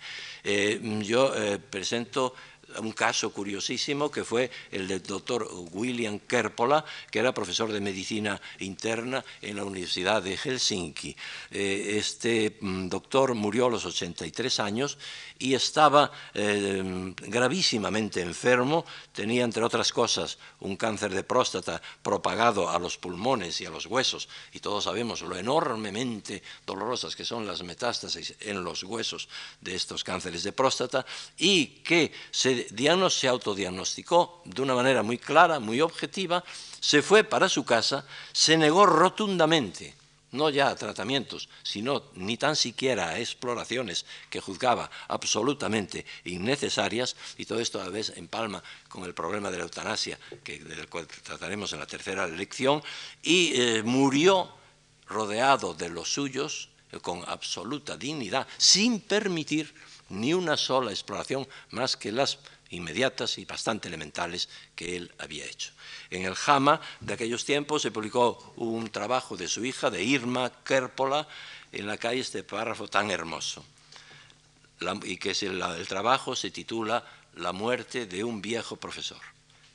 Eh, 0.43 0.79
yo 1.03 1.35
eh, 1.35 1.59
presento 1.59 2.35
un 2.79 2.91
caso 2.91 3.31
curiosísimo 3.31 4.11
que 4.11 4.23
fue 4.23 4.51
el 4.71 4.87
del 4.87 5.03
doctor 5.03 5.47
William 5.71 6.19
Kerpola, 6.19 6.83
que 7.09 7.19
era 7.19 7.33
profesor 7.33 7.71
de 7.71 7.81
medicina 7.81 8.39
interna 8.59 9.23
en 9.41 9.55
la 9.55 9.63
Universidad 9.63 10.21
de 10.21 10.37
Helsinki. 10.37 11.15
Este 11.49 12.57
mm, 12.59 12.89
doctor 12.89 13.33
murió 13.33 13.67
a 13.67 13.69
los 13.69 13.85
83 13.85 14.59
años 14.59 14.97
y 15.39 15.53
estaba 15.53 16.11
eh, 16.33 17.13
gravísimamente 17.17 18.21
enfermo, 18.21 18.85
tenía 19.13 19.43
entre 19.43 19.63
otras 19.63 19.91
cosas 19.91 20.37
un 20.59 20.75
cáncer 20.75 21.13
de 21.13 21.23
próstata 21.23 21.81
propagado 22.01 22.69
a 22.69 22.79
los 22.79 22.97
pulmones 22.97 23.61
y 23.61 23.65
a 23.65 23.69
los 23.69 23.85
huesos, 23.85 24.29
y 24.53 24.59
todos 24.59 24.85
sabemos 24.85 25.21
lo 25.21 25.37
enormemente 25.37 26.41
dolorosas 26.65 27.15
que 27.15 27.25
son 27.25 27.45
las 27.45 27.63
metástasis 27.63 28.35
en 28.41 28.63
los 28.63 28.83
huesos 28.83 29.29
de 29.61 29.75
estos 29.75 30.03
cánceres 30.03 30.43
de 30.43 30.51
próstata, 30.51 31.05
y 31.37 31.67
que 31.83 32.11
se, 32.31 32.56
se 33.09 33.27
autodiagnosticó 33.27 34.41
de 34.45 34.61
una 34.61 34.75
manera 34.75 35.03
muy 35.03 35.17
clara, 35.17 35.59
muy 35.59 35.81
objetiva, 35.81 36.43
se 36.79 37.01
fue 37.01 37.23
para 37.23 37.49
su 37.49 37.65
casa, 37.65 38.05
se 38.31 38.57
negó 38.57 38.85
rotundamente 38.85 39.95
no 40.31 40.49
ya 40.49 40.69
a 40.69 40.75
tratamientos, 40.75 41.49
sino 41.63 42.03
ni 42.15 42.37
tan 42.37 42.55
siquiera 42.55 43.09
a 43.09 43.19
exploraciones 43.19 44.05
que 44.29 44.41
juzgaba 44.41 44.89
absolutamente 45.07 46.05
innecesarias, 46.25 47.15
y 47.37 47.45
todo 47.45 47.59
esto 47.59 47.79
a 47.79 47.85
la 47.85 47.89
vez 47.89 48.13
empalma 48.15 48.63
con 48.89 49.03
el 49.05 49.13
problema 49.13 49.49
de 49.51 49.57
la 49.57 49.63
eutanasia, 49.63 50.19
que, 50.43 50.59
del 50.59 50.87
cual 50.89 51.07
trataremos 51.07 51.71
en 51.73 51.79
la 51.79 51.87
tercera 51.87 52.27
lección, 52.27 52.83
y 53.23 53.53
eh, 53.55 53.83
murió 53.83 54.51
rodeado 55.07 55.73
de 55.73 55.89
los 55.89 56.11
suyos 56.11 56.69
eh, 56.91 56.99
con 56.99 57.23
absoluta 57.27 57.95
dignidad, 57.95 58.47
sin 58.57 58.99
permitir 58.99 59.73
ni 60.09 60.33
una 60.33 60.57
sola 60.57 60.91
exploración 60.91 61.47
más 61.71 61.97
que 61.97 62.11
las 62.11 62.39
inmediatas 62.69 63.37
y 63.37 63.45
bastante 63.45 63.87
elementales 63.87 64.49
que 64.75 64.97
él 64.97 65.11
había 65.19 65.45
hecho. 65.45 65.71
En 66.09 66.25
el 66.25 66.35
Jama 66.35 66.81
de 66.99 67.13
aquellos 67.13 67.45
tiempos 67.45 67.81
se 67.81 67.91
publicó 67.91 68.53
un 68.57 68.89
trabajo 68.89 69.37
de 69.37 69.47
su 69.47 69.63
hija, 69.65 69.89
de 69.89 70.03
Irma 70.03 70.51
Kerpola, 70.63 71.27
en 71.71 71.87
la 71.87 71.97
calle 71.97 72.21
este 72.21 72.43
párrafo 72.43 72.87
tan 72.87 73.11
hermoso. 73.11 73.65
y 75.03 75.17
que 75.17 75.31
el, 75.31 75.87
trabajo 75.87 76.35
se 76.35 76.51
titula 76.51 77.03
La 77.35 77.51
muerte 77.51 78.05
de 78.05 78.23
un 78.23 78.41
viejo 78.41 78.77
profesor. 78.77 79.21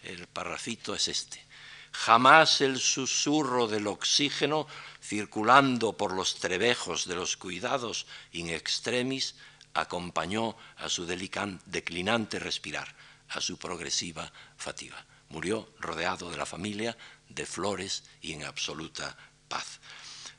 El 0.02 0.26
parrafito 0.26 0.94
es 0.94 1.08
este. 1.08 1.44
Jamás 1.92 2.60
el 2.60 2.78
susurro 2.78 3.68
del 3.68 3.86
oxígeno 3.86 4.66
circulando 5.02 5.92
por 5.92 6.12
los 6.12 6.36
trebejos 6.36 7.06
de 7.06 7.16
los 7.16 7.36
cuidados 7.36 8.06
in 8.32 8.48
extremis 8.48 9.34
acompañó 9.74 10.56
a 10.76 10.88
su 10.88 11.06
declinante 11.06 12.38
respirar, 12.38 12.94
a 13.28 13.40
su 13.40 13.58
progresiva 13.58 14.32
fatiga 14.56 15.06
murió 15.32 15.66
rodeado 15.80 16.30
de 16.30 16.36
la 16.36 16.46
familia, 16.46 16.96
de 17.28 17.46
flores 17.46 18.04
y 18.20 18.34
en 18.34 18.44
absoluta 18.44 19.16
paz. 19.48 19.80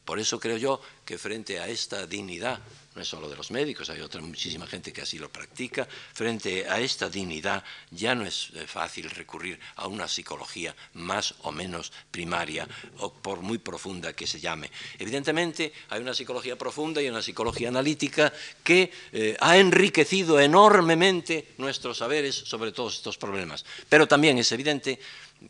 Por 0.05 0.19
eso 0.19 0.39
creo 0.39 0.57
yo 0.57 0.81
que 1.05 1.17
frente 1.17 1.59
a 1.59 1.67
esta 1.67 2.05
dignidad 2.05 2.59
no 2.95 3.01
es 3.01 3.07
solo 3.07 3.29
de 3.29 3.35
los 3.35 3.51
médicos, 3.51 3.89
hay 3.89 4.01
otra 4.01 4.21
muchísima 4.21 4.67
gente 4.67 4.93
que 4.93 5.01
así 5.01 5.17
lo 5.17 5.29
practica, 5.29 5.87
frente 6.13 6.69
a 6.69 6.79
esta 6.79 7.09
dignidad 7.09 7.63
ya 7.91 8.13
no 8.13 8.25
es 8.25 8.51
eh, 8.53 8.67
fácil 8.67 9.09
recurrir 9.09 9.59
a 9.75 9.87
una 9.87 10.07
psicología 10.07 10.75
más 10.93 11.33
o 11.41 11.51
menos 11.51 11.91
primaria, 12.11 12.67
o 12.99 13.11
por 13.11 13.41
muy 13.41 13.57
profunda 13.57 14.13
que 14.13 14.27
se 14.27 14.39
llame. 14.39 14.69
Evidentemente 14.99 15.73
hay 15.89 16.01
una 16.01 16.13
psicología 16.13 16.57
profunda 16.57 17.01
y 17.01 17.09
una 17.09 17.21
psicología 17.21 17.69
analítica 17.69 18.31
que 18.63 18.91
eh, 19.11 19.35
ha 19.39 19.57
enriquecido 19.57 20.39
enormemente 20.39 21.53
nuestros 21.57 21.97
saberes 21.97 22.35
sobre 22.35 22.71
todos 22.71 22.95
estos 22.95 23.17
problemas, 23.17 23.65
pero 23.89 24.07
también 24.07 24.37
es 24.37 24.51
evidente 24.51 24.99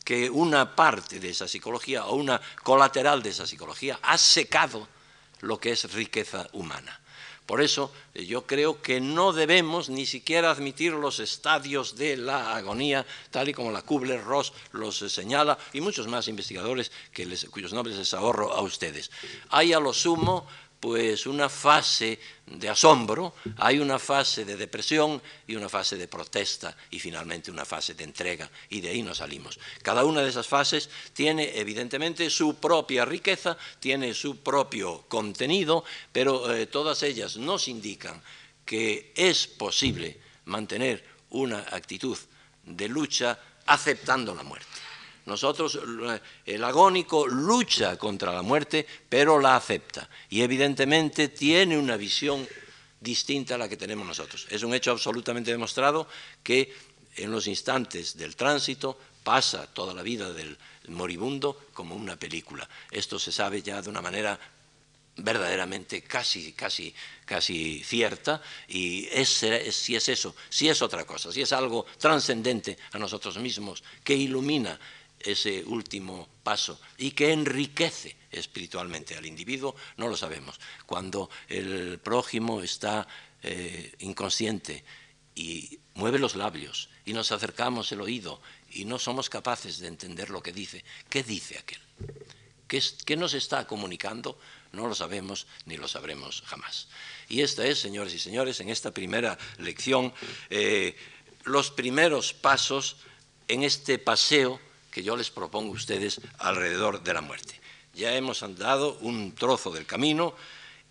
que 0.03 0.29
una 0.29 0.75
parte 0.75 1.19
de 1.19 1.29
esa 1.29 1.47
psicología 1.47 2.05
o 2.05 2.15
una 2.15 2.41
colateral 2.63 3.21
de 3.21 3.29
esa 3.29 3.45
psicología 3.45 3.99
ha 4.01 4.17
secado 4.17 4.87
lo 5.41 5.59
que 5.59 5.71
es 5.71 5.91
riqueza 5.93 6.47
humana. 6.53 6.99
Por 7.45 7.61
eso 7.61 7.91
eh, 8.13 8.25
yo 8.25 8.47
creo 8.47 8.81
que 8.81 9.01
no 9.01 9.33
debemos 9.33 9.89
ni 9.89 10.05
siquiera 10.05 10.51
admitir 10.51 10.93
los 10.93 11.19
estadios 11.19 11.97
de 11.97 12.15
la 12.15 12.55
agonía, 12.55 13.05
tal 13.31 13.49
y 13.49 13.53
como 13.53 13.71
la 13.71 13.81
Kubler-Ross 13.81 14.53
los 14.71 14.97
señala, 14.97 15.57
y 15.73 15.81
muchos 15.81 16.07
más 16.07 16.29
investigadores 16.29 16.91
cuyos 17.51 17.73
nombres 17.73 17.97
les 17.97 18.13
ahorro 18.13 18.53
a 18.53 18.61
ustedes. 18.61 19.11
Hay 19.49 19.73
a 19.73 19.79
lo 19.79 19.93
sumo 19.93 20.47
pues 20.83 21.27
una 21.27 21.47
fase 21.47 22.19
de 22.45 22.67
asombro, 22.67 23.35
hay 23.55 23.79
una 23.79 23.97
fase 23.97 24.43
de 24.43 24.57
depresión 24.57 25.21
y 25.47 25.55
una 25.55 25.69
fase 25.69 25.95
de 25.95 26.09
protesta 26.09 26.75
y 26.91 26.99
finalmente 26.99 27.49
una 27.49 27.63
fase 27.63 27.93
de 27.93 28.03
entrega 28.03 28.51
y 28.67 28.81
de 28.81 28.89
ahí 28.89 29.01
nos 29.01 29.19
salimos. 29.19 29.57
Cada 29.81 30.03
una 30.03 30.21
de 30.21 30.27
esas 30.27 30.45
fases 30.45 30.89
tiene 31.13 31.57
evidentemente 31.57 32.29
su 32.29 32.55
propia 32.55 33.05
riqueza, 33.05 33.57
tiene 33.79 34.13
su 34.13 34.43
propio 34.43 35.05
contenido, 35.07 35.85
pero 36.11 36.53
eh, 36.53 36.67
todas 36.67 37.01
ellas 37.03 37.37
nos 37.37 37.69
indican 37.69 38.21
que 38.65 39.13
es 39.15 39.47
posible 39.47 40.19
mantener 40.43 41.01
una 41.29 41.59
actitud 41.59 42.17
de 42.65 42.89
lucha 42.89 43.39
aceptando 43.67 44.35
la 44.35 44.43
muerte. 44.43 44.72
Nosotros, 45.25 45.79
el 46.45 46.63
agónico 46.63 47.27
lucha 47.27 47.97
contra 47.97 48.33
la 48.33 48.41
muerte, 48.41 48.85
pero 49.07 49.39
la 49.39 49.55
acepta. 49.55 50.09
Y 50.29 50.41
evidentemente 50.41 51.29
tiene 51.29 51.77
una 51.77 51.95
visión 51.95 52.47
distinta 52.99 53.55
a 53.55 53.57
la 53.57 53.69
que 53.69 53.77
tenemos 53.77 54.05
nosotros. 54.05 54.47
Es 54.49 54.63
un 54.63 54.73
hecho 54.73 54.91
absolutamente 54.91 55.51
demostrado 55.51 56.07
que 56.41 56.73
en 57.15 57.31
los 57.31 57.47
instantes 57.47 58.17
del 58.17 58.35
tránsito 58.35 58.97
pasa 59.23 59.67
toda 59.67 59.93
la 59.93 60.01
vida 60.01 60.33
del 60.33 60.57
moribundo 60.87 61.67
como 61.73 61.95
una 61.95 62.17
película. 62.17 62.67
Esto 62.91 63.19
se 63.19 63.31
sabe 63.31 63.61
ya 63.61 63.81
de 63.81 63.89
una 63.89 64.01
manera 64.01 64.39
verdaderamente 65.15 66.01
casi, 66.01 66.53
casi, 66.53 66.93
casi 67.25 67.83
cierta 67.83 68.41
y 68.67 69.07
si 69.25 69.95
es 69.95 70.09
eso, 70.09 70.35
si 70.49 70.69
es 70.69 70.81
otra 70.81 71.05
cosa, 71.05 71.31
si 71.31 71.41
es 71.41 71.53
algo 71.53 71.85
trascendente 71.99 72.77
a 72.91 72.97
nosotros 72.97 73.37
mismos 73.37 73.83
que 74.03 74.15
ilumina 74.15 74.79
ese 75.23 75.63
último 75.65 76.27
paso 76.43 76.79
y 76.97 77.11
que 77.11 77.31
enriquece 77.31 78.15
espiritualmente 78.31 79.15
al 79.15 79.25
individuo, 79.25 79.75
no 79.97 80.07
lo 80.07 80.17
sabemos. 80.17 80.59
Cuando 80.85 81.29
el 81.47 81.99
prójimo 81.99 82.61
está 82.61 83.07
eh, 83.41 83.93
inconsciente 83.99 84.83
y 85.35 85.79
mueve 85.95 86.19
los 86.19 86.35
labios 86.35 86.89
y 87.05 87.13
nos 87.13 87.31
acercamos 87.31 87.91
el 87.91 88.01
oído 88.01 88.41
y 88.71 88.85
no 88.85 88.99
somos 88.99 89.29
capaces 89.29 89.79
de 89.79 89.87
entender 89.87 90.29
lo 90.29 90.41
que 90.41 90.51
dice, 90.51 90.83
¿qué 91.09 91.23
dice 91.23 91.57
aquel? 91.57 91.79
¿Qué, 93.05 93.15
nos 93.17 93.35
está 93.35 93.67
comunicando? 93.67 94.39
No 94.71 94.87
lo 94.87 94.95
sabemos 94.95 95.45
ni 95.65 95.77
lo 95.77 95.87
sabremos 95.87 96.41
jamás. 96.47 96.87
Y 97.29 97.41
esta 97.41 97.65
es, 97.67 97.79
señores 97.79 98.13
y 98.15 98.19
señores, 98.19 98.59
en 98.61 98.69
esta 98.69 98.91
primera 98.91 99.37
lección, 99.59 100.11
eh, 100.49 100.95
los 101.43 101.69
primeros 101.69 102.33
pasos 102.33 102.97
en 103.47 103.63
este 103.63 103.99
paseo 103.99 104.59
que 104.93 105.01
yo 105.01 105.17
les 105.17 105.31
propongo 105.31 105.73
a 105.73 105.75
ustedes 105.75 106.21
alrededor 106.37 107.01
de 107.01 107.13
la 107.15 107.21
muerte. 107.21 107.59
Ya 107.95 108.15
hemos 108.15 108.43
andado 108.43 108.93
un 109.01 109.33
trozo 109.33 109.71
del 109.71 109.87
camino 109.87 110.35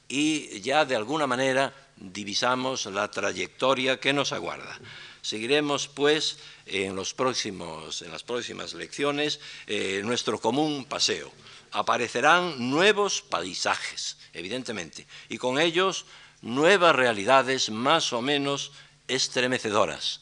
y 0.09 0.61
ya 0.61 0.85
de 0.85 0.97
alguna 0.97 1.29
manera 1.29 1.73
divisamos 1.97 2.87
la 2.87 3.09
trayectoria 3.11 4.01
que 4.01 4.13
nos 4.13 4.33
aguarda. 4.33 4.77
Seguiremos, 5.23 5.87
pues, 5.87 6.39
en, 6.67 6.97
los 6.97 7.15
próximos, 7.15 8.03
en 8.03 8.11
las 8.11 8.25
próximas 8.25 8.75
lecciones 8.75 9.39
eh, 9.69 10.03
nuestro 10.05 10.41
común 10.41 10.85
paseo 10.85 11.33
aparecerán 11.71 12.71
nuevos 12.71 13.23
paisajes, 13.23 14.19
evidentemente, 14.33 15.07
y 15.29 15.39
con 15.39 15.61
ellos 15.61 16.07
nuevas 16.43 16.95
realidades 16.95 17.71
más 17.71 18.13
o 18.13 18.21
menos 18.21 18.73
estremecedoras. 19.07 20.21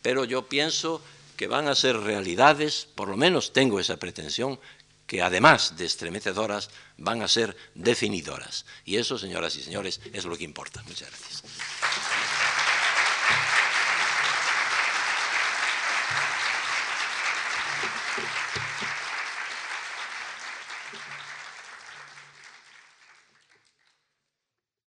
Pero 0.00 0.24
yo 0.24 0.48
pienso 0.48 1.02
que 1.36 1.46
van 1.46 1.68
a 1.68 1.74
ser 1.74 1.98
realidades, 1.98 2.88
por 2.94 3.08
lo 3.08 3.16
menos 3.16 3.52
tengo 3.52 3.80
esa 3.80 3.96
pretensión, 3.96 4.58
que 5.06 5.22
además 5.22 5.76
de 5.76 5.84
estremecedoras 5.84 6.70
van 6.96 7.22
a 7.22 7.28
ser 7.28 7.56
definidoras. 7.74 8.64
Y 8.84 8.96
eso, 8.96 9.18
señoras 9.18 9.56
y 9.56 9.62
señores, 9.62 10.00
es 10.12 10.24
lo 10.24 10.36
que 10.36 10.44
importa. 10.44 10.82
Muchas 10.86 11.08
gracias. 11.08 11.42